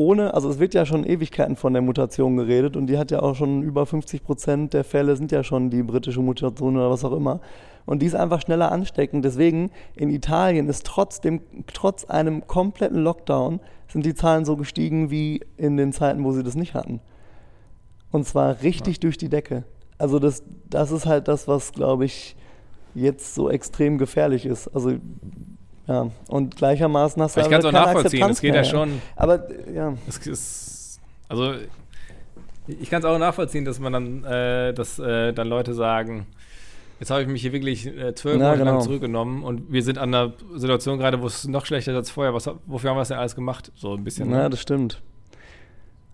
ohne, 0.00 0.32
also 0.32 0.48
es 0.48 0.58
wird 0.58 0.72
ja 0.72 0.86
schon 0.86 1.04
Ewigkeiten 1.04 1.56
von 1.56 1.74
der 1.74 1.82
Mutation 1.82 2.38
geredet 2.38 2.74
und 2.74 2.86
die 2.86 2.96
hat 2.96 3.10
ja 3.10 3.20
auch 3.20 3.34
schon 3.34 3.62
über 3.62 3.84
50 3.84 4.24
Prozent 4.24 4.72
der 4.72 4.82
Fälle 4.82 5.14
sind 5.14 5.30
ja 5.30 5.44
schon 5.44 5.68
die 5.68 5.82
britische 5.82 6.22
Mutation 6.22 6.78
oder 6.78 6.88
was 6.88 7.04
auch 7.04 7.12
immer. 7.12 7.40
Und 7.84 8.00
die 8.00 8.06
ist 8.06 8.14
einfach 8.14 8.40
schneller 8.40 8.72
ansteckend. 8.72 9.26
Deswegen 9.26 9.70
in 9.94 10.08
Italien 10.08 10.70
ist 10.70 10.86
trotzdem, 10.86 11.42
trotz 11.66 12.06
einem 12.06 12.46
kompletten 12.46 13.02
Lockdown, 13.02 13.60
sind 13.88 14.06
die 14.06 14.14
Zahlen 14.14 14.46
so 14.46 14.56
gestiegen 14.56 15.10
wie 15.10 15.42
in 15.58 15.76
den 15.76 15.92
Zeiten, 15.92 16.24
wo 16.24 16.32
sie 16.32 16.42
das 16.42 16.54
nicht 16.54 16.72
hatten. 16.72 17.00
Und 18.10 18.26
zwar 18.26 18.62
richtig 18.62 19.00
durch 19.00 19.18
die 19.18 19.28
Decke. 19.28 19.64
Also 19.98 20.18
das, 20.18 20.42
das 20.70 20.92
ist 20.92 21.04
halt 21.04 21.28
das, 21.28 21.46
was, 21.46 21.72
glaube 21.72 22.06
ich, 22.06 22.36
jetzt 22.94 23.34
so 23.34 23.50
extrem 23.50 23.98
gefährlich 23.98 24.46
ist. 24.46 24.68
Also 24.68 24.94
ja, 25.86 26.10
und 26.28 26.56
gleichermaßen 26.56 27.22
hast 27.22 27.36
du 27.36 27.40
Ich 27.40 27.48
kann 27.50 27.60
es 27.60 27.64
auch 27.66 27.72
nachvollziehen. 27.72 28.22
Akzeptanz 28.22 28.36
Es 28.36 28.40
geht 28.40 28.52
mehr, 28.52 28.62
ja 28.62 28.68
schon. 28.68 29.02
Aber 29.16 29.48
ja, 29.72 29.94
Es 30.06 30.18
ist, 30.26 31.00
also 31.28 31.54
ich 32.66 32.88
kann 32.90 33.00
es 33.00 33.04
auch 33.04 33.18
nachvollziehen, 33.18 33.64
dass 33.64 33.80
man 33.80 33.92
dann, 33.92 34.24
äh, 34.24 34.72
dass 34.72 34.98
äh, 34.98 35.32
dann 35.32 35.48
Leute 35.48 35.74
sagen, 35.74 36.26
jetzt 37.00 37.10
habe 37.10 37.22
ich 37.22 37.28
mich 37.28 37.42
hier 37.42 37.52
wirklich 37.52 37.86
äh, 37.86 38.14
zwölf 38.14 38.36
Monate 38.38 38.58
lang 38.62 38.74
genau. 38.74 38.80
zurückgenommen 38.80 39.42
und 39.42 39.72
wir 39.72 39.82
sind 39.82 39.98
an 39.98 40.14
einer 40.14 40.32
Situation 40.54 40.98
gerade, 40.98 41.20
wo 41.20 41.26
es 41.26 41.48
noch 41.48 41.66
schlechter 41.66 41.92
ist 41.92 41.96
als 41.96 42.10
vorher. 42.10 42.34
Was, 42.34 42.48
wofür 42.66 42.90
haben 42.90 42.96
wir 42.96 43.00
das 43.00 43.08
denn 43.08 43.18
alles 43.18 43.34
gemacht? 43.34 43.72
So 43.74 43.94
ein 43.94 44.04
bisschen. 44.04 44.30
ja, 44.30 44.44
ne? 44.44 44.50
das 44.50 44.60
stimmt. 44.60 45.02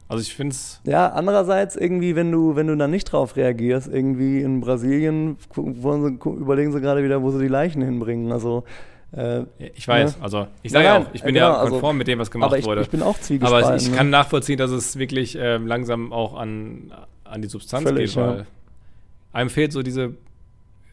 Also 0.08 0.22
ich 0.22 0.34
finde 0.34 0.52
es, 0.52 0.80
Ja, 0.84 1.08
andererseits 1.08 1.74
irgendwie, 1.74 2.14
wenn 2.14 2.30
du, 2.30 2.54
wenn 2.54 2.68
du 2.68 2.76
dann 2.76 2.92
nicht 2.92 3.06
drauf 3.06 3.34
reagierst, 3.34 3.88
irgendwie 3.88 4.40
in 4.40 4.60
Brasilien 4.60 5.36
gu- 5.52 5.82
wollen 5.82 6.04
sie, 6.22 6.28
überlegen 6.30 6.70
sie 6.72 6.80
gerade 6.80 7.02
wieder, 7.02 7.22
wo 7.22 7.32
sie 7.32 7.40
die 7.40 7.48
Leichen 7.48 7.82
hinbringen. 7.82 8.30
Also, 8.30 8.62
äh, 9.16 9.44
ich 9.74 9.88
weiß, 9.88 10.16
Ja. 10.16 10.22
also 10.22 10.46
ich 10.62 10.72
sage 10.72 10.84
ja 10.84 10.98
auch, 10.98 11.06
ich 11.12 11.22
bin 11.22 11.34
genau, 11.34 11.46
ja 11.48 11.56
also- 11.56 11.72
konform 11.72 11.96
mit 11.96 12.06
dem, 12.06 12.18
was 12.18 12.30
gemacht 12.30 12.48
aber 12.48 12.58
ich, 12.58 12.66
wurde. 12.66 12.82
ich 12.82 12.90
bin 12.90 13.02
auch 13.02 13.18
zwiegespalten. 13.18 13.68
Aber 13.68 13.76
ich 13.76 13.90
ne? 13.90 13.96
kann 13.96 14.10
nachvollziehen, 14.10 14.58
dass 14.58 14.70
es 14.70 14.98
wirklich 14.98 15.36
ähm, 15.40 15.66
langsam 15.66 16.12
auch 16.12 16.34
an, 16.34 16.92
an 17.24 17.42
die 17.42 17.48
Substanz 17.48 17.84
Völlig, 17.88 18.14
geht, 18.14 18.22
weil 18.22 18.38
ja. 18.38 18.46
einem 19.32 19.50
fehlt 19.50 19.72
so 19.72 19.82
diese. 19.82 20.14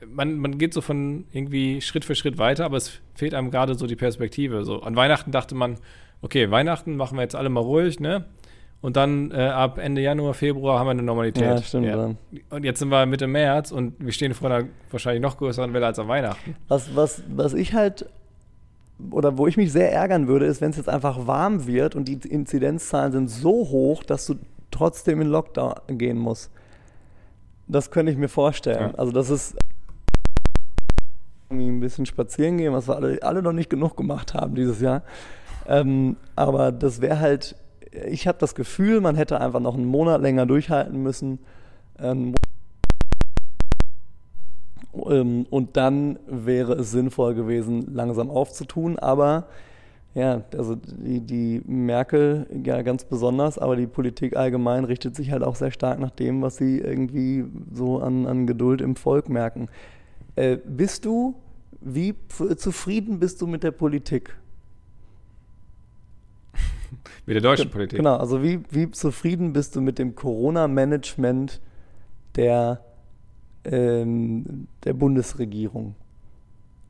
Man, 0.06 0.38
man 0.38 0.58
geht 0.58 0.74
so 0.74 0.82
von 0.82 1.26
irgendwie 1.32 1.80
Schritt 1.82 2.04
für 2.04 2.16
Schritt 2.16 2.38
weiter, 2.38 2.66
aber 2.66 2.76
es 2.78 3.00
fehlt 3.16 3.34
einem 3.34 3.52
gerade 3.52 3.76
so 3.76 3.88
die 3.88 3.96
Perspektive. 3.96 4.66
So 4.66 4.82
an 4.82 4.96
Weihnachten 4.98 5.32
dachte 5.32 5.56
man, 5.56 5.78
okay, 6.22 6.52
Weihnachten 6.52 6.98
machen 6.98 7.18
wir 7.18 7.22
jetzt 7.22 7.36
alle 7.36 7.50
mal 7.50 7.62
ruhig, 7.62 8.00
ne? 8.00 8.26
Und 8.84 8.98
dann 8.98 9.32
äh, 9.32 9.38
ab 9.38 9.78
Ende 9.78 10.02
Januar, 10.02 10.34
Februar 10.34 10.78
haben 10.78 10.88
wir 10.88 10.92
eine 10.92 11.04
Normalität. 11.04 11.42
Ja, 11.42 11.58
stimmt, 11.62 11.86
ja. 11.86 12.16
Und 12.50 12.66
jetzt 12.66 12.80
sind 12.80 12.90
wir 12.90 13.06
Mitte 13.06 13.28
März 13.28 13.72
und 13.72 13.94
wir 13.98 14.12
stehen 14.12 14.34
vor 14.34 14.52
einer 14.52 14.68
wahrscheinlich 14.92 15.22
noch 15.22 15.38
größeren 15.38 15.74
Welle 15.74 15.86
als 15.86 16.00
an 16.00 16.10
Weihnachten. 16.10 16.58
Was, 16.68 16.94
was, 16.94 17.24
was 17.34 17.54
ich 17.54 17.74
halt, 17.74 18.10
oder 19.10 19.38
wo 19.38 19.48
ich 19.48 19.56
mich 19.56 19.72
sehr 19.72 19.94
ärgern 19.94 20.28
würde, 20.28 20.48
ist, 20.48 20.60
wenn 20.60 20.72
es 20.72 20.76
jetzt 20.76 20.90
einfach 20.90 21.28
warm 21.28 21.66
wird 21.66 21.96
und 21.96 22.10
die 22.10 22.16
Inzidenzzahlen 22.28 23.14
sind 23.14 23.30
so 23.30 23.70
hoch, 23.70 24.04
dass 24.04 24.26
du 24.26 24.36
trotzdem 24.70 25.22
in 25.22 25.30
Lockdown 25.30 25.76
gehen 25.92 26.18
musst. 26.18 26.52
Das 27.70 27.90
könnte 27.90 28.12
ich 28.12 28.18
mir 28.18 28.28
vorstellen. 28.28 28.92
Ja. 28.92 29.00
Also 29.00 29.14
das 29.14 29.30
ist 29.30 29.56
irgendwie 31.50 31.70
ein 31.70 31.80
bisschen 31.80 32.06
spazieren 32.06 32.58
gehen, 32.58 32.74
was 32.74 32.90
wir 32.90 32.98
alle, 32.98 33.24
alle 33.24 33.42
noch 33.42 33.54
nicht 33.54 33.70
genug 33.70 33.96
gemacht 33.96 34.34
haben 34.34 34.56
dieses 34.56 34.82
Jahr. 34.82 35.04
Ähm, 35.70 36.18
aber 36.36 36.74
das 36.74 37.00
wäre 37.00 37.22
halt, 37.22 37.56
ich 38.10 38.28
habe 38.28 38.38
das 38.40 38.56
Gefühl, 38.56 39.02
man 39.02 39.16
hätte 39.16 39.40
einfach 39.40 39.60
noch 39.60 39.76
einen 39.76 39.86
Monat 39.86 40.22
länger 40.22 40.46
durchhalten 40.46 41.02
müssen. 41.02 41.40
Ähm, 42.00 42.34
ähm, 44.94 45.46
und 45.50 45.78
dann 45.78 46.20
wäre 46.28 46.74
es 46.74 46.92
sinnvoll 46.92 47.36
gewesen, 47.36 47.94
langsam 47.94 48.30
aufzutun. 48.30 49.00
Aber 49.00 49.48
ja, 50.16 50.44
also 50.56 50.76
die, 50.76 51.22
die 51.22 51.62
Merkel 51.66 52.46
ja 52.64 52.82
ganz 52.84 53.04
besonders, 53.04 53.58
aber 53.58 53.76
die 53.76 53.88
Politik 53.88 54.36
allgemein 54.36 54.86
richtet 54.86 55.16
sich 55.16 55.32
halt 55.32 55.44
auch 55.44 55.56
sehr 55.56 55.72
stark 55.72 56.00
nach 56.00 56.12
dem, 56.12 56.42
was 56.42 56.58
sie 56.58 56.80
irgendwie 56.80 57.46
so 57.74 58.00
an, 58.00 58.28
an 58.28 58.46
Geduld 58.46 58.82
im 58.82 58.96
Volk 58.96 59.30
merken. 59.30 59.70
Äh, 60.36 60.58
bist 60.58 61.06
du, 61.06 61.36
wie 61.82 62.16
zufrieden 62.58 63.20
bist 63.20 63.42
du 63.42 63.48
mit 63.48 63.64
der 63.64 63.72
Politik? 63.72 64.36
Mit 67.26 67.36
der 67.36 67.42
deutschen 67.42 67.70
Politik. 67.70 67.98
Genau, 67.98 68.18
also 68.18 68.44
wie, 68.44 68.62
wie 68.70 68.92
zufrieden 68.92 69.54
bist 69.54 69.76
du 69.76 69.82
mit 69.82 70.00
dem 70.00 70.16
Corona-Management 70.16 71.62
der, 72.36 72.82
ähm, 73.66 74.68
der 74.84 74.94
Bundesregierung? 74.94 75.96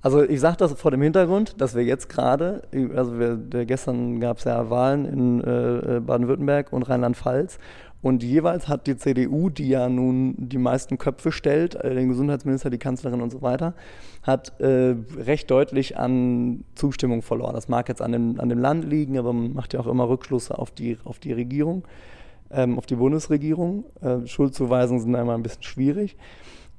Also 0.01 0.22
ich 0.22 0.41
sage 0.41 0.58
das 0.58 0.74
vor 0.74 0.91
dem 0.91 1.01
Hintergrund, 1.01 1.62
dass 1.62 1.76
wir 1.76 1.84
jetzt 1.84 2.10
gerade, 2.10 2.64
also 2.93 3.18
wir, 3.20 3.38
gestern 3.66 4.20
gab 4.20 4.39
es 4.39 4.43
ja 4.43 4.70
Wahlen 4.70 5.06
in 5.06 5.41
äh, 5.41 6.01
Baden-Württemberg 6.01 6.74
und 6.74 6.84
Rheinland-Pfalz 6.84 7.58
und 8.04 8.22
jeweils 8.22 8.68
hat 8.68 8.86
die 8.86 8.97
CDU, 8.97 9.49
die 9.49 9.70
ja 9.70 9.88
nun 9.88 10.36
die 10.38 10.58
meisten 10.58 10.97
Köpfe 10.97 11.32
stellt, 11.32 11.76
äh, 11.76 11.95
den 11.95 12.10
Gesundheitsminister, 12.10 12.70
die 12.70 12.78
Kanzlerin 12.78 13.22
und 13.22 13.32
so 13.32 13.41
weiter, 13.41 13.76
hat 14.24 14.60
äh, 14.60 14.95
recht 15.18 15.49
deutlich 15.49 15.97
an 15.97 16.66
Zustimmung 16.76 17.22
verloren. 17.22 17.56
Das 17.56 17.70
mag 17.70 17.88
jetzt 17.88 18.01
an 18.01 18.12
dem, 18.12 18.41
an 18.41 18.49
dem 18.49 18.60
Land 18.60 18.84
liegen, 18.84 19.18
aber 19.18 19.32
man 19.32 19.54
macht 19.54 19.74
ja 19.74 19.80
auch 19.80 19.88
immer 19.88 20.10
Rückschlüsse 20.10 20.60
auf 20.60 20.70
die, 20.70 20.97
auf 21.06 21.20
die 21.20 21.32
Regierung, 21.32 21.86
ähm, 22.51 22.78
auf 22.78 22.86
die 22.86 22.95
Bundesregierung. 22.95 23.86
Äh, 24.01 24.28
Schuldzuweisungen 24.28 25.01
sind 25.01 25.16
immer 25.16 25.36
ein 25.36 25.43
bisschen 25.43 25.64
schwierig. 25.64 26.18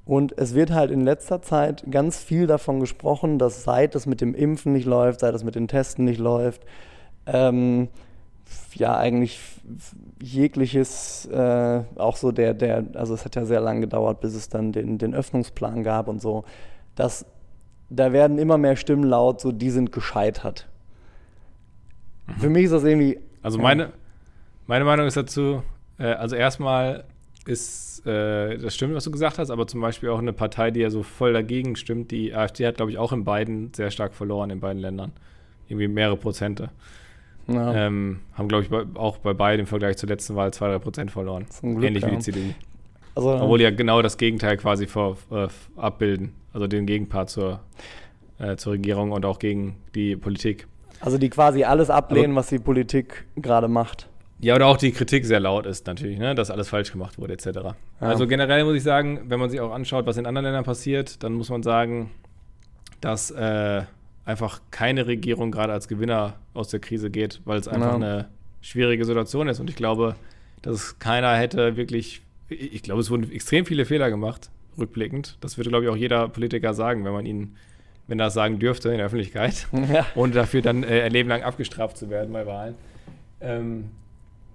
Und 0.05 0.37
es 0.37 0.55
wird 0.55 0.73
halt 0.73 0.91
in 0.91 1.01
letzter 1.01 1.41
Zeit 1.41 1.87
ganz 1.91 2.19
viel 2.19 2.47
davon 2.47 2.81
gesprochen, 2.81 3.39
dass 3.39 3.65
seit 3.65 3.95
das 3.95 4.05
mit 4.05 4.21
dem 4.21 4.35
Impfen 4.35 4.75
nicht 4.75 4.85
läuft, 4.85 5.21
seit 5.21 5.33
das 5.33 5.43
mit 5.43 5.55
den 5.55 5.69
Testen 5.69 6.05
nicht 6.05 6.21
läuft, 6.21 6.67
ähm, 7.25 7.89
ja 8.75 8.97
eigentlich 8.97 9.41
jegliches, 10.23 11.27
äh, 11.27 11.83
auch 11.97 12.17
so 12.17 12.33
der, 12.33 12.55
der, 12.55 12.85
also 12.95 13.15
es 13.15 13.25
hat 13.25 13.37
ja 13.37 13.45
sehr 13.45 13.61
lange 13.61 13.81
gedauert, 13.81 14.21
bis 14.21 14.35
es 14.35 14.49
dann 14.49 14.73
den, 14.73 14.99
den 14.99 15.15
Öffnungsplan 15.15 15.83
gab 15.83 16.09
und 16.09 16.21
so, 16.21 16.45
dass 16.95 17.27
da 17.91 18.13
werden 18.13 18.39
immer 18.39 18.59
mehr 18.59 18.77
Stimmen 18.77 19.05
laut, 19.05 19.41
so 19.41 19.53
die 19.53 19.71
sind 19.71 19.93
gescheitert. 19.93 20.69
Mhm. 22.27 22.41
Für 22.41 22.49
mich 22.49 22.65
ist 22.65 22.73
das 22.73 22.85
irgendwie. 22.85 23.19
Also 23.43 23.59
meine, 23.59 23.93
meine 24.67 24.85
Meinung 24.85 25.07
ist 25.07 25.17
dazu, 25.17 25.63
äh, 25.99 26.05
also 26.05 26.37
erstmal 26.37 27.05
ist, 27.47 28.07
äh, 28.07 28.57
das 28.57 28.75
stimmt, 28.75 28.95
was 28.95 29.05
du 29.05 29.11
gesagt 29.11 29.39
hast, 29.39 29.51
aber 29.51 29.67
zum 29.67 29.81
Beispiel 29.81 30.09
auch 30.09 30.19
eine 30.19 30.33
Partei, 30.33 30.71
die 30.71 30.81
ja 30.81 30.91
so 30.91 31.03
voll 31.03 31.33
dagegen 31.33 31.77
stimmt, 31.77 32.11
die 32.11 32.35
AfD 32.35 32.67
hat, 32.67 32.77
glaube 32.77 32.91
ich, 32.91 32.99
auch 32.99 33.13
in 33.13 33.25
beiden 33.25 33.73
sehr 33.75 33.91
stark 33.91 34.15
verloren, 34.15 34.51
in 34.51 34.61
beiden 34.61 34.81
Ländern. 34.81 35.13
Irgendwie 35.69 35.89
mehrere 35.89 36.17
Prozente. 36.17 36.71
Ja. 37.47 37.75
Ähm, 37.75 38.21
haben, 38.35 38.49
glaube 38.49 38.65
ich, 38.65 38.71
bei, 38.71 38.85
auch 38.95 39.19
bei 39.19 39.35
beiden 39.35 39.61
im 39.61 39.67
Vergleich 39.67 39.97
zur 39.97 40.09
letzten 40.09 40.35
Wahl 40.37 40.53
zwei, 40.53 40.69
drei 40.69 40.79
Prozent 40.79 41.11
verloren. 41.11 41.47
Glück, 41.61 41.83
Ähnlich 41.83 42.03
ja. 42.03 42.11
wie 42.11 42.17
die 42.17 42.23
CDU. 42.23 42.55
Also, 43.15 43.31
Obwohl 43.35 43.59
die 43.59 43.65
ja 43.65 43.71
genau 43.71 44.03
das 44.03 44.17
Gegenteil 44.17 44.57
quasi 44.57 44.87
vor, 44.87 45.17
äh, 45.31 45.49
abbilden. 45.77 46.33
Also 46.53 46.67
den 46.67 46.87
Gegenpart 46.87 47.31
zur, 47.31 47.61
äh, 48.39 48.57
zur 48.57 48.75
Regierung 48.75 49.13
und 49.13 49.25
auch 49.25 49.39
gegen 49.39 49.77
die 49.95 50.17
Politik. 50.17 50.67
Also 51.01 51.19
die 51.19 51.29
quasi 51.29 51.65
alles 51.65 51.91
ablehnen, 51.91 52.33
aber, 52.33 52.41
was 52.41 52.49
die 52.49 52.59
Politik 52.59 53.25
gerade 53.37 53.69
macht. 53.69 54.09
Ja, 54.41 54.55
oder 54.55 54.67
auch 54.67 54.77
die 54.77 54.93
Kritik 54.93 55.25
sehr 55.27 55.41
laut 55.41 55.67
ist 55.67 55.87
natürlich, 55.87 56.19
ne? 56.19 56.35
dass 56.35 56.51
alles 56.51 56.69
falsch 56.69 56.93
gemacht 56.93 57.19
wurde, 57.19 57.35
etc. 57.35 57.47
Ja. 57.47 57.75
Also 58.01 58.27
generell 58.27 58.65
muss 58.65 58.75
ich 58.75 58.83
sagen, 58.83 59.23
wenn 59.29 59.39
man 59.39 59.51
sich 59.51 59.61
auch 59.61 59.73
anschaut, 59.73 60.07
was 60.07 60.17
in 60.17 60.27
anderen 60.27 60.45
Ländern 60.45 60.65
passiert, 60.65 61.23
dann 61.23 61.35
muss 61.35 61.51
man 61.51 61.63
sagen, 61.63 62.11
dass 63.01 63.31
äh, 63.31 63.83
einfach 64.25 64.61
keine 64.71 65.07
Regierung 65.07 65.51
gerade 65.51 65.73
als 65.73 65.89
Gewinner 65.89 66.35
aus 66.55 66.69
der 66.69 66.81
Krise 66.81 67.11
geht, 67.11 67.41
weil 67.45 67.59
es 67.59 67.69
einfach 67.69 67.91
ja. 67.91 67.95
eine 67.95 68.29
schwierige 68.61 69.05
Situation 69.05 69.49
ist. 69.49 69.61
Und 69.61 69.69
ich 69.69 69.77
glaube, 69.77 70.17
dass 70.63 70.99
keiner 70.99 71.35
hätte 71.37 71.77
wirklich, 71.77 72.23
ich 72.49 72.83
glaube, 72.83 73.01
es 73.01 73.11
wurden 73.11 73.31
extrem 73.31 73.67
viele 73.67 73.85
Fehler 73.85 74.11
gemacht, 74.11 74.51
rückblickend. 74.79 75.37
Das 75.41 75.59
würde, 75.59 75.71
glaube 75.71 75.85
ich, 75.85 75.91
auch 75.91 75.97
jeder 75.97 76.29
Politiker 76.29 76.73
sagen, 76.73 77.05
wenn 77.05 77.13
man 77.13 77.27
ihn, 77.27 77.57
wenn 78.07 78.19
er 78.19 78.27
das 78.27 78.35
sagen 78.35 78.59
dürfte 78.59 78.91
in 78.91 78.97
der 78.97 79.07
Öffentlichkeit, 79.07 79.69
ja. 79.93 80.07
ohne 80.15 80.33
dafür 80.33 80.63
dann 80.63 80.83
äh, 80.83 81.03
ein 81.03 81.13
Leben 81.13 81.29
lang 81.29 81.43
abgestraft 81.43 81.99
zu 81.99 82.09
werden 82.09 82.33
bei 82.33 82.47
Wahlen. 82.47 82.75
Ähm, 83.41 83.91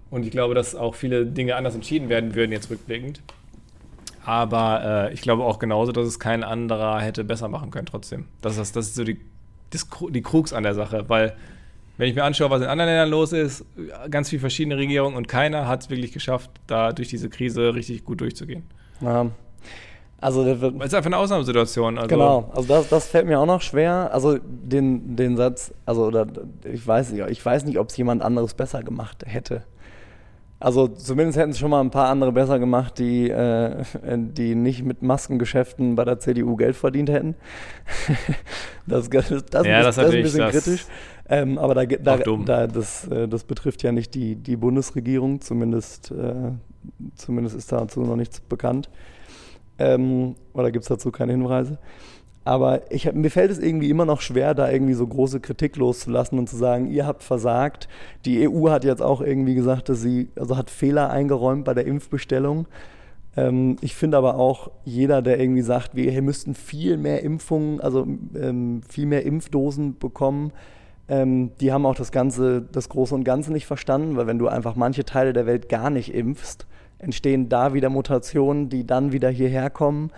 und 0.09 0.25
ich 0.25 0.31
glaube, 0.31 0.55
dass 0.55 0.73
auch 0.75 0.95
viele 0.95 1.27
Dinge 1.27 1.55
anders 1.55 1.75
entschieden 1.75 2.09
werden 2.09 2.33
würden, 2.33 2.51
jetzt 2.51 2.71
rückblickend. 2.71 3.21
Aber 4.25 5.09
äh, 5.09 5.13
ich 5.13 5.21
glaube 5.21 5.43
auch 5.43 5.59
genauso, 5.59 5.91
dass 5.91 6.07
es 6.07 6.19
kein 6.19 6.43
anderer 6.43 6.99
hätte 6.99 7.23
besser 7.23 7.47
machen 7.47 7.71
können, 7.71 7.85
trotzdem. 7.85 8.25
Das 8.41 8.57
ist, 8.57 8.75
das 8.75 8.87
ist 8.87 8.95
so 8.95 9.03
die, 9.03 9.19
das, 9.71 9.87
die 10.09 10.21
Krux 10.21 10.53
an 10.53 10.63
der 10.63 10.73
Sache, 10.73 11.05
weil 11.07 11.35
wenn 11.97 12.07
ich 12.07 12.15
mir 12.15 12.23
anschaue, 12.23 12.49
was 12.49 12.61
in 12.61 12.67
anderen 12.67 12.89
Ländern 12.89 13.09
los 13.09 13.33
ist, 13.33 13.65
ganz 14.09 14.29
viele 14.29 14.39
verschiedene 14.39 14.77
Regierungen 14.77 15.17
und 15.17 15.27
keiner 15.27 15.67
hat 15.67 15.81
es 15.81 15.89
wirklich 15.89 16.13
geschafft, 16.13 16.49
da 16.65 16.93
durch 16.93 17.09
diese 17.09 17.29
Krise 17.29 17.75
richtig 17.75 18.05
gut 18.05 18.21
durchzugehen. 18.21 18.63
Ja. 19.01 19.29
Also 20.21 20.45
das 20.45 20.59
wird, 20.59 20.81
ist 20.83 20.93
einfach 20.93 21.07
eine 21.07 21.17
Ausnahmesituation. 21.17 21.97
Also 21.97 22.07
genau, 22.07 22.51
also 22.53 22.67
das, 22.67 22.89
das 22.89 23.07
fällt 23.07 23.25
mir 23.25 23.39
auch 23.39 23.45
noch 23.45 23.61
schwer. 23.61 24.09
Also 24.13 24.37
den, 24.37 25.15
den 25.15 25.37
Satz, 25.37 25.73
also 25.85 26.05
oder 26.05 26.27
ich 26.63 26.85
weiß 26.85 27.11
nicht, 27.11 27.25
ich 27.29 27.45
weiß 27.45 27.65
nicht, 27.65 27.79
ob 27.79 27.89
es 27.89 27.97
jemand 27.97 28.21
anderes 28.21 28.53
besser 28.53 28.83
gemacht 28.83 29.23
hätte. 29.25 29.63
Also 30.61 30.89
zumindest 30.89 31.37
hätten 31.37 31.51
es 31.51 31.59
schon 31.59 31.69
mal 31.69 31.79
ein 31.79 31.89
paar 31.89 32.09
andere 32.09 32.33
besser 32.33 32.59
gemacht, 32.59 32.99
die, 32.99 33.29
äh, 33.29 33.83
die 34.03 34.55
nicht 34.55 34.83
mit 34.83 35.01
Maskengeschäften 35.01 35.95
bei 35.95 36.03
der 36.03 36.19
CDU 36.19 36.57
Geld 36.57 36.75
verdient 36.75 37.09
hätten. 37.09 37.35
das, 38.85 39.09
das, 39.09 39.29
das, 39.45 39.65
ja, 39.65 39.83
das, 39.83 39.95
das 39.95 40.09
ist 40.09 40.15
ein 40.15 40.21
bisschen 40.23 40.49
kritisch. 40.49 40.85
Ähm, 41.29 41.57
aber 41.57 41.75
da, 41.75 41.85
da, 41.85 42.17
da, 42.17 42.67
das, 42.67 43.07
äh, 43.07 43.27
das 43.27 43.45
betrifft 43.45 43.83
ja 43.83 43.93
nicht 43.93 44.15
die, 44.15 44.35
die 44.35 44.57
Bundesregierung, 44.57 45.39
zumindest, 45.39 46.11
äh, 46.11 46.51
zumindest 47.15 47.55
ist 47.55 47.71
dazu 47.71 48.01
noch 48.01 48.17
nichts 48.17 48.41
bekannt. 48.41 48.89
Ähm, 49.77 50.35
oder 50.53 50.71
gibt 50.71 50.83
es 50.83 50.89
dazu 50.89 51.09
keine 51.09 51.31
Hinweise. 51.31 51.77
Aber 52.49 52.91
ich, 52.91 53.13
mir 53.13 53.29
fällt 53.29 53.51
es 53.51 53.59
irgendwie 53.59 53.91
immer 53.91 54.05
noch 54.05 54.21
schwer, 54.21 54.55
da 54.55 54.71
irgendwie 54.71 54.95
so 54.95 55.05
große 55.05 55.39
Kritik 55.39 55.75
loszulassen 55.75 56.39
und 56.39 56.49
zu 56.49 56.57
sagen, 56.57 56.89
ihr 56.89 57.05
habt 57.05 57.21
versagt. 57.21 57.87
Die 58.25 58.49
EU 58.49 58.71
hat 58.71 58.83
jetzt 58.83 59.03
auch 59.03 59.21
irgendwie 59.21 59.53
gesagt, 59.53 59.87
dass 59.87 60.01
sie, 60.01 60.29
also 60.35 60.57
hat 60.57 60.71
Fehler 60.71 61.11
eingeräumt 61.11 61.63
bei 61.63 61.75
der 61.75 61.85
Impfbestellung. 61.85 62.65
Ähm, 63.37 63.75
ich 63.81 63.93
finde 63.93 64.17
aber 64.17 64.39
auch, 64.39 64.71
jeder, 64.83 65.21
der 65.21 65.39
irgendwie 65.39 65.61
sagt, 65.61 65.95
wir 65.95 66.19
müssten 66.23 66.55
viel 66.55 66.97
mehr 66.97 67.21
Impfungen, 67.21 67.81
also 67.81 68.07
ähm, 68.33 68.81
viel 68.89 69.05
mehr 69.05 69.27
Impfdosen 69.27 69.99
bekommen, 69.99 70.51
ähm, 71.07 71.51
die 71.61 71.71
haben 71.71 71.85
auch 71.85 71.93
das 71.93 72.11
Ganze, 72.11 72.63
das 72.63 72.89
Große 72.89 73.13
und 73.13 73.25
Ganze 73.25 73.53
nicht 73.53 73.67
verstanden, 73.67 74.17
weil 74.17 74.25
wenn 74.25 74.39
du 74.39 74.47
einfach 74.47 74.75
manche 74.75 75.05
Teile 75.05 75.33
der 75.33 75.45
Welt 75.45 75.69
gar 75.69 75.91
nicht 75.91 76.15
impfst, 76.15 76.65
entstehen 76.97 77.47
da 77.47 77.75
wieder 77.75 77.91
Mutationen, 77.91 78.69
die 78.69 78.87
dann 78.87 79.11
wieder 79.11 79.29
hierher 79.29 79.69
kommen 79.69 80.09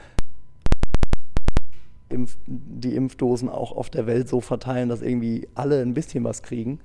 Impf 2.11 2.37
die 2.45 2.95
Impfdosen 2.95 3.49
auch 3.49 3.71
auf 3.71 3.89
der 3.89 4.07
Welt 4.07 4.27
so 4.27 4.41
verteilen, 4.41 4.89
dass 4.89 5.01
irgendwie 5.01 5.47
alle 5.55 5.81
ein 5.81 5.93
bisschen 5.93 6.23
was 6.23 6.43
kriegen. 6.43 6.79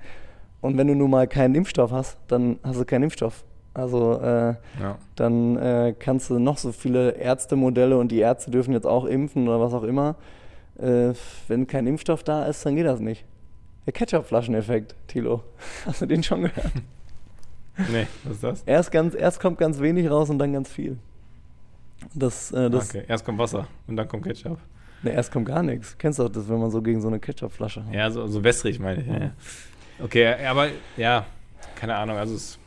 Und 0.61 0.77
wenn 0.77 0.87
du 0.87 0.95
nun 0.95 1.11
mal 1.11 1.27
keinen 1.27 1.55
Impfstoff 1.55 1.91
hast, 1.91 2.17
dann 2.27 2.59
hast 2.63 2.79
du 2.79 2.85
keinen 2.85 3.03
Impfstoff. 3.03 3.43
Also 3.73 4.19
äh, 4.19 4.55
ja. 4.79 4.97
dann 5.15 5.55
äh, 5.57 5.93
kannst 5.97 6.31
du 6.31 6.39
noch 6.39 6.57
so 6.57 6.71
viele 6.71 7.11
Ärztemodelle 7.11 7.97
und 7.97 8.11
die 8.11 8.17
Ärzte 8.17 8.49
dürfen 8.49 8.73
jetzt 8.73 8.87
auch 8.87 9.05
impfen 9.05 9.47
oder 9.47 9.61
was 9.61 9.73
auch 9.73 9.83
immer. 9.83 10.15
Äh, 10.79 11.13
wenn 11.47 11.67
kein 11.67 11.85
Impfstoff 11.85 12.23
da 12.23 12.45
ist, 12.45 12.65
dann 12.65 12.75
geht 12.75 12.87
das 12.87 12.99
nicht. 12.99 13.23
Der 13.85 13.93
Ketchup-Flascheneffekt, 13.93 14.95
Tilo. 15.07 15.43
Hast 15.85 16.01
du 16.01 16.05
den 16.05 16.23
schon 16.23 16.43
gehört? 16.43 16.71
Nee, 17.91 18.07
was 18.23 18.33
ist 18.33 18.43
das? 18.43 18.63
Erst, 18.63 18.91
ganz, 18.91 19.13
erst 19.13 19.39
kommt 19.39 19.59
ganz 19.59 19.79
wenig 19.79 20.09
raus 20.09 20.31
und 20.31 20.39
dann 20.39 20.51
ganz 20.51 20.67
viel. 20.67 20.97
Das, 22.15 22.51
äh, 22.51 22.71
das 22.71 22.89
okay, 22.89 23.03
erst 23.07 23.23
kommt 23.23 23.37
Wasser 23.37 23.67
und 23.85 23.97
dann 23.97 24.07
kommt 24.07 24.23
Ketchup. 24.23 24.57
Ne, 25.03 25.11
erst 25.11 25.31
kommt 25.31 25.45
gar 25.45 25.63
nichts. 25.63 25.97
Kennst 25.97 26.19
du 26.19 26.23
auch 26.23 26.29
das, 26.29 26.49
wenn 26.49 26.59
man 26.59 26.71
so 26.71 26.81
gegen 26.81 27.01
so 27.01 27.07
eine 27.07 27.19
Ketchupflasche 27.19 27.85
hat? 27.85 27.93
Ja, 27.93 28.09
so, 28.09 28.27
so 28.27 28.43
wässrig 28.43 28.79
meine 28.79 29.01
ich. 29.01 29.07
Ja. 29.07 29.31
Okay, 30.03 30.35
aber 30.45 30.67
ja, 30.95 31.25
keine 31.75 31.95
Ahnung. 31.95 32.17
Also 32.17 32.35
es, 32.35 32.59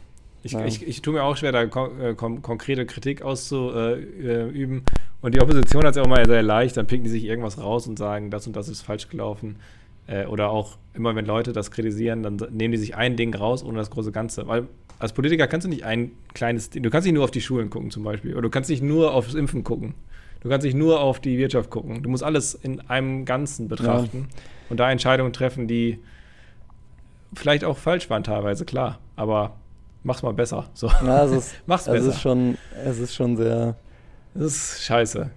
ich, 0.43 0.55
ich, 0.55 0.87
ich 0.87 1.03
tue 1.03 1.15
mir 1.15 1.23
auch 1.23 1.37
schwer, 1.37 1.53
da 1.53 1.67
kon 1.67 2.01
äh, 2.01 2.15
kon 2.15 2.43
konkrete 2.43 2.87
Kritik 2.87 3.23
auszuüben. 3.23 4.83
Und 5.21 5.35
die 5.35 5.41
Opposition 5.41 5.85
hat 5.85 5.91
es 5.91 5.97
ja 5.97 6.03
auch 6.03 6.09
mal 6.09 6.25
sehr 6.25 6.43
leicht. 6.43 6.77
Dann 6.77 6.87
picken 6.87 7.05
die 7.05 7.11
sich 7.11 7.25
irgendwas 7.25 7.59
raus 7.59 7.87
und 7.87 7.99
sagen, 7.99 8.31
das 8.31 8.47
und 8.47 8.57
das 8.57 8.69
ist 8.69 8.83
falsch 8.83 9.09
gelaufen. 9.09 9.57
Äh, 10.07 10.27
oder 10.27 10.51
auch 10.51 10.79
immer, 10.95 11.15
wenn 11.15 11.27
Leute 11.27 11.53
das 11.53 11.71
kritisieren, 11.71 12.23
dann 12.23 12.37
nehmen 12.51 12.73
die 12.73 12.79
sich 12.79 12.97
ein 12.97 13.17
Ding 13.17 13.35
raus 13.35 13.63
ohne 13.63 13.79
das 13.79 13.91
große 13.91 14.13
Ganze. 14.13 14.47
Weil 14.47 14.67
als 14.99 15.13
Politiker 15.13 15.47
kannst 15.47 15.67
du 15.67 15.69
nicht 15.69 15.85
ein 15.85 16.13
kleines 16.35 16.71
Ding, 16.71 16.83
du 16.83 16.91
kannst 16.91 17.07
nicht 17.07 17.15
nur 17.15 17.25
auf 17.25 17.31
die 17.31 17.41
Schulen 17.41 17.69
gucken 17.71 17.91
zum 17.91 18.03
Beispiel. 18.03 18.33
Oder 18.33 18.43
du 18.43 18.51
kannst 18.51 18.71
nicht 18.71 18.83
nur 18.83 19.13
aufs 19.15 19.35
Impfen 19.35 19.63
gucken. 19.63 19.95
Du 20.41 20.49
kannst 20.49 20.65
nicht 20.65 20.77
nur 20.77 21.01
auf 21.01 21.21
die 21.21 21.39
Wirtschaft 21.39 21.71
gucken. 21.71 22.03
Du 22.03 22.09
musst 22.09 22.23
alles 22.23 22.55
in 22.55 22.81
einem 22.89 23.25
Ganzen 23.25 23.69
betrachten 23.69 24.29
ja. 24.31 24.37
und 24.71 24.81
da 24.81 24.91
Entscheidungen 24.91 25.33
treffen, 25.33 25.69
die 25.69 25.99
vielleicht 27.35 27.65
auch 27.65 27.77
falsch 27.77 28.09
waren 28.11 28.25
teilweise, 28.25 28.65
klar. 28.65 28.99
Aber 29.17 29.57
mach's 30.03 30.23
mal 30.23 30.33
besser. 30.33 30.71
So. 30.73 30.89
Ja, 31.05 31.25
es 31.25 31.33
ist, 31.33 31.55
mach's 31.67 31.87
es 31.87 31.93
besser. 31.93 32.09
Ist 32.09 32.21
schon, 32.21 32.59
es 32.85 32.99
ist 32.99 33.15
schon 33.15 33.37
sehr. 33.37 33.77
Es 34.35 34.43
ist 34.43 34.83
scheiße. 34.85 35.31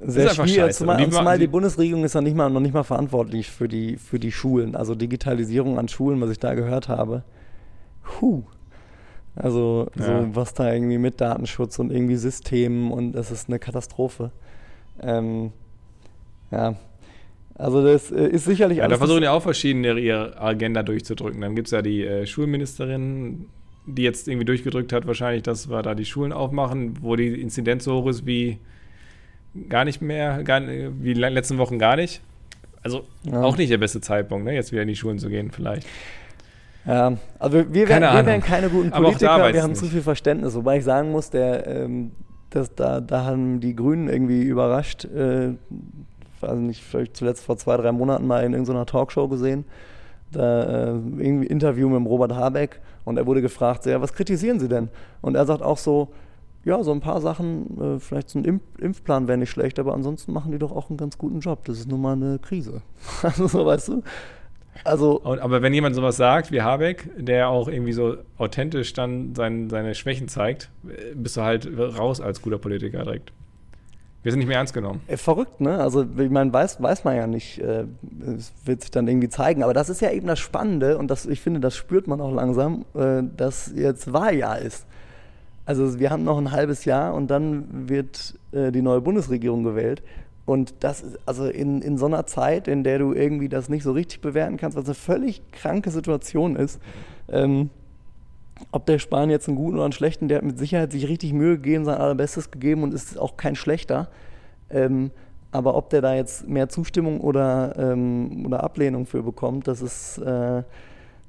Sehr 0.00 0.30
schwierig. 0.30 0.74
Zumal, 0.74 0.96
die, 0.96 1.10
zumal 1.10 1.38
die 1.38 1.46
Bundesregierung 1.46 2.04
ist 2.04 2.14
ja 2.14 2.20
nicht 2.20 2.36
mal, 2.36 2.50
noch 2.50 2.60
nicht 2.60 2.74
mal 2.74 2.82
verantwortlich 2.82 3.50
für 3.50 3.68
die, 3.68 3.96
für 3.96 4.18
die 4.18 4.32
Schulen. 4.32 4.74
Also 4.74 4.94
Digitalisierung 4.94 5.78
an 5.78 5.88
Schulen, 5.88 6.20
was 6.20 6.30
ich 6.30 6.40
da 6.40 6.54
gehört 6.54 6.88
habe. 6.88 7.22
Huh. 8.20 8.42
Also 9.36 9.88
ja. 9.98 10.04
so 10.04 10.34
was 10.34 10.54
da 10.54 10.72
irgendwie 10.72 10.98
mit 10.98 11.20
Datenschutz 11.20 11.78
und 11.78 11.92
irgendwie 11.92 12.16
Systemen 12.16 12.90
und 12.90 13.12
das 13.12 13.30
ist 13.30 13.48
eine 13.48 13.58
Katastrophe. 13.58 14.32
Ähm, 15.00 15.52
ja, 16.50 16.76
also 17.54 17.84
das 17.84 18.10
äh, 18.10 18.28
ist 18.28 18.46
sicherlich. 18.46 18.78
Ja, 18.78 18.88
da 18.88 18.96
versuchen 18.96 19.22
ja 19.22 19.32
auch 19.32 19.42
verschiedene 19.42 19.98
ihre 19.98 20.40
Agenda 20.40 20.82
durchzudrücken. 20.82 21.40
Dann 21.40 21.54
gibt 21.54 21.68
es 21.68 21.72
ja 21.72 21.82
die 21.82 22.04
äh, 22.04 22.26
Schulministerin, 22.26 23.46
die 23.86 24.02
jetzt 24.02 24.26
irgendwie 24.26 24.46
durchgedrückt 24.46 24.92
hat, 24.92 25.06
wahrscheinlich, 25.06 25.42
dass 25.42 25.68
wir 25.70 25.82
da 25.82 25.94
die 25.94 26.06
Schulen 26.06 26.32
aufmachen, 26.32 27.02
wo 27.02 27.14
die 27.14 27.40
Inzidenz 27.40 27.84
so 27.84 28.02
hoch 28.02 28.08
ist 28.08 28.26
wie 28.26 28.58
gar 29.68 29.84
nicht 29.84 30.02
mehr, 30.02 30.42
gar, 30.42 30.60
wie 30.66 31.12
in 31.12 31.20
den 31.20 31.32
letzten 31.32 31.58
Wochen 31.58 31.78
gar 31.78 31.96
nicht. 31.96 32.20
Also 32.82 33.04
ja. 33.24 33.42
auch 33.42 33.56
nicht 33.56 33.70
der 33.70 33.78
beste 33.78 34.00
Zeitpunkt, 34.00 34.44
ne, 34.44 34.54
jetzt 34.54 34.70
wieder 34.70 34.82
in 34.82 34.88
die 34.88 34.96
Schulen 34.96 35.18
zu 35.18 35.28
gehen, 35.28 35.50
vielleicht. 35.50 35.86
Ja, 36.86 37.14
also 37.38 37.58
wir, 37.72 37.88
wären, 37.88 38.02
wir 38.02 38.26
wären 38.26 38.40
keine 38.40 38.68
guten 38.68 38.90
Politiker, 38.90 39.52
wir 39.52 39.62
haben 39.62 39.74
zu 39.74 39.86
viel 39.86 40.02
Verständnis. 40.02 40.54
Wobei 40.54 40.78
ich 40.78 40.84
sagen 40.84 41.10
muss, 41.10 41.30
der, 41.30 41.66
ähm, 41.66 42.12
das, 42.50 42.74
da, 42.74 43.00
da 43.00 43.24
haben 43.24 43.60
die 43.60 43.74
Grünen 43.74 44.08
irgendwie 44.08 44.42
überrascht, 44.42 45.04
äh, 45.04 45.54
weiß 46.40 46.58
nicht, 46.58 46.82
vielleicht 46.82 47.16
zuletzt 47.16 47.44
vor 47.44 47.56
zwei, 47.56 47.76
drei 47.76 47.92
Monaten 47.92 48.26
mal 48.26 48.44
in 48.44 48.52
irgendeiner 48.52 48.86
Talkshow 48.86 49.26
gesehen. 49.28 49.64
Da 50.30 50.62
äh, 50.62 50.88
irgendwie 51.18 51.46
Interview 51.46 51.88
mit 51.88 51.96
dem 51.96 52.06
Robert 52.06 52.34
Habeck 52.34 52.80
und 53.04 53.16
er 53.16 53.26
wurde 53.26 53.42
gefragt, 53.42 53.84
so, 53.84 53.90
ja, 53.90 54.00
was 54.00 54.12
kritisieren 54.12 54.60
Sie 54.60 54.68
denn? 54.68 54.88
Und 55.22 55.34
er 55.34 55.46
sagt 55.46 55.62
auch 55.62 55.78
so, 55.78 56.08
ja, 56.64 56.82
so 56.82 56.90
ein 56.90 57.00
paar 57.00 57.20
Sachen, 57.20 57.80
äh, 57.80 58.00
vielleicht 58.00 58.28
so 58.28 58.40
ein 58.40 58.44
Impf 58.44 58.62
Impfplan 58.80 59.28
wäre 59.28 59.38
nicht 59.38 59.50
schlecht, 59.50 59.78
aber 59.78 59.94
ansonsten 59.94 60.32
machen 60.32 60.50
die 60.50 60.58
doch 60.58 60.72
auch 60.72 60.90
einen 60.90 60.96
ganz 60.96 61.16
guten 61.16 61.38
Job. 61.38 61.64
Das 61.64 61.78
ist 61.78 61.88
nun 61.88 62.00
mal 62.00 62.14
eine 62.14 62.38
Krise. 62.40 62.82
also 63.22 63.46
so, 63.46 63.64
weißt 63.64 63.88
du? 63.88 64.02
Also, 64.84 65.20
Und, 65.20 65.40
aber 65.40 65.62
wenn 65.62 65.72
jemand 65.74 65.94
sowas 65.94 66.16
sagt 66.16 66.52
wie 66.52 66.62
Habeck, 66.62 67.08
der 67.16 67.48
auch 67.48 67.68
irgendwie 67.68 67.92
so 67.92 68.16
authentisch 68.38 68.92
dann 68.92 69.34
sein, 69.34 69.70
seine 69.70 69.94
Schwächen 69.94 70.28
zeigt, 70.28 70.70
bist 71.14 71.36
du 71.36 71.42
halt 71.42 71.68
raus 71.78 72.20
als 72.20 72.42
guter 72.42 72.58
Politiker 72.58 73.02
direkt. 73.04 73.32
Wir 74.22 74.32
sind 74.32 74.40
nicht 74.40 74.48
mehr 74.48 74.58
ernst 74.58 74.74
genommen. 74.74 75.02
äh, 75.06 75.16
verrückt, 75.16 75.60
ne? 75.60 75.78
Also, 75.78 76.02
ich 76.02 76.30
meine, 76.30 76.52
weiß, 76.52 76.82
weiß 76.82 77.04
man 77.04 77.14
ja 77.14 77.28
nicht, 77.28 77.60
äh, 77.60 77.84
es 78.36 78.52
wird 78.64 78.80
sich 78.80 78.90
dann 78.90 79.06
irgendwie 79.06 79.28
zeigen. 79.28 79.62
Aber 79.62 79.72
das 79.72 79.88
ist 79.88 80.00
ja 80.00 80.10
eben 80.10 80.26
das 80.26 80.40
Spannende 80.40 80.98
und 80.98 81.12
das, 81.12 81.26
ich 81.26 81.40
finde, 81.40 81.60
das 81.60 81.76
spürt 81.76 82.08
man 82.08 82.20
auch 82.20 82.32
langsam, 82.32 82.84
äh, 82.94 83.22
dass 83.36 83.72
jetzt 83.72 84.12
Wahljahr 84.12 84.58
ist. 84.58 84.84
Also, 85.64 86.00
wir 86.00 86.10
haben 86.10 86.24
noch 86.24 86.38
ein 86.38 86.50
halbes 86.50 86.84
Jahr 86.84 87.14
und 87.14 87.28
dann 87.28 87.88
wird 87.88 88.34
die 88.52 88.82
neue 88.82 89.00
Bundesregierung 89.00 89.64
gewählt. 89.64 90.02
Und 90.46 90.74
das 90.80 91.02
ist 91.02 91.18
also 91.26 91.46
in, 91.46 91.82
in 91.82 91.98
so 91.98 92.06
einer 92.06 92.24
Zeit, 92.24 92.68
in 92.68 92.84
der 92.84 93.00
du 93.00 93.12
irgendwie 93.12 93.48
das 93.48 93.68
nicht 93.68 93.82
so 93.82 93.92
richtig 93.92 94.20
bewerten 94.20 94.56
kannst, 94.56 94.76
was 94.76 94.84
eine 94.84 94.94
völlig 94.94 95.42
kranke 95.50 95.90
Situation 95.90 96.54
ist. 96.54 96.80
Ähm, 97.28 97.70
ob 98.70 98.86
der 98.86 98.98
Spahn 99.00 99.28
jetzt 99.28 99.48
einen 99.48 99.56
guten 99.56 99.74
oder 99.74 99.84
einen 99.84 99.92
schlechten, 99.92 100.28
der 100.28 100.38
hat 100.38 100.44
mit 100.44 100.56
Sicherheit 100.56 100.92
sich 100.92 101.08
richtig 101.08 101.32
Mühe 101.32 101.56
gegeben, 101.56 101.84
sein 101.84 101.98
allerbestes 101.98 102.50
gegeben 102.52 102.84
und 102.84 102.94
ist 102.94 103.18
auch 103.18 103.36
kein 103.36 103.56
schlechter. 103.56 104.08
Ähm, 104.70 105.10
aber 105.50 105.74
ob 105.74 105.90
der 105.90 106.00
da 106.00 106.14
jetzt 106.14 106.48
mehr 106.48 106.68
Zustimmung 106.68 107.20
oder, 107.20 107.74
ähm, 107.76 108.46
oder 108.46 108.62
Ablehnung 108.62 109.04
für 109.04 109.22
bekommt, 109.22 109.66
das 109.66 109.82
ist, 109.82 110.18
äh, 110.18 110.62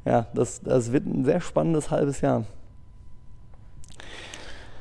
ja, 0.06 0.28
das, 0.34 0.62
das 0.62 0.92
wird 0.92 1.06
ein 1.06 1.26
sehr 1.26 1.42
spannendes 1.42 1.90
halbes 1.90 2.22
Jahr. 2.22 2.46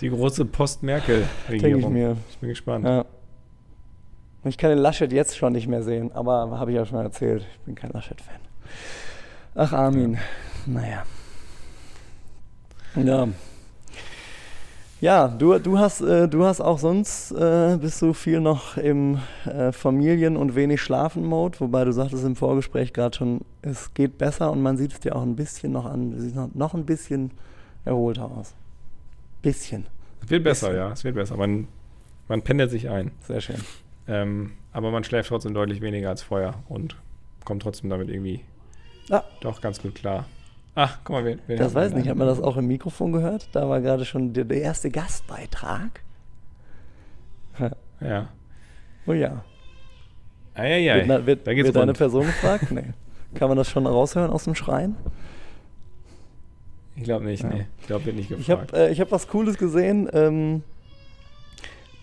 Die 0.00 0.10
große 0.10 0.42
Denke 0.42 0.52
ich 0.52 0.58
Post-Merkel-Regierung. 0.58 1.92
mir. 1.92 2.16
Ich 2.28 2.38
bin 2.38 2.50
gespannt. 2.50 2.84
Ja. 2.84 3.06
Ich 4.46 4.58
kann 4.58 4.70
den 4.70 4.78
Laschet 4.78 5.12
jetzt 5.12 5.36
schon 5.36 5.52
nicht 5.52 5.66
mehr 5.66 5.82
sehen, 5.82 6.12
aber 6.12 6.58
habe 6.58 6.70
ich 6.70 6.76
ja 6.76 6.86
schon 6.86 6.98
erzählt, 6.98 7.44
ich 7.52 7.58
bin 7.60 7.74
kein 7.74 7.90
Laschet-Fan. 7.90 8.40
Ach, 9.54 9.72
Armin. 9.72 10.18
Naja. 10.66 11.04
Ja. 12.96 13.28
Ja, 15.00 15.28
du, 15.28 15.58
du, 15.58 15.78
hast, 15.78 16.00
äh, 16.00 16.26
du 16.26 16.44
hast 16.44 16.60
auch 16.62 16.78
sonst, 16.78 17.30
äh, 17.32 17.76
bist 17.78 18.00
du 18.00 18.14
viel 18.14 18.40
noch 18.40 18.78
im 18.78 19.18
äh, 19.44 19.70
Familien- 19.70 20.38
und 20.38 20.54
wenig 20.56 20.80
Schlafen-Mode, 20.80 21.60
wobei 21.60 21.84
du 21.84 21.92
sagtest 21.92 22.24
im 22.24 22.34
Vorgespräch 22.34 22.94
gerade 22.94 23.14
schon, 23.16 23.42
es 23.60 23.92
geht 23.92 24.16
besser 24.16 24.50
und 24.50 24.62
man 24.62 24.78
sieht 24.78 24.92
es 24.92 25.00
dir 25.00 25.14
auch 25.14 25.22
ein 25.22 25.36
bisschen 25.36 25.72
noch 25.72 25.84
an, 25.84 26.12
du 26.12 26.20
siehst 26.20 26.34
noch, 26.34 26.54
noch 26.54 26.72
ein 26.72 26.86
bisschen 26.86 27.32
erholter 27.84 28.30
aus. 28.30 28.54
Bisschen, 29.42 29.86
Es 30.24 30.30
wird 30.30 30.44
besser, 30.44 30.68
Bisschen. 30.68 30.80
ja, 30.82 30.92
es 30.92 31.04
wird 31.04 31.14
besser. 31.14 31.36
Man, 31.36 31.68
man 32.28 32.40
pendelt 32.42 32.70
sich 32.70 32.88
ein. 32.88 33.10
sehr 33.26 33.42
schön. 33.42 33.60
Ähm, 34.08 34.52
aber 34.72 34.90
man 34.90 35.04
schläft 35.04 35.28
trotzdem 35.28 35.54
deutlich 35.54 35.80
weniger 35.80 36.10
als 36.10 36.22
vorher 36.22 36.54
und 36.68 36.96
kommt 37.44 37.62
trotzdem 37.62 37.90
damit 37.90 38.08
irgendwie 38.08 38.40
Ah. 39.10 39.22
doch 39.40 39.60
ganz 39.60 39.80
gut 39.80 39.94
klar. 39.94 40.26
Ach, 40.74 40.98
guck 41.04 41.16
mal, 41.16 41.24
wen, 41.24 41.38
wen 41.46 41.56
Das 41.58 41.74
weiß 41.74 41.90
denn 41.90 42.00
nicht, 42.00 42.08
hat 42.10 42.16
man 42.16 42.26
das 42.26 42.40
auch 42.40 42.56
im 42.56 42.66
Mikrofon 42.66 43.12
gehört? 43.12 43.48
Da 43.52 43.68
war 43.68 43.80
gerade 43.80 44.04
schon 44.04 44.32
der, 44.34 44.44
der 44.44 44.60
erste 44.60 44.90
Gastbeitrag. 44.90 46.02
Ja. 48.00 48.28
Oh 49.06 49.12
ja. 49.12 49.42
Eieiei. 50.54 51.06
wird 51.08 51.26
wird, 51.26 51.46
da 51.46 51.54
geht's 51.54 51.66
wird 51.72 51.76
rund. 51.76 51.96
Person 51.96 52.26
gefragt? 52.26 52.70
Nee. 52.70 52.84
Kann 53.34 53.48
man 53.48 53.56
das 53.58 53.68
schon 53.70 53.86
raushören 53.86 54.30
aus 54.30 54.44
dem 54.44 54.54
Schreien? 54.54 54.96
Ich 56.94 57.04
glaube 57.04 57.24
nicht, 57.26 57.42
Ja. 57.42 57.48
nee. 57.50 57.66
Ich 57.80 57.86
glaube, 57.86 58.06
wird 58.06 58.16
nicht 58.16 58.30
Ich 58.30 58.46
gefragt. 58.46 58.72
habe 58.72 58.86
äh, 58.88 58.92
ich 58.92 59.00
hab 59.00 59.10
was 59.12 59.28
Cooles 59.28 59.58
gesehen. 59.58 60.08
Ähm, 60.12 60.62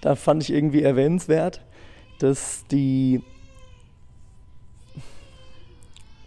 da 0.02 0.16
fand 0.16 0.44
ich 0.44 0.52
irgendwie 0.54 0.84
erwähnenswert, 0.84 1.62
dass 2.20 2.66
die. 2.68 3.22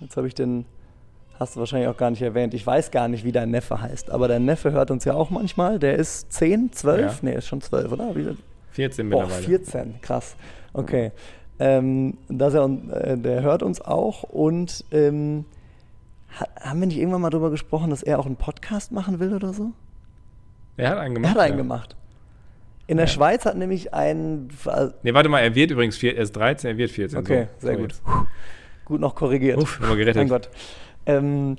Jetzt 0.00 0.16
habe 0.16 0.26
ich 0.26 0.34
den. 0.34 0.64
Hast 1.38 1.54
du 1.54 1.60
wahrscheinlich 1.60 1.88
auch 1.88 1.96
gar 1.98 2.10
nicht 2.10 2.22
erwähnt. 2.22 2.54
Ich 2.54 2.66
weiß 2.66 2.90
gar 2.90 3.08
nicht, 3.08 3.22
wie 3.24 3.32
dein 3.32 3.50
Neffe 3.50 3.80
heißt. 3.80 4.10
Aber 4.10 4.26
dein 4.26 4.46
Neffe 4.46 4.72
hört 4.72 4.90
uns 4.90 5.04
ja 5.04 5.12
auch 5.12 5.28
manchmal. 5.28 5.78
Der 5.78 5.96
ist 5.96 6.32
10, 6.32 6.72
12? 6.72 7.00
Ja. 7.00 7.18
Nee, 7.20 7.34
ist 7.34 7.46
schon 7.46 7.60
12, 7.60 7.92
oder? 7.92 8.16
Wie, 8.16 8.36
14 8.76 9.08
Boah, 9.08 9.22
mittlerweile. 9.22 9.46
14, 9.46 10.00
krass. 10.00 10.36
Okay. 10.72 11.12
Ähm, 11.58 12.18
dass 12.28 12.52
er, 12.52 12.64
äh, 12.64 13.16
der 13.16 13.42
hört 13.42 13.62
uns 13.62 13.80
auch 13.80 14.22
und 14.22 14.84
ähm, 14.92 15.46
ha, 16.38 16.46
haben 16.60 16.80
wir 16.80 16.86
nicht 16.86 16.98
irgendwann 16.98 17.22
mal 17.22 17.30
darüber 17.30 17.50
gesprochen, 17.50 17.88
dass 17.88 18.02
er 18.02 18.18
auch 18.18 18.26
einen 18.26 18.36
Podcast 18.36 18.92
machen 18.92 19.18
will 19.18 19.32
oder 19.34 19.54
so? 19.54 19.72
Er 20.76 20.90
hat 20.90 20.98
einen 20.98 21.14
gemacht. 21.14 21.34
er 21.34 21.34
hat 21.34 21.46
einen 21.46 21.54
ja. 21.54 21.62
gemacht. 21.62 21.96
In 22.88 22.96
der 22.98 23.06
Ja. 23.06 23.12
Schweiz 23.12 23.44
hat 23.44 23.56
nämlich 23.56 23.92
ein. 23.94 24.48
Nee, 25.02 25.12
warte 25.14 25.28
mal, 25.28 25.40
er 25.40 25.54
wird 25.54 25.70
übrigens 25.72 25.96
vier, 25.96 26.16
er 26.16 26.22
ist 26.22 26.32
13, 26.36 26.70
er 26.70 26.76
wird 26.78 26.90
14. 26.90 27.18
Okay, 27.18 27.48
so. 27.58 27.66
sehr 27.66 27.76
So 27.76 27.80
gut. 27.82 27.90
jetzt. 27.92 28.02
Gut 28.84 29.00
noch 29.00 29.14
korrigiert. 29.16 29.58
Uff, 29.58 29.80
haben 29.80 29.88
wir 29.88 29.96
gerettet. 29.96 30.16
Mein 30.16 30.28
Gott. 30.28 30.48
Ähm, 31.06 31.56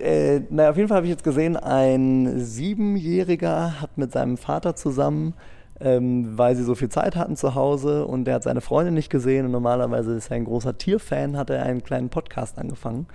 äh, 0.00 0.40
naja, 0.50 0.70
auf 0.70 0.76
jeden 0.76 0.88
Fall 0.88 0.96
habe 0.98 1.06
ich 1.06 1.10
jetzt 1.12 1.24
gesehen, 1.24 1.56
ein 1.56 2.38
Siebenjähriger 2.40 3.80
hat 3.80 3.96
mit 3.96 4.12
seinem 4.12 4.36
Vater 4.36 4.74
zusammen, 4.76 5.32
ähm, 5.80 6.36
weil 6.36 6.56
sie 6.56 6.64
so 6.64 6.74
viel 6.74 6.88
Zeit 6.90 7.16
hatten 7.16 7.36
zu 7.36 7.54
Hause 7.54 8.04
und 8.04 8.24
der 8.26 8.34
hat 8.34 8.42
seine 8.42 8.60
Freundin 8.60 8.94
nicht 8.94 9.08
gesehen 9.10 9.46
und 9.46 9.52
normalerweise 9.52 10.12
ist 10.14 10.30
er 10.30 10.36
ein 10.36 10.44
großer 10.44 10.76
Tierfan, 10.76 11.36
hat 11.38 11.48
er 11.50 11.62
einen 11.62 11.82
kleinen 11.82 12.10
Podcast 12.10 12.58
angefangen. 12.58 13.06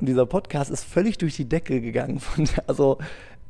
Und 0.00 0.08
dieser 0.08 0.26
Podcast 0.26 0.70
ist 0.70 0.84
völlig 0.84 1.18
durch 1.18 1.36
die 1.36 1.48
Decke 1.48 1.80
gegangen. 1.80 2.18
Von, 2.20 2.48
also 2.66 2.98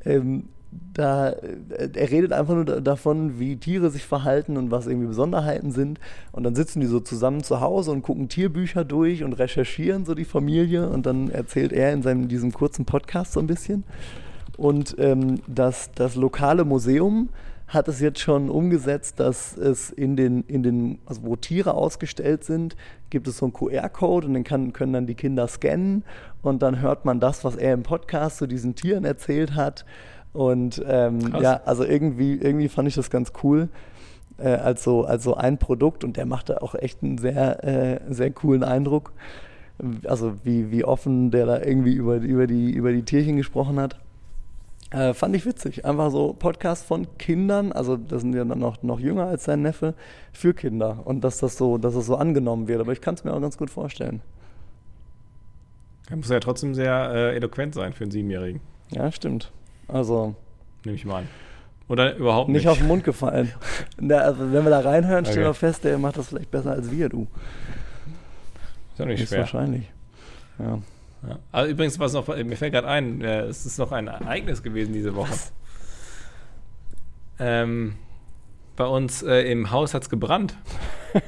ähm, 0.05 0.49
da, 0.93 1.29
äh, 1.29 1.89
er 1.93 2.11
redet 2.11 2.33
einfach 2.33 2.55
nur 2.55 2.65
da- 2.65 2.79
davon, 2.79 3.39
wie 3.39 3.57
Tiere 3.57 3.89
sich 3.89 4.05
verhalten 4.05 4.57
und 4.57 4.71
was 4.71 4.87
irgendwie 4.87 5.07
Besonderheiten 5.07 5.71
sind. 5.71 5.99
Und 6.31 6.43
dann 6.43 6.55
sitzen 6.55 6.81
die 6.81 6.87
so 6.87 6.99
zusammen 6.99 7.43
zu 7.43 7.61
Hause 7.61 7.91
und 7.91 8.01
gucken 8.01 8.29
Tierbücher 8.29 8.83
durch 8.83 9.23
und 9.23 9.33
recherchieren 9.33 10.05
so 10.05 10.15
die 10.15 10.25
Familie. 10.25 10.89
Und 10.89 11.05
dann 11.05 11.29
erzählt 11.29 11.71
er 11.71 11.93
in 11.93 12.01
seinem, 12.01 12.27
diesem 12.27 12.51
kurzen 12.51 12.85
Podcast 12.85 13.33
so 13.33 13.39
ein 13.39 13.47
bisschen. 13.47 13.83
Und 14.57 14.95
ähm, 14.97 15.39
das, 15.47 15.91
das 15.93 16.15
lokale 16.15 16.65
Museum 16.65 17.29
hat 17.67 17.89
es 17.89 17.99
jetzt 17.99 18.19
schon 18.19 18.49
umgesetzt, 18.49 19.19
dass 19.19 19.57
es 19.57 19.89
in 19.89 20.15
den, 20.15 20.43
in 20.43 20.63
den, 20.63 20.99
also 21.05 21.23
wo 21.23 21.35
Tiere 21.35 21.73
ausgestellt 21.73 22.45
sind, 22.45 22.77
gibt 23.09 23.27
es 23.27 23.37
so 23.37 23.45
einen 23.45 23.53
QR-Code 23.53 24.27
und 24.27 24.33
den 24.33 24.43
kann, 24.45 24.71
können 24.71 24.93
dann 24.93 25.05
die 25.05 25.15
Kinder 25.15 25.47
scannen 25.47 26.03
und 26.41 26.61
dann 26.61 26.81
hört 26.81 27.03
man 27.03 27.19
das, 27.19 27.43
was 27.43 27.55
er 27.57 27.73
im 27.73 27.83
Podcast 27.83 28.37
zu 28.37 28.47
diesen 28.47 28.75
Tieren 28.75 29.03
erzählt 29.03 29.55
hat. 29.55 29.85
Und 30.37 30.83
ähm, 30.87 31.33
ja, 31.41 31.61
also 31.65 31.83
irgendwie, 31.83 32.35
irgendwie 32.35 32.67
fand 32.67 32.87
ich 32.87 32.93
das 32.93 33.09
ganz 33.09 33.33
cool. 33.41 33.69
Äh, 34.37 34.49
als, 34.49 34.83
so, 34.83 35.03
als 35.03 35.23
so 35.23 35.33
ein 35.33 35.57
Produkt 35.57 36.03
und 36.03 36.15
der 36.15 36.27
machte 36.27 36.61
auch 36.61 36.75
echt 36.75 37.01
einen 37.01 37.17
sehr, 37.17 37.63
äh, 37.63 37.99
sehr 38.07 38.29
coolen 38.29 38.63
Eindruck. 38.63 39.13
Also 40.05 40.35
wie, 40.43 40.69
wie 40.69 40.83
offen 40.83 41.31
der 41.31 41.47
da 41.47 41.59
irgendwie 41.59 41.93
über, 41.93 42.17
über, 42.17 42.45
die, 42.45 42.69
über 42.69 42.91
die 42.91 43.01
Tierchen 43.01 43.37
gesprochen 43.37 43.79
hat. 43.79 43.97
Äh, 44.91 45.15
fand 45.15 45.35
ich 45.35 45.43
witzig. 45.47 45.85
Einfach 45.85 46.11
so 46.11 46.33
Podcast 46.33 46.85
von 46.85 47.07
Kindern, 47.17 47.71
also 47.71 47.97
das 47.97 48.21
sind 48.21 48.35
ja 48.35 48.45
dann 48.45 48.59
noch, 48.59 48.83
noch 48.83 48.99
jünger 48.99 49.25
als 49.25 49.45
sein 49.45 49.63
Neffe, 49.63 49.95
für 50.33 50.53
Kinder. 50.53 50.99
Und 51.05 51.23
dass 51.23 51.39
das 51.39 51.57
so, 51.57 51.79
dass 51.79 51.95
das 51.95 52.05
so 52.05 52.15
angenommen 52.15 52.67
wird. 52.67 52.79
Aber 52.79 52.91
ich 52.91 53.01
kann 53.01 53.15
es 53.15 53.23
mir 53.23 53.33
auch 53.33 53.41
ganz 53.41 53.57
gut 53.57 53.71
vorstellen. 53.71 54.21
Er 56.11 56.17
muss 56.17 56.29
ja 56.29 56.39
trotzdem 56.39 56.75
sehr 56.75 57.09
äh, 57.11 57.35
eloquent 57.35 57.73
sein 57.73 57.93
für 57.93 58.03
einen 58.03 58.11
Siebenjährigen, 58.11 58.61
Ja, 58.91 59.11
stimmt. 59.11 59.51
Also 59.87 60.35
nehme 60.83 60.95
ich 60.95 61.05
mal 61.05 61.19
an. 61.21 61.27
Oder 61.87 62.15
überhaupt 62.15 62.49
nicht 62.49 62.63
nicht. 62.63 62.67
auf 62.69 62.77
den 62.79 62.87
Mund 62.87 63.03
gefallen. 63.05 63.53
Na, 63.99 64.17
also 64.17 64.51
wenn 64.51 64.63
wir 64.63 64.69
da 64.71 64.79
reinhören, 64.81 65.23
stellen 65.25 65.39
Okay. 65.39 65.49
wir 65.49 65.53
fest, 65.53 65.83
der 65.85 65.97
macht 65.97 66.17
das 66.17 66.27
vielleicht 66.27 66.51
besser 66.51 66.71
als 66.71 66.91
wir, 66.91 67.07
du. 67.09 67.27
Ist 68.91 68.99
ja 68.99 69.05
nicht 69.05 69.21
Ist 69.21 69.29
schwer. 69.29 69.39
wahrscheinlich. 69.39 69.89
Ja. 70.59 70.79
Ja. 71.27 71.39
Also 71.51 71.71
übrigens, 71.71 71.97
was 71.99 72.13
noch, 72.13 72.27
mir 72.27 72.57
fällt 72.57 72.73
gerade 72.73 72.87
ein, 72.87 73.21
äh, 73.21 73.41
es 73.43 73.65
ist 73.65 73.79
noch 73.79 73.91
ein 73.91 74.07
Ereignis 74.07 74.61
gewesen 74.63 74.93
diese 74.93 75.15
Woche. 75.15 75.33
Ähm, 77.39 77.95
bei 78.75 78.85
uns 78.85 79.23
äh, 79.23 79.41
im 79.51 79.71
Haus 79.71 79.93
hat 79.93 80.03
es 80.03 80.09
gebrannt. 80.09 80.57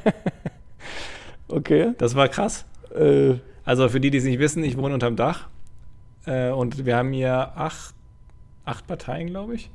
Okay. 1.51 1.93
Das 1.97 2.13
war 2.15 2.27
krass. 2.27 2.65
Äh, 2.95 3.35
Also 3.65 3.89
für 3.89 3.99
die, 3.99 4.11
die 4.11 4.19
es 4.19 4.23
nicht 4.23 4.37
wissen, 4.39 4.63
ich 4.63 4.77
wohne 4.77 4.93
unterm 4.93 5.15
Dach. 5.15 5.47
Äh, 6.27 6.49
und 6.51 6.85
wir 6.85 6.95
haben 6.95 7.11
hier 7.11 7.33
acht, 7.55 7.95
acht 8.69 8.87
Parteien, 8.87 9.27
glaube 9.27 9.55
ich. 9.55 9.69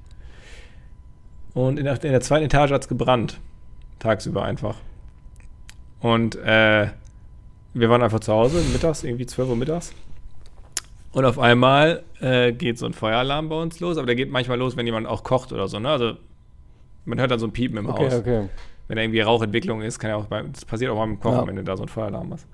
Und 1.53 1.79
in 1.79 1.85
der, 1.85 1.95
in 2.03 2.11
der 2.13 2.21
zweiten 2.21 2.45
Etage 2.47 2.73
hat 2.73 2.83
es 2.83 2.89
gebrannt. 2.89 3.41
Tagsüber 3.99 4.43
einfach. 4.45 4.77
Und 6.01 6.37
äh, 6.37 6.89
wir 7.75 7.91
waren 7.91 8.03
einfach 8.03 8.21
zu 8.21 8.33
Hause, 8.33 8.61
mittags, 8.73 9.05
irgendwie 9.05 9.27
12 9.27 9.49
Uhr 9.49 9.57
mittags. 9.57 9.93
Und 11.13 11.25
auf 11.25 11.39
einmal 11.39 12.03
äh, 12.21 12.53
geht 12.53 12.79
so 12.79 12.87
ein 12.87 12.93
Feueralarm 12.93 13.49
bei 13.49 13.55
uns 13.61 13.79
los, 13.81 13.97
aber 13.99 14.07
der 14.07 14.17
geht 14.17 14.31
manchmal 14.31 14.59
los, 14.59 14.77
wenn 14.77 14.85
jemand 14.87 15.07
auch 15.07 15.23
kocht 15.23 15.53
oder 15.53 15.69
so. 15.69 15.79
Ne? 15.79 15.89
Also 15.89 16.15
man 17.05 17.21
hört 17.21 17.31
dann 17.31 17.39
so 17.39 17.47
ein 17.47 17.53
Piepen 17.53 17.77
im 17.79 17.89
okay, 17.89 18.07
Haus. 18.07 18.15
okay. 18.15 18.49
Wenn 18.89 18.97
da 18.97 19.03
irgendwie 19.03 19.21
Rauchentwicklung 19.21 19.81
ist, 19.81 19.99
kann 19.99 20.11
ja 20.11 20.17
auch 20.17 20.27
beim, 20.27 20.53
das 20.53 20.65
passiert 20.65 20.91
auch 20.91 20.99
beim 20.99 21.19
Kochen, 21.21 21.39
Ja. 21.39 21.47
wenn 21.47 21.57
du 21.57 21.65
da 21.65 21.77
so 21.77 21.85
ein 21.85 21.89
Feueralarm 21.89 22.33
hast. 22.33 22.47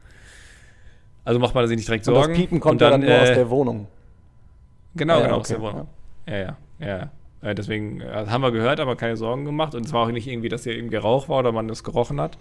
Also 1.25 1.41
macht 1.41 1.55
man 1.55 1.67
sich 1.67 1.77
nicht 1.77 1.89
direkt 1.89 2.07
Und 2.07 2.15
Sorgen. 2.15 2.29
das 2.33 2.39
Piepen 2.39 2.61
kommt 2.61 2.73
Und 2.75 2.81
ja 2.83 2.91
dann 2.91 3.01
nur 3.01 3.21
aus 3.21 3.29
äh, 3.31 3.35
der 3.35 3.51
Wohnung. 3.51 3.89
Genau, 4.95 5.15
Ja, 5.19 5.23
genau, 5.23 5.33
okay, 5.35 5.41
aus 5.41 5.49
der 5.49 5.61
Wohnung. 5.61 5.77
Ja, 5.79 5.87
ja, 6.31 6.39
ja. 6.39 6.57
ja. 6.81 7.11
Äh, 7.43 7.55
deswegen 7.55 8.01
äh, 8.01 8.27
haben 8.29 8.43
wir 8.43 8.51
gehört, 8.53 8.81
aber 8.81 8.97
keine 8.97 9.17
Sorgen 9.17 9.45
gemacht. 9.45 9.75
Und 9.75 9.87
es 9.87 9.93
war 9.93 10.07
auch 10.07 10.11
nicht 10.11 10.27
irgendwie, 10.27 10.49
dass 10.49 10.65
hier 10.65 10.75
irgendwie 10.77 10.97
Rauch 10.97 11.29
war 11.29 11.39
oder 11.39 11.53
man 11.53 11.69
das 11.69 11.83
gerochen 11.85 12.21
hat. 12.21 12.37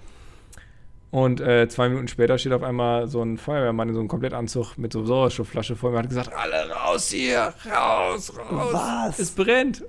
Und 1.12 1.42
äh, 1.42 1.68
zwei 1.70 1.90
Minuten 1.90 2.08
später 2.08 2.38
steht 2.38 2.52
auf 2.54 2.62
einmal 2.62 3.08
so 3.08 3.24
ein 3.24 3.38
Feuerwehrmann 3.38 3.88
in 3.90 3.94
so 3.96 4.00
einem 4.00 4.10
Komplettanzug 4.10 4.78
mit 4.78 4.94
so 4.94 5.06
Sauerstoffflasche 5.06 5.76
vor 5.76 5.90
mir 5.90 5.98
und 5.98 6.04
hat 6.04 6.10
gesagt, 6.10 6.32
alle 6.34 6.70
raus 6.72 7.10
hier, 7.10 7.52
raus, 7.66 8.32
raus. 8.38 8.74
Was? 8.74 9.20
Es 9.20 9.32
brennt. 9.32 9.84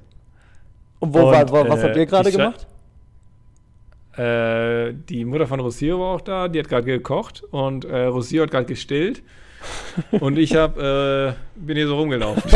Und, 1.01 1.13
wo, 1.13 1.27
Und, 1.29 1.33
war, 1.35 1.51
war, 1.51 1.69
was 1.69 1.81
äh, 1.81 1.89
habt 1.89 1.97
ihr 1.97 2.07
gerade 2.07 2.29
ich 2.31 2.35
sta- 2.35 2.45
gemacht? 2.45 2.67
Äh, 4.19 4.95
die 5.09 5.25
Mutter 5.25 5.47
von 5.47 5.61
Rossio 5.61 6.01
war 6.01 6.15
auch 6.17 6.21
da, 6.21 6.49
die 6.49 6.59
hat 6.59 6.69
gerade 6.69 6.85
gekocht 6.87 7.43
und 7.51 7.85
äh, 7.85 8.05
Rossio 8.05 8.43
hat 8.45 8.51
gerade 8.51 8.67
gestillt. 8.67 9.23
und 10.13 10.39
ich 10.39 10.57
hab, 10.57 10.79
äh, 10.79 11.33
bin 11.55 11.77
hier 11.77 11.87
so 11.87 11.97
rumgelaufen. 11.97 12.43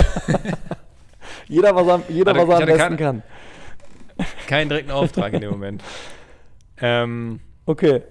Jeder, 1.49 1.75
was 1.75 1.87
er, 1.87 2.01
jeder, 2.09 2.35
was 2.35 2.49
er 2.49 2.57
am 2.57 2.67
besten 2.67 2.79
keine- 2.79 2.97
kann. 2.97 3.23
Keinen 4.47 4.69
direkten 4.69 4.91
Auftrag 4.93 5.33
in 5.33 5.41
dem 5.41 5.51
Moment. 5.59 5.83
Ähm, 6.81 7.41
Okay. 7.67 8.03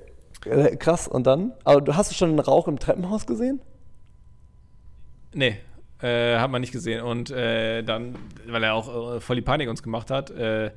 Äh, 0.45 0.75
krass, 0.75 1.07
und 1.07 1.25
dann? 1.27 1.53
Aber 1.63 1.79
du 1.79 1.95
hast 1.95 2.11
du 2.11 2.15
schon 2.15 2.29
einen 2.29 2.39
Rauch 2.39 2.67
im 2.67 2.77
Treppenhaus 2.79 3.25
gesehen? 3.25 3.61
Nee, 5.33 5.57
äh, 6.01 6.37
hat 6.37 6.49
man 6.51 6.59
nicht 6.61 6.73
gesehen. 6.73 7.01
Und 7.01 7.29
äh, 7.31 7.81
dann, 7.83 8.15
weil 8.47 8.63
er 8.63 8.73
auch 8.73 9.15
äh, 9.15 9.19
voll 9.21 9.35
die 9.37 9.41
Panik 9.41 9.69
uns 9.69 9.81
gemacht 9.83 10.11
hat, 10.11 10.31
äh, 10.31 10.71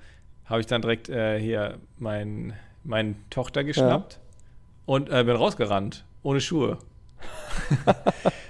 habe 0.44 0.60
ich 0.60 0.66
dann 0.66 0.82
direkt 0.82 1.08
äh, 1.08 1.40
hier 1.40 1.78
mein, 1.98 2.52
meine 2.84 3.16
Tochter 3.30 3.64
geschnappt 3.64 4.20
und 4.84 5.10
äh, 5.10 5.24
bin 5.24 5.34
rausgerannt, 5.36 6.04
ohne 6.22 6.40
Schuhe. 6.40 6.78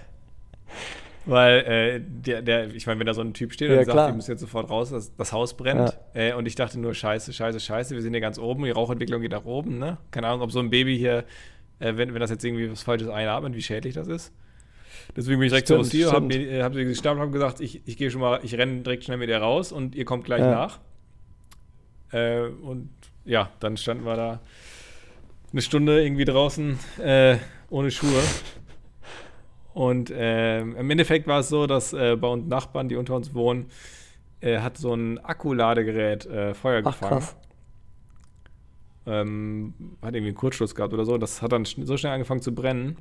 weil 1.27 1.59
äh, 1.61 2.01
der, 2.03 2.41
der, 2.43 2.75
ich 2.75 2.87
meine, 2.87 2.99
wenn 3.01 3.07
da 3.07 3.15
so 3.15 3.21
ein 3.21 3.35
Typ 3.35 3.53
steht 3.53 3.69
Ja, 3.71 3.79
und 3.79 3.85
sagt, 3.85 3.95
klar. 3.95 4.09
ihr 4.09 4.15
müsst 4.15 4.29
jetzt 4.29 4.41
sofort 4.41 4.71
raus, 4.71 4.91
das, 4.91 5.15
das 5.17 5.33
Haus 5.33 5.57
brennt. 5.57 5.99
Äh, 6.15 6.33
und 6.35 6.47
ich 6.47 6.55
dachte 6.55 6.79
nur, 6.81 6.95
scheiße, 6.95 7.33
scheiße, 7.33 7.61
scheiße, 7.61 7.95
wir 7.95 8.03
sind 8.03 8.13
hier 8.15 8.21
ganz 8.21 8.39
oben, 8.39 8.65
die 8.65 8.71
Rauchentwicklung 8.71 9.21
geht 9.21 9.33
nach 9.33 9.45
oben, 9.45 9.79
ne? 9.79 9.99
Keine 10.11 10.29
Ahnung, 10.29 10.43
ob 10.43 10.53
so 10.53 10.61
ein 10.61 10.71
Baby 10.71 10.97
hier, 10.97 11.25
äh, 11.81 11.97
wenn, 11.97 12.15
wenn 12.15 12.21
das 12.21 12.31
jetzt 12.31 12.45
irgendwie 12.45 12.71
was 12.71 12.83
Falsches 12.83 13.09
einatmet, 13.09 13.55
wie 13.55 13.63
schädlich 13.63 13.95
das 13.95 14.09
ist. 14.09 14.33
Deswegen 15.17 15.39
bin 15.39 15.47
ich 15.47 15.53
direkt 15.53 15.69
Stimmt, 15.69 15.87
zu 15.87 15.97
Rossio, 15.97 16.13
habe 16.13 16.33
stimmt. 16.33 16.63
hab 16.63 16.75
sie 16.75 16.85
gestapelt, 16.85 17.21
habe 17.21 17.31
gesagt, 17.33 17.61
ich, 17.61 17.83
ich 17.87 17.97
gehe 17.97 18.11
schon 18.11 18.21
mal, 18.21 18.41
ich 18.43 18.57
renne 18.57 18.83
direkt 18.83 19.05
schnell 19.05 19.19
mit 19.19 19.29
ihr 19.29 19.39
raus 19.39 19.73
und 19.73 19.95
ihr 19.95 20.05
kommt 20.05 20.25
gleich 20.25 20.41
Ja. 20.41 20.51
nach. 20.51 20.79
Äh, 22.13 22.49
und 22.63 22.89
ja, 23.25 23.51
dann 23.61 23.77
standen 23.77 24.05
wir 24.05 24.15
da 24.17 24.41
eine 25.53 25.61
Stunde 25.63 26.03
irgendwie 26.03 26.25
draußen 26.25 26.79
äh, 27.03 27.37
ohne 27.71 27.91
Schuhe. 27.91 28.21
Und 29.77 30.11
ähm, 30.11 30.75
im 30.75 30.91
Endeffekt 30.91 31.27
war 31.27 31.41
es 31.41 31.51
so, 31.51 31.67
dass 31.67 31.93
äh, 31.93 32.17
bei 32.17 32.29
uns 32.29 32.49
Nachbarn, 32.49 32.89
die 32.89 32.97
unter 32.97 33.15
uns 33.15 33.35
wohnen, 33.35 33.67
äh, 34.41 34.61
hat 34.61 34.79
so 34.79 34.95
ein 34.95 35.23
Akkuladegerät 35.23 36.25
äh, 36.25 36.55
Feuer 36.55 36.81
Ach, 36.83 36.93
gefangen. 36.95 37.11
krass. 37.21 37.37
Ähm, 39.05 39.75
hat 40.01 40.15
irgendwie 40.15 40.29
einen 40.29 40.35
Kurzschluss 40.35 40.75
gehabt 40.75 40.95
oder 40.95 41.05
so. 41.05 41.19
Das 41.19 41.43
hat 41.43 41.53
dann 41.53 41.67
schn 41.67 41.85
so 41.85 41.99
schnell 41.99 42.15
angefangen 42.15 42.41
zu 42.41 42.55
brennen. 42.55 42.97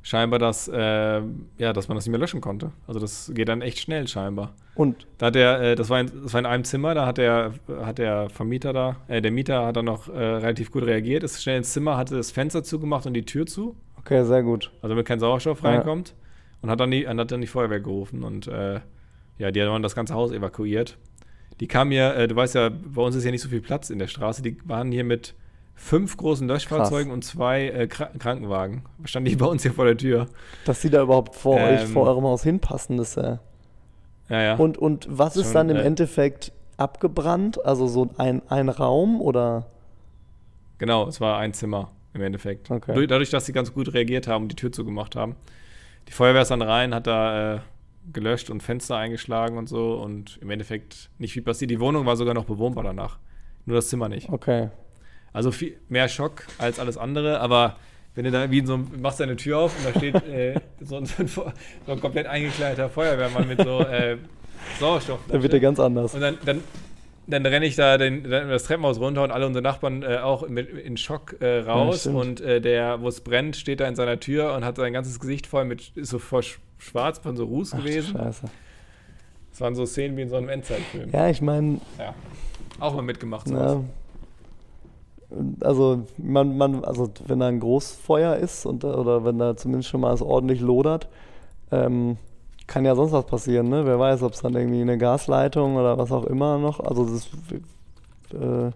Scheinbar, 0.00 0.38
dass, 0.38 0.68
äh, 0.68 1.20
ja, 1.58 1.72
dass 1.74 1.88
man 1.88 1.96
das 1.96 2.06
nicht 2.06 2.12
mehr 2.12 2.20
löschen 2.20 2.40
konnte. 2.40 2.72
Also 2.86 2.98
das 2.98 3.30
geht 3.34 3.50
dann 3.50 3.60
echt 3.60 3.78
schnell 3.78 4.08
scheinbar. 4.08 4.54
Und 4.74 5.06
Da 5.18 5.26
hat 5.26 5.34
der, 5.34 5.60
äh, 5.60 5.74
das, 5.74 5.90
war 5.90 6.00
in, 6.00 6.10
das 6.22 6.32
war 6.32 6.40
in 6.40 6.46
einem 6.46 6.64
Zimmer, 6.64 6.94
da 6.94 7.04
hat 7.04 7.18
der, 7.18 7.52
hat 7.82 7.98
der 7.98 8.30
Vermieter 8.30 8.72
da, 8.72 8.96
äh, 9.08 9.20
der 9.20 9.32
Mieter 9.32 9.66
hat 9.66 9.76
dann 9.76 9.84
noch 9.84 10.08
äh, 10.08 10.18
relativ 10.18 10.70
gut 10.70 10.84
reagiert, 10.84 11.24
ist 11.24 11.42
schnell 11.42 11.58
ins 11.58 11.74
Zimmer, 11.74 11.98
hatte 11.98 12.16
das 12.16 12.30
Fenster 12.30 12.64
zugemacht 12.64 13.04
und 13.04 13.12
die 13.12 13.26
Tür 13.26 13.44
zu, 13.44 13.76
okay, 14.06 14.24
sehr 14.24 14.42
gut. 14.42 14.70
also 14.82 14.88
damit 14.88 15.06
kein 15.06 15.20
Sauerstoff 15.20 15.62
Ja. 15.62 15.70
reinkommt. 15.70 16.14
Und 16.62 16.70
hat 16.70 16.80
dann, 16.80 16.90
die, 16.90 17.06
hat 17.06 17.30
dann 17.30 17.40
die 17.40 17.46
Feuerwehr 17.46 17.80
gerufen 17.80 18.24
und 18.24 18.46
äh, 18.48 18.80
ja, 19.38 19.50
die 19.50 19.60
haben 19.60 19.72
dann 19.72 19.82
das 19.82 19.94
ganze 19.94 20.14
Haus 20.14 20.32
evakuiert. 20.32 20.96
Die 21.60 21.68
kamen 21.68 21.90
hier, 21.90 22.14
äh, 22.16 22.28
du 22.28 22.34
weißt 22.34 22.54
ja, 22.54 22.70
bei 22.70 23.02
uns 23.02 23.14
ist 23.14 23.24
ja 23.24 23.30
nicht 23.30 23.42
so 23.42 23.48
viel 23.48 23.60
Platz 23.60 23.90
in 23.90 23.98
der 23.98 24.06
Straße, 24.06 24.42
die 24.42 24.56
waren 24.64 24.90
hier 24.90 25.04
mit 25.04 25.34
fünf 25.74 26.16
großen 26.16 26.48
Löschfahrzeugen 26.48 27.12
und 27.12 27.24
zwei 27.24 27.68
äh, 27.68 27.86
Kra 27.86 28.06
Krankenwagen. 28.18 28.82
Standen 29.04 29.28
die 29.28 29.36
bei 29.36 29.46
uns 29.46 29.62
hier 29.62 29.72
vor 29.72 29.84
der 29.84 29.96
Tür. 29.96 30.26
Dass 30.64 30.80
die 30.80 30.90
da 30.90 31.02
überhaupt 31.02 31.34
vor 31.36 31.56
euch, 31.56 31.82
Ähm, 31.82 31.88
vor 31.88 32.06
eurem 32.06 32.24
Haus 32.24 32.42
hinpassen, 32.42 32.98
ist 32.98 33.16
ja. 33.16 33.40
Ja, 34.28 34.42
ja. 34.42 34.54
Und, 34.56 34.78
und 34.78 35.06
was 35.10 35.36
ist 35.36 35.46
Schon, 35.46 35.54
dann 35.54 35.70
im 35.70 35.76
äh, 35.76 35.82
Endeffekt 35.82 36.52
abgebrannt? 36.78 37.64
Also 37.64 37.86
so 37.86 38.08
ein, 38.16 38.42
ein 38.48 38.70
Raum 38.70 39.20
oder? 39.20 39.66
Genau, 40.78 41.06
es 41.06 41.20
war 41.20 41.38
ein 41.38 41.52
Zimmer 41.52 41.90
im 42.16 42.22
Endeffekt. 42.22 42.70
Okay. 42.70 42.94
Durch- 42.94 43.06
Dadurch, 43.08 43.30
dass 43.30 43.46
sie 43.46 43.52
ganz 43.52 43.72
gut 43.72 43.92
reagiert 43.94 44.26
haben 44.26 44.42
und 44.44 44.48
die 44.52 44.56
Tür 44.56 44.72
zugemacht 44.72 45.14
haben. 45.16 45.36
Die 46.08 46.12
Feuerwehr 46.12 46.42
ist 46.42 46.50
dann 46.50 46.62
rein, 46.62 46.94
hat 46.94 47.06
da 47.06 47.54
äh, 47.56 47.60
gelöscht 48.12 48.50
und 48.50 48.62
Fenster 48.62 48.96
eingeschlagen 48.96 49.58
und 49.58 49.68
so 49.68 49.94
und 49.94 50.38
im 50.40 50.50
Endeffekt 50.50 51.10
nicht 51.18 51.32
viel 51.32 51.42
passiert. 51.42 51.70
Die 51.70 51.80
Wohnung 51.80 52.06
war 52.06 52.16
sogar 52.16 52.34
noch 52.34 52.44
bewohnbar 52.44 52.84
danach. 52.84 53.18
Nur 53.64 53.76
das 53.76 53.88
Zimmer 53.88 54.08
nicht. 54.08 54.28
Okay. 54.30 54.70
Also 55.32 55.50
viel 55.50 55.76
mehr 55.88 56.08
Schock 56.08 56.44
als 56.58 56.78
alles 56.78 56.96
andere, 56.96 57.40
aber 57.40 57.76
wenn 58.14 58.24
du 58.24 58.30
da 58.30 58.50
wie 58.50 58.58
in 58.58 58.66
so 58.66 58.74
einem, 58.74 58.88
machst 59.02 59.20
deine 59.20 59.36
Tür 59.36 59.58
auf 59.58 59.76
und 59.76 59.84
da 59.92 59.98
steht 59.98 60.14
äh, 60.28 60.60
so, 60.80 60.96
ein, 60.96 61.04
so, 61.06 61.22
ein, 61.22 61.28
so 61.28 61.52
ein 61.92 62.00
komplett 62.00 62.26
eingekleideter 62.26 62.88
Feuerwehrmann 62.88 63.46
mit 63.46 63.60
so 63.62 63.80
äh, 63.80 64.16
Sauerstoff. 64.80 65.18
Dann 65.28 65.42
wird 65.42 65.52
er 65.52 65.60
ganz 65.60 65.78
anders. 65.80 66.14
Und 66.14 66.20
dann, 66.20 66.38
dann, 66.44 66.62
dann 67.26 67.44
renne 67.46 67.66
ich 67.66 67.74
da 67.76 67.98
den, 67.98 68.22
das 68.30 68.64
Treppenhaus 68.64 69.00
runter 69.00 69.22
und 69.24 69.30
alle 69.32 69.46
unsere 69.46 69.62
Nachbarn 69.62 70.02
äh, 70.02 70.18
auch 70.18 70.48
mit, 70.48 70.68
in 70.70 70.96
Schock 70.96 71.36
äh, 71.40 71.60
raus. 71.60 72.00
stimmt. 72.00 72.16
und 72.16 72.40
äh, 72.40 72.60
der, 72.60 73.00
wo 73.02 73.08
es 73.08 73.20
brennt, 73.20 73.56
steht 73.56 73.80
da 73.80 73.88
in 73.88 73.96
seiner 73.96 74.20
Tür 74.20 74.54
und 74.54 74.64
hat 74.64 74.76
sein 74.76 74.92
ganzes 74.92 75.18
Gesicht 75.20 75.46
voll 75.46 75.64
mit, 75.64 75.90
ist 75.96 76.10
so 76.10 76.18
voll 76.18 76.42
sch- 76.42 76.58
schwarz 76.78 77.18
von 77.18 77.36
so 77.36 77.44
Ruß 77.44 77.72
Ach, 77.74 77.78
gewesen. 77.78 78.16
Scheiße. 78.16 78.46
Das 79.50 79.60
waren 79.60 79.74
so 79.74 79.86
Szenen 79.86 80.16
wie 80.16 80.22
in 80.22 80.28
so 80.28 80.36
einem 80.36 80.48
Endzeitfilm. 80.50 81.10
Ja. 81.12 81.24
Ja, 81.24 81.30
ich 81.30 81.40
meine, 81.42 81.80
Auch 82.78 82.94
mal 82.94 83.02
mitgemacht. 83.02 83.48
sowas. 83.48 83.78
ja, 85.30 85.36
also 85.60 86.06
man, 86.18 86.56
man, 86.56 86.84
also 86.84 87.10
wenn 87.26 87.40
da 87.40 87.48
ein 87.48 87.58
Großfeuer 87.60 88.36
ist 88.36 88.64
und 88.66 88.84
oder 88.84 89.24
wenn 89.24 89.38
da 89.38 89.56
zumindest 89.56 89.88
schon 89.90 90.00
mal 90.00 90.14
es 90.14 90.22
ordentlich 90.22 90.60
lodert, 90.60 91.08
ähm, 91.72 92.16
kann 92.66 92.84
ja 92.84 92.94
sonst 92.94 93.12
was 93.12 93.26
passieren, 93.26 93.68
ne? 93.68 93.86
Wer 93.86 93.98
weiß, 93.98 94.22
ob 94.22 94.32
es 94.32 94.40
dann 94.40 94.54
irgendwie 94.54 94.80
eine 94.80 94.98
Gasleitung 94.98 95.76
oder 95.76 95.98
was 95.98 96.10
auch 96.12 96.24
immer 96.24 96.58
noch. 96.58 96.80
Also 96.80 97.04
das 97.04 97.28
äh, 98.34 98.70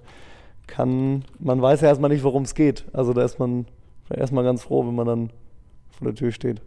kann, 0.66 1.24
man 1.38 1.60
weiß 1.60 1.80
ja 1.80 1.88
erstmal 1.88 2.10
nicht, 2.10 2.22
worum 2.22 2.44
es 2.44 2.54
geht. 2.54 2.84
Also 2.92 3.12
da 3.12 3.24
ist 3.24 3.38
man 3.38 3.66
erstmal 4.08 4.44
ganz 4.44 4.62
froh, 4.62 4.86
wenn 4.86 4.94
man 4.94 5.06
dann 5.06 5.30
vor 5.90 6.06
der 6.06 6.14
Tür 6.14 6.30
steht. 6.30 6.60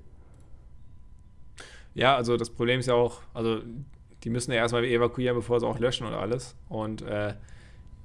Ja, 1.93 2.15
also 2.15 2.38
das 2.38 2.49
Problem 2.49 2.80
ist 2.80 2.88
ja 2.88 2.95
auch, 2.95 3.21
also 3.34 3.59
die 4.24 4.30
müssen 4.30 4.51
ja 4.51 4.57
erstmal 4.57 4.84
evakuieren, 4.84 5.36
bevor 5.36 5.59
sie 5.59 5.67
auch 5.67 5.80
löschen 5.80 6.07
und 6.07 6.13
alles. 6.13 6.55
Und 6.69 7.01
äh, 7.03 7.34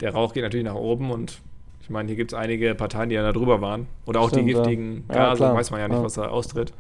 der 0.00 0.12
Rauch 0.12 0.32
geht 0.32 0.42
natürlich 0.42 0.66
nach 0.66 0.74
oben 0.74 1.10
und 1.10 1.40
ich 1.80 1.90
meine, 1.90 2.06
hier 2.08 2.16
gibt 2.16 2.32
es 2.32 2.38
einige 2.38 2.74
Parteien, 2.74 3.08
die 3.08 3.14
ja 3.14 3.22
da 3.22 3.32
drüber 3.32 3.60
waren. 3.62 3.86
Oder 4.04 4.20
auch 4.20 4.28
Stimmt, 4.28 4.48
die 4.48 4.52
ja. 4.52 4.58
giftigen 4.58 5.04
Ja, 5.08 5.14
Gase, 5.14 5.36
klar. 5.38 5.54
weiß 5.54 5.70
man 5.70 5.80
ja 5.80 5.88
nicht, 5.88 5.96
Ja. 5.96 6.04
was 6.04 6.14
da 6.14 6.28
austritt. 6.28 6.74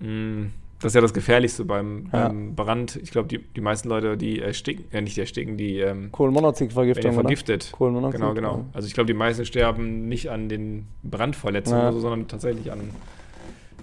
Mm, 0.00 0.46
Das 0.80 0.90
ist 0.90 0.94
ja 0.94 1.00
das 1.00 1.12
Gefährlichste 1.12 1.64
beim, 1.64 2.08
Ja. 2.12 2.28
beim 2.28 2.54
Brand. 2.54 2.96
Ich 2.96 3.10
glaube, 3.10 3.26
die, 3.28 3.38
die 3.38 3.60
meisten 3.60 3.88
Leute, 3.88 4.16
die 4.16 4.40
ersticken, 4.40 4.84
äh, 4.92 5.00
nicht 5.00 5.18
ersticken, 5.18 5.56
die 5.56 5.78
ähm, 5.80 6.04
ja 6.04 6.08
Kohlenmonoxidvergiftung, 6.12 7.12
vergiftet. 7.14 7.72
Kohlenmonoxid. 7.72 8.20
Genau, 8.20 8.32
genau. 8.34 8.64
Also 8.72 8.86
ich 8.86 8.94
glaube, 8.94 9.08
die 9.08 9.14
meisten 9.14 9.44
sterben 9.44 10.08
nicht 10.08 10.30
an 10.30 10.48
den 10.48 10.86
Brandverletzungen 11.02 11.80
Ja. 11.80 11.88
oder 11.88 11.94
so, 11.94 12.00
sondern 12.00 12.28
tatsächlich 12.28 12.70
an, 12.70 12.90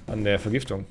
an 0.07 0.23
der 0.23 0.39
Vergiftung. 0.39 0.85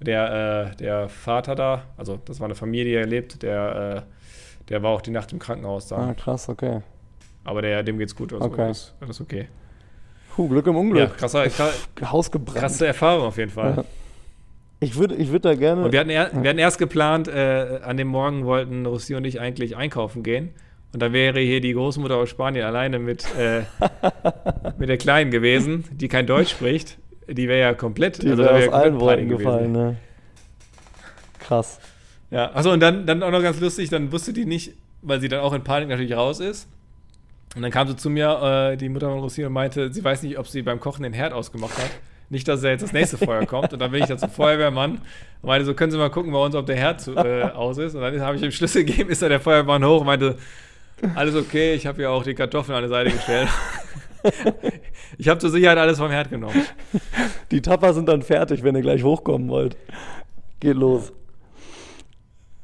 Der, 0.00 0.70
äh, 0.72 0.76
der 0.76 1.08
Vater 1.10 1.54
da, 1.54 1.84
also 1.96 2.18
das 2.24 2.40
war 2.40 2.46
eine 2.46 2.54
Familie, 2.54 2.84
die 2.84 2.94
er 2.94 3.06
lebt, 3.06 3.42
der, 3.42 4.04
äh, 4.06 4.68
der 4.70 4.82
war 4.82 4.90
auch 4.92 5.02
die 5.02 5.10
Nacht 5.10 5.32
im 5.32 5.38
Krankenhaus 5.38 5.88
da. 5.88 5.96
Ah, 5.96 6.14
krass, 6.14 6.48
okay. 6.48 6.80
Aber 7.44 7.60
der, 7.60 7.82
dem 7.82 7.98
geht's 7.98 8.16
gut, 8.16 8.32
also 8.32 8.46
Okay. 8.46 8.62
alles, 9.00 9.20
okay. 9.20 9.48
Puh, 10.34 10.48
Glück 10.48 10.66
im 10.66 10.72
Ja, 10.74 10.80
Unglück. 10.80 11.16
krasser, 11.18 11.46
krass, 11.48 11.86
Haus 12.02 12.30
gebrannt. 12.30 12.58
krasse 12.58 12.86
Erfahrung 12.86 13.26
auf 13.26 13.36
jeden 13.36 13.50
Fall. 13.50 13.84
Ich 14.80 14.96
würde 14.96 15.14
ich 15.14 15.30
würd 15.30 15.44
da 15.44 15.54
gerne. 15.54 15.84
Und 15.84 15.92
wir 15.92 16.00
hatten, 16.00 16.10
er, 16.10 16.30
wir 16.32 16.50
hatten 16.50 16.58
erst 16.58 16.78
geplant, 16.78 17.28
äh, 17.28 17.80
an 17.82 17.96
dem 17.96 18.08
Morgen 18.08 18.44
wollten 18.44 18.86
Russi 18.86 19.14
und 19.14 19.24
ich 19.24 19.40
eigentlich 19.40 19.76
einkaufen 19.76 20.22
gehen. 20.22 20.50
Und 20.92 21.00
da 21.00 21.12
wäre 21.12 21.40
hier 21.40 21.60
die 21.60 21.72
Großmutter 21.72 22.16
aus 22.16 22.28
Spanien 22.28 22.64
alleine 22.64 22.98
mit, 22.98 23.26
äh, 23.36 23.62
mit 24.78 24.88
der 24.88 24.96
Kleinen 24.96 25.30
gewesen, 25.30 25.84
die 25.90 26.08
kein 26.08 26.26
Deutsch 26.26 26.50
spricht. 26.50 26.98
Die 27.28 27.48
wäre 27.48 27.60
ja 27.60 27.74
komplett, 27.74 28.22
die 28.22 28.28
wäre 28.28 28.44
wär 28.44 28.68
aus 28.68 28.74
allen 28.74 28.98
Panik 28.98 29.28
gefallen, 29.28 29.72
ne? 29.72 29.96
Krass. 31.40 31.80
Ja, 32.30 32.54
achso, 32.54 32.72
und 32.72 32.80
dann, 32.80 33.06
dann 33.06 33.22
auch 33.22 33.30
noch 33.30 33.42
ganz 33.42 33.60
lustig, 33.60 33.90
dann 33.90 34.12
wusste 34.12 34.32
die 34.32 34.44
nicht, 34.44 34.74
weil 35.02 35.20
sie 35.20 35.28
dann 35.28 35.40
auch 35.40 35.52
in 35.52 35.64
Panik 35.64 35.88
natürlich 35.88 36.16
raus 36.16 36.40
ist. 36.40 36.68
Und 37.56 37.62
dann 37.62 37.70
kam 37.70 37.88
sie 37.88 37.96
zu 37.96 38.10
mir, 38.10 38.72
äh, 38.72 38.76
die 38.76 38.88
Mutter 38.88 39.08
von 39.10 39.20
Russi, 39.20 39.44
und 39.44 39.52
meinte, 39.52 39.92
sie 39.92 40.02
weiß 40.02 40.22
nicht, 40.22 40.38
ob 40.38 40.48
sie 40.48 40.62
beim 40.62 40.80
Kochen 40.80 41.02
den 41.02 41.12
Herd 41.12 41.32
ausgemacht 41.32 41.76
hat. 41.76 41.90
Nicht, 42.30 42.48
dass 42.48 42.62
da 42.62 42.68
jetzt 42.68 42.82
das 42.82 42.92
nächste 42.92 43.18
Feuer 43.18 43.44
kommt. 43.46 43.72
Und 43.72 43.78
dann 43.80 43.90
bin 43.90 44.02
ich 44.02 44.08
da 44.08 44.16
zum 44.16 44.30
Feuerwehrmann 44.30 44.92
und 44.92 45.46
meinte, 45.46 45.64
so 45.66 45.74
können 45.74 45.92
Sie 45.92 45.98
mal 45.98 46.10
gucken 46.10 46.32
bei 46.32 46.38
uns, 46.44 46.54
ob 46.54 46.66
der 46.66 46.76
Herd 46.76 47.00
zu, 47.00 47.14
äh, 47.14 47.42
aus 47.42 47.78
ist. 47.78 47.94
Und 47.94 48.00
dann 48.00 48.20
habe 48.20 48.36
ich 48.36 48.42
ihm 48.42 48.50
Schlüssel 48.50 48.84
gegeben, 48.84 49.10
ist 49.10 49.22
da 49.22 49.28
der 49.28 49.40
Feuerwehrmann 49.40 49.84
hoch 49.84 50.00
und 50.00 50.06
meinte, 50.06 50.36
alles 51.14 51.34
okay, 51.36 51.74
ich 51.74 51.86
habe 51.86 52.02
ja 52.02 52.10
auch 52.10 52.22
die 52.24 52.34
Kartoffeln 52.34 52.76
an 52.76 52.82
die 52.84 52.88
Seite 52.88 53.10
gestellt. 53.10 53.48
ich 55.18 55.28
habe 55.28 55.38
zur 55.38 55.50
Sicherheit 55.50 55.78
alles 55.78 55.98
vom 55.98 56.10
Herd 56.10 56.30
genommen. 56.30 56.64
Die 57.50 57.60
Tapper 57.60 57.92
sind 57.92 58.08
dann 58.08 58.22
fertig, 58.22 58.62
wenn 58.62 58.74
ihr 58.74 58.82
gleich 58.82 59.02
hochkommen 59.02 59.48
wollt. 59.48 59.76
Geht 60.60 60.76
los. 60.76 61.12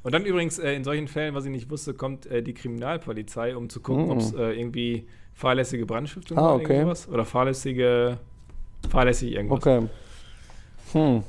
Und 0.03 0.13
dann 0.15 0.25
übrigens 0.25 0.59
äh, 0.59 0.73
in 0.73 0.85
solchen 0.85 1.09
Fällen, 1.09 1.35
was 1.35 1.45
ich 1.45 1.51
nicht 1.51 1.69
wusste, 1.71 1.93
kommt 1.93 2.25
äh, 2.27 2.43
die 2.43 2.55
Kriminalpolizei, 2.55 3.55
um 3.55 3.69
zu 3.69 3.81
gucken, 3.81 4.07
Mm. 4.07 4.11
ob 4.11 4.19
es 4.19 4.33
äh, 4.33 4.53
irgendwie 4.59 5.07
fahrlässige 5.35 5.85
Brandstiftung 5.85 6.39
Ah, 6.39 6.55
okay. 6.55 6.77
oder 6.77 6.83
sowas. 6.85 7.09
Oder 7.11 7.25
fahrlässige, 7.27 8.19
fahrlässig 8.89 9.33
irgendwas. 9.33 9.59
Okay. 9.59 9.87
Hm. 10.93 11.23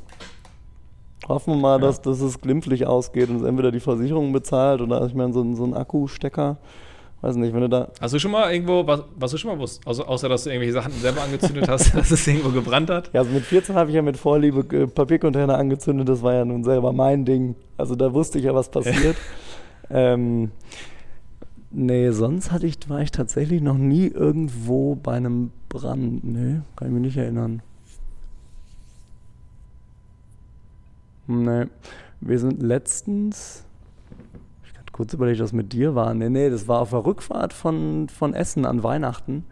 Hoffen 1.27 1.53
wir 1.53 1.59
mal, 1.59 1.79
Ja. 1.79 1.87
dass, 1.87 2.01
dass 2.01 2.19
es 2.21 2.41
glimpflich 2.41 2.87
ausgeht 2.87 3.29
und 3.29 3.37
es 3.37 3.43
entweder 3.43 3.71
die 3.71 3.79
Versicherung 3.79 4.33
bezahlt 4.33 4.81
oder 4.81 5.05
ich 5.05 5.13
meine, 5.13 5.33
so, 5.33 5.41
ein- 5.41 5.55
so 5.55 5.63
ein 5.65 5.73
Akkustecker. 5.73 6.57
Weiß 7.23 7.35
nicht, 7.35 7.53
wenn 7.53 7.61
du 7.61 7.69
da. 7.69 7.89
Hast 8.01 8.15
du 8.15 8.19
schon 8.19 8.31
mal 8.31 8.51
irgendwo, 8.51 8.87
was, 8.87 9.03
was 9.15 9.29
du 9.29 9.37
schon 9.37 9.51
mal 9.51 9.59
wusst, 9.59 9.85
außer, 9.85 10.09
außer 10.09 10.27
dass 10.27 10.43
du 10.45 10.49
irgendwelche 10.49 10.73
Sachen 10.73 10.91
selber 10.93 11.21
angezündet 11.21 11.67
hast, 11.69 11.93
dass 11.95 12.09
es 12.09 12.25
irgendwo 12.25 12.49
gebrannt 12.49 12.89
hat? 12.89 13.11
Ja, 13.13 13.19
also 13.21 13.31
mit 13.31 13.43
14 13.43 13.75
habe 13.75 13.91
ich 13.91 13.95
ja 13.95 14.01
mit 14.01 14.17
Vorliebe 14.17 14.61
äh, 14.75 14.87
Papiercontainer 14.87 15.55
angezündet, 15.55 16.09
das 16.09 16.23
war 16.23 16.33
ja 16.33 16.43
nun 16.43 16.63
selber 16.63 16.91
mein 16.93 17.23
Ding. 17.23 17.53
Also 17.77 17.93
da 17.95 18.11
wusste 18.11 18.39
ich 18.39 18.45
ja, 18.45 18.55
was 18.55 18.69
passiert. 18.71 19.15
ähm, 19.91 20.49
nee, 21.69 22.09
sonst 22.09 22.51
hatte 22.51 22.65
ich, 22.65 22.77
war 22.89 23.01
ich 23.01 23.11
tatsächlich 23.11 23.61
noch 23.61 23.77
nie 23.77 24.07
irgendwo 24.07 24.95
bei 24.95 25.13
einem 25.13 25.51
Brand. 25.71 26.23
Nee, 26.23 26.61
kann 26.75 26.87
ich 26.87 26.93
mich 26.93 27.01
nicht 27.01 27.17
erinnern. 27.17 27.61
Nee. 31.27 31.65
Wir 32.19 32.39
sind 32.39 32.61
letztens. 32.61 33.63
Ich 34.65 34.73
kann 34.73 34.83
kurz 34.91 35.13
überlegen, 35.13 35.39
was 35.39 35.53
mit 35.53 35.73
dir 35.73 35.95
war. 35.95 36.13
Nee, 36.13 36.29
nee, 36.29 36.49
das 36.49 36.67
war 36.67 36.81
auf 36.81 36.91
der 36.91 37.05
Rückfahrt 37.05 37.53
von, 37.53 38.09
von 38.09 38.33
Essen 38.33 38.65
an 38.65 38.83
Weihnachten. 38.83 39.45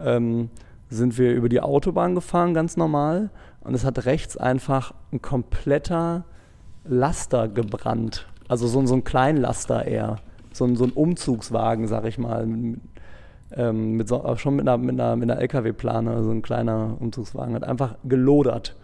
Ähm, 0.00 0.50
sind 0.90 1.16
wir 1.18 1.32
über 1.34 1.48
die 1.48 1.60
Autobahn 1.60 2.14
gefahren, 2.14 2.52
ganz 2.52 2.76
normal. 2.76 3.30
Und 3.60 3.74
es 3.74 3.84
hat 3.84 4.04
rechts 4.04 4.36
einfach 4.36 4.92
ein 5.12 5.22
kompletter 5.22 6.24
Laster 6.84 7.48
gebrannt. 7.48 8.26
Also 8.48 8.66
so, 8.66 8.80
ein- 8.80 8.86
so 8.86 8.94
ein 8.94 9.04
Kleinlaster 9.04 9.86
eher. 9.86 10.16
So 10.52 10.64
ein, 10.66 10.76
so 10.76 10.84
ein 10.84 10.90
Umzugswagen, 10.92 11.86
sag 11.88 12.04
ich 12.04 12.18
mal. 12.18 12.46
Ähm, 13.56 13.92
mit 13.92 14.08
so, 14.08 14.34
schon 14.36 14.56
mit 14.56 14.66
einer, 14.68 14.78
mit 14.78 14.98
einer, 15.00 15.16
mit 15.16 15.30
einer 15.30 15.40
LKW-Plane, 15.40 16.10
also 16.10 16.30
ein 16.30 16.42
kleiner 16.42 16.96
Umzugswagen. 16.98 17.54
Hat 17.54 17.64
einfach 17.64 17.94
gelodert. 18.04 18.74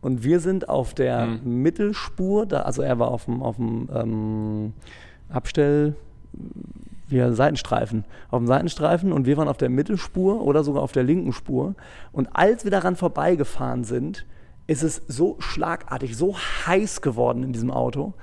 Und 0.00 0.24
wir 0.24 0.40
sind 0.40 0.68
auf 0.68 0.94
der 0.94 1.26
Mhm. 1.26 1.62
Mittelspur, 1.62 2.46
da, 2.46 2.62
also 2.62 2.82
er 2.82 2.98
war 2.98 3.08
auf 3.08 3.26
dem, 3.26 3.42
auf 3.42 3.56
dem 3.56 3.88
ähm, 3.94 4.72
Abstell, 5.28 5.94
wie 7.08 7.20
heißt- 7.20 7.34
Seitenstreifen, 7.34 8.04
auf 8.30 8.38
dem 8.40 8.46
Seitenstreifen 8.48 9.12
und 9.12 9.26
wir 9.26 9.36
waren 9.36 9.46
auf 9.48 9.58
der 9.58 9.68
Mittelspur 9.68 10.40
oder 10.42 10.64
sogar 10.64 10.82
auf 10.82 10.92
der 10.92 11.04
linken 11.04 11.32
Spur. 11.32 11.74
Und 12.10 12.28
als 12.32 12.64
wir 12.64 12.70
daran 12.72 12.96
vorbeigefahren 12.96 13.84
sind, 13.84 14.26
ist 14.66 14.82
es 14.82 15.02
so 15.06 15.36
schlagartig, 15.38 16.16
so 16.16 16.36
heiß 16.36 17.00
geworden 17.02 17.42
in 17.44 17.52
diesem 17.52 17.70
Auto. 17.70 18.14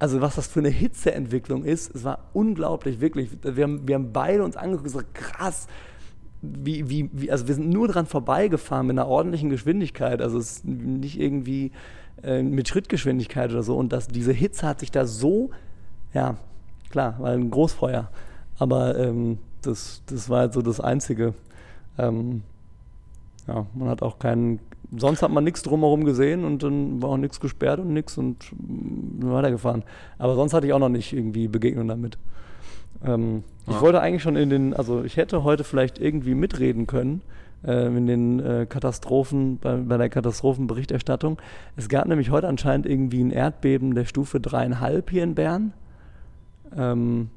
Also 0.00 0.20
was 0.22 0.34
das 0.34 0.48
für 0.48 0.60
eine 0.60 0.70
Hitzeentwicklung 0.70 1.62
ist, 1.62 1.94
es 1.94 2.04
war 2.04 2.30
unglaublich, 2.32 3.00
wirklich. 3.00 3.30
Wir 3.42 3.64
haben, 3.64 3.86
wir 3.86 3.94
haben 3.94 4.12
beide 4.12 4.42
uns 4.42 4.56
angeguckt 4.56 4.86
und 4.86 4.92
gesagt, 4.92 5.14
krass, 5.14 5.68
wie, 6.40 6.88
wie, 6.88 7.10
wie, 7.12 7.30
also 7.30 7.46
wir 7.46 7.54
sind 7.54 7.68
nur 7.68 7.86
dran 7.86 8.06
vorbeigefahren 8.06 8.86
mit 8.86 8.98
einer 8.98 9.06
ordentlichen 9.06 9.50
Geschwindigkeit, 9.50 10.22
also 10.22 10.38
es 10.38 10.52
ist 10.52 10.64
nicht 10.64 11.20
irgendwie 11.20 11.70
äh, 12.22 12.42
mit 12.42 12.66
Schrittgeschwindigkeit 12.66 13.50
oder 13.50 13.62
so. 13.62 13.76
Und 13.76 13.92
das, 13.92 14.08
diese 14.08 14.32
Hitze 14.32 14.66
hat 14.66 14.80
sich 14.80 14.90
da 14.90 15.04
so, 15.04 15.50
ja, 16.14 16.36
klar, 16.88 17.16
war 17.18 17.32
ein 17.32 17.50
Großfeuer. 17.50 18.10
Aber 18.58 18.98
ähm, 18.98 19.38
das, 19.60 20.02
das 20.06 20.30
war 20.30 20.40
halt 20.40 20.54
so 20.54 20.62
das 20.62 20.80
Einzige. 20.80 21.34
Ähm, 21.98 22.42
ja, 23.46 23.66
man 23.74 23.88
hat 23.90 24.02
auch 24.02 24.18
keinen, 24.18 24.60
sonst 24.96 25.22
hat 25.22 25.30
man 25.30 25.44
nichts 25.44 25.62
drumherum 25.62 26.04
gesehen 26.04 26.44
und 26.44 26.62
dann 26.62 27.00
war 27.02 27.10
auch 27.10 27.16
nichts 27.16 27.40
gesperrt 27.40 27.80
und 27.80 27.92
nichts 27.92 28.18
und 28.18 28.52
mm, 28.52 29.30
weitergefahren. 29.30 29.84
Aber 30.18 30.34
sonst 30.34 30.52
hatte 30.54 30.66
ich 30.66 30.72
auch 30.72 30.78
noch 30.78 30.88
nicht 30.88 31.12
irgendwie 31.12 31.48
Begegnung 31.48 31.88
damit. 31.88 32.18
Ähm, 33.04 33.44
Ich 33.66 33.74
Ja. 33.74 33.80
wollte 33.82 34.00
eigentlich 34.00 34.22
schon 34.22 34.36
in 34.36 34.50
den, 34.50 34.74
also 34.74 35.04
ich 35.04 35.16
hätte 35.16 35.44
heute 35.44 35.64
vielleicht 35.64 35.98
irgendwie 36.00 36.34
mitreden 36.34 36.86
können 36.86 37.22
äh, 37.64 37.86
in 37.86 38.06
den 38.06 38.40
äh, 38.40 38.66
Katastrophen, 38.68 39.58
bei, 39.58 39.76
bei 39.76 39.96
der 39.96 40.08
Katastrophenberichterstattung. 40.08 41.38
Es 41.76 41.88
gab 41.88 42.06
nämlich 42.06 42.30
heute 42.30 42.48
anscheinend 42.48 42.86
irgendwie 42.86 43.22
ein 43.22 43.30
Erdbeben 43.30 43.94
der 43.94 44.06
Stufe 44.06 44.40
dreieinhalb 44.40 45.10
hier 45.10 45.22
in 45.22 45.34
Bern. 45.34 45.72
Ähm, 46.76 47.28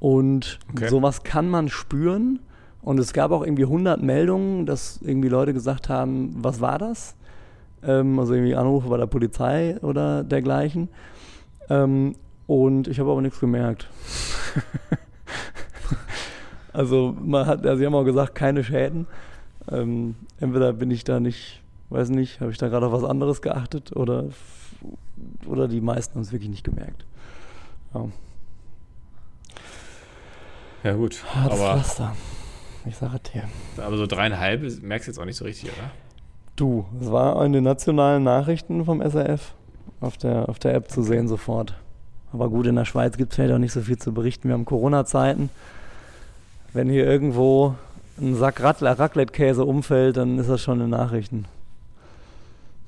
und 0.00 0.58
Okay. 0.72 0.88
sowas 0.88 1.22
kann 1.22 1.48
man 1.48 1.68
spüren. 1.68 2.40
Und 2.84 3.00
es 3.00 3.14
gab 3.14 3.30
auch 3.30 3.42
irgendwie 3.42 3.64
100 3.64 4.02
Meldungen, 4.02 4.66
dass 4.66 5.00
irgendwie 5.00 5.30
Leute 5.30 5.54
gesagt 5.54 5.88
haben, 5.88 6.34
was 6.36 6.60
war 6.60 6.78
das? 6.78 7.16
Ähm, 7.82 8.18
also 8.18 8.34
irgendwie 8.34 8.54
Anrufe 8.54 8.90
bei 8.90 8.98
der 8.98 9.06
Polizei 9.06 9.78
oder 9.80 10.22
dergleichen. 10.22 10.90
Ähm, 11.70 12.14
und 12.46 12.86
ich 12.86 13.00
habe 13.00 13.10
aber 13.10 13.22
nichts 13.22 13.40
gemerkt. 13.40 13.88
also 16.74 17.16
man 17.18 17.46
hat, 17.46 17.64
also 17.64 17.78
sie 17.78 17.86
haben 17.86 17.94
auch 17.94 18.04
gesagt, 18.04 18.34
keine 18.34 18.62
Schäden. 18.62 19.06
Ähm, 19.72 20.16
entweder 20.38 20.74
bin 20.74 20.90
ich 20.90 21.04
da 21.04 21.20
nicht, 21.20 21.62
weiß 21.88 22.10
nicht, 22.10 22.42
habe 22.42 22.50
ich 22.50 22.58
da 22.58 22.68
gerade 22.68 22.86
auf 22.86 22.92
was 22.92 23.04
anderes 23.04 23.40
geachtet 23.40 23.96
oder, 23.96 24.26
oder 25.46 25.68
die 25.68 25.80
meisten 25.80 26.16
haben 26.16 26.22
es 26.22 26.32
wirklich 26.32 26.50
nicht 26.50 26.64
gemerkt. 26.64 27.06
Ja. 27.94 28.08
Ja, 30.82 30.92
gut. 30.92 31.24
Hartes 31.34 31.58
Aber, 31.58 31.72
Pflaster. 31.72 32.14
Ich 32.86 32.96
sage 32.96 33.18
dir. 33.32 33.44
aber 33.82 33.96
so 33.96 34.06
dreieinhalb 34.06 34.60
merkst 34.82 35.08
du 35.08 35.10
jetzt 35.12 35.18
auch 35.18 35.24
nicht 35.24 35.36
so 35.36 35.44
richtig, 35.44 35.70
oder? 35.70 35.90
Du, 36.56 36.84
es 37.00 37.10
war 37.10 37.44
in 37.44 37.52
den 37.52 37.64
nationalen 37.64 38.22
Nachrichten 38.22 38.84
vom 38.84 39.00
SRF 39.00 39.54
auf 40.00 40.16
der, 40.18 40.48
auf 40.48 40.58
der 40.58 40.74
App 40.74 40.90
zu 40.90 41.02
sehen 41.02 41.26
sofort. 41.26 41.74
Aber 42.32 42.48
gut, 42.48 42.66
in 42.66 42.76
der 42.76 42.84
Schweiz 42.84 43.16
gibt 43.16 43.32
es 43.32 43.36
vielleicht 43.36 43.54
auch 43.54 43.58
nicht 43.58 43.72
so 43.72 43.80
viel 43.80 43.96
zu 43.98 44.12
berichten. 44.12 44.48
Wir 44.48 44.54
haben 44.54 44.64
Corona-Zeiten. 44.64 45.50
Wenn 46.72 46.88
hier 46.90 47.06
irgendwo 47.06 47.74
ein 48.20 48.34
Sack 48.36 48.60
Racl- 48.60 48.86
Raclette-Käse 48.98 49.64
umfällt, 49.64 50.16
dann 50.16 50.38
ist 50.38 50.48
das 50.50 50.60
schon 50.60 50.80
in 50.80 50.90
Nachrichten. 50.90 51.46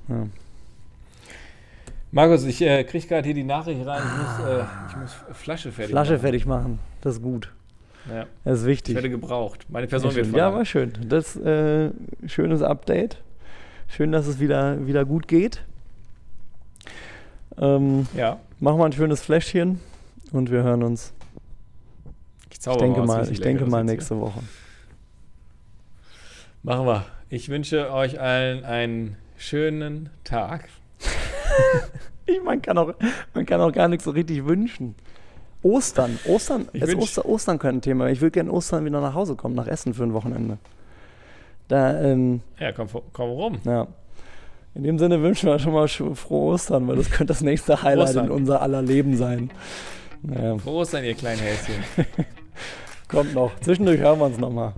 Ja. 0.08 0.26
Markus, 2.12 2.44
ich 2.44 2.62
äh, 2.62 2.84
krieg 2.84 3.08
gerade 3.08 3.24
hier 3.24 3.34
die 3.34 3.44
Nachricht 3.44 3.84
rein. 3.86 4.02
Ich 4.04 4.16
muss, 4.38 4.48
äh, 4.48 4.64
ich 4.90 4.96
muss 4.96 5.12
Flasche 5.32 5.72
fertig 5.72 5.90
Flasche 5.92 6.12
machen. 6.12 6.20
fertig 6.22 6.46
machen, 6.46 6.78
das 7.00 7.14
ist 7.16 7.22
gut. 7.22 7.52
Ja, 8.10 8.26
Das 8.44 8.58
ist 8.58 8.62
ich 8.64 8.68
wichtig. 8.68 8.94
werde 8.94 9.10
gebraucht. 9.10 9.66
Meine 9.68 9.86
Person 9.86 10.10
Sehr 10.10 10.16
wird 10.24 10.26
schön. 10.26 10.34
Ja, 10.36 10.50
verlangt. 10.50 10.58
war 10.58 10.64
schön. 10.64 10.92
Das 11.08 11.36
äh, 11.36 11.90
schönes 12.26 12.62
Update. 12.62 13.22
Schön, 13.88 14.12
dass 14.12 14.26
es 14.26 14.38
wieder, 14.40 14.86
wieder 14.86 15.04
gut 15.04 15.28
geht. 15.28 15.64
Ähm, 17.58 18.06
Ja, 18.14 18.38
machen 18.60 18.78
wir 18.78 18.84
ein 18.84 18.92
schönes 18.92 19.20
Fläschchen 19.22 19.80
und 20.32 20.50
wir 20.50 20.62
hören 20.62 20.82
uns. 20.82 21.12
ich 22.50 22.58
Ich 22.66 22.76
denke 22.76 23.02
mal, 23.02 23.30
ich 23.30 23.40
denke 23.40 23.66
mal 23.66 23.84
nächste 23.84 24.18
Woche. 24.20 24.40
Machen 26.62 26.86
wir. 26.86 27.04
Ich 27.28 27.48
wünsche 27.48 27.92
euch 27.92 28.20
allen 28.20 28.64
einen 28.64 29.16
schönen 29.36 30.10
Tag. 30.24 30.68
Ich, 32.28 32.42
man, 32.42 32.60
kann 32.60 32.76
auch, 32.76 32.92
man 33.34 33.46
kann 33.46 33.60
auch 33.60 33.70
gar 33.70 33.86
nichts 33.86 34.04
so 34.04 34.10
richtig 34.10 34.44
wünschen. 34.46 34.96
Ostern. 35.72 36.18
Ostern, 36.28 36.68
Ich 36.72 36.82
es 36.82 36.90
wünsch- 36.90 37.02
Oster, 37.02 37.26
Ostern 37.26 37.58
könnte 37.58 37.78
ein 37.78 37.82
Thema. 37.82 38.08
Ich 38.08 38.20
würde 38.20 38.32
gerne 38.32 38.50
Ostern 38.52 38.84
wieder 38.84 39.00
nach 39.00 39.14
Hause 39.14 39.34
kommen, 39.36 39.54
nach 39.54 39.66
Essen 39.66 39.94
für 39.94 40.02
ein 40.04 40.12
Wochenende. 40.14 40.58
Da, 41.68 42.00
ähm, 42.00 42.40
Ja, 42.60 42.72
komm, 42.72 42.88
komm 43.12 43.30
rum. 43.30 43.58
ja. 43.64 43.86
In 44.74 44.82
dem 44.82 44.98
Sinne 44.98 45.22
wünschen 45.22 45.48
wir 45.48 45.58
schon 45.58 45.72
mal 45.72 45.88
frohe 45.88 46.52
Ostern, 46.54 46.86
weil 46.86 46.96
das 46.96 47.10
könnte 47.10 47.32
das 47.32 47.40
nächste 47.40 47.82
Highlight 47.82 48.08
Ostern. 48.10 48.26
in 48.26 48.30
unser 48.30 48.60
aller 48.62 48.82
Leben 48.82 49.16
sein. 49.16 49.50
Naja, 50.22 50.58
Froh 50.58 50.84
sein, 50.84 51.04
ihr 51.04 51.14
kleinen 51.14 51.40
Häschen. 51.40 51.74
kommt 53.08 53.34
noch. 53.34 53.52
Zwischendurch 53.60 54.00
hören 54.00 54.18
wir 54.18 54.26
uns 54.26 54.38
nochmal. 54.38 54.72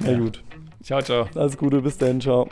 Na 0.00 0.10
Ja. 0.12 0.18
gut. 0.18 0.42
Ciao, 0.82 1.00
ciao. 1.02 1.26
Alles 1.34 1.56
Gute, 1.56 1.80
bis 1.82 1.98
dann, 1.98 2.20
ciao. 2.20 2.48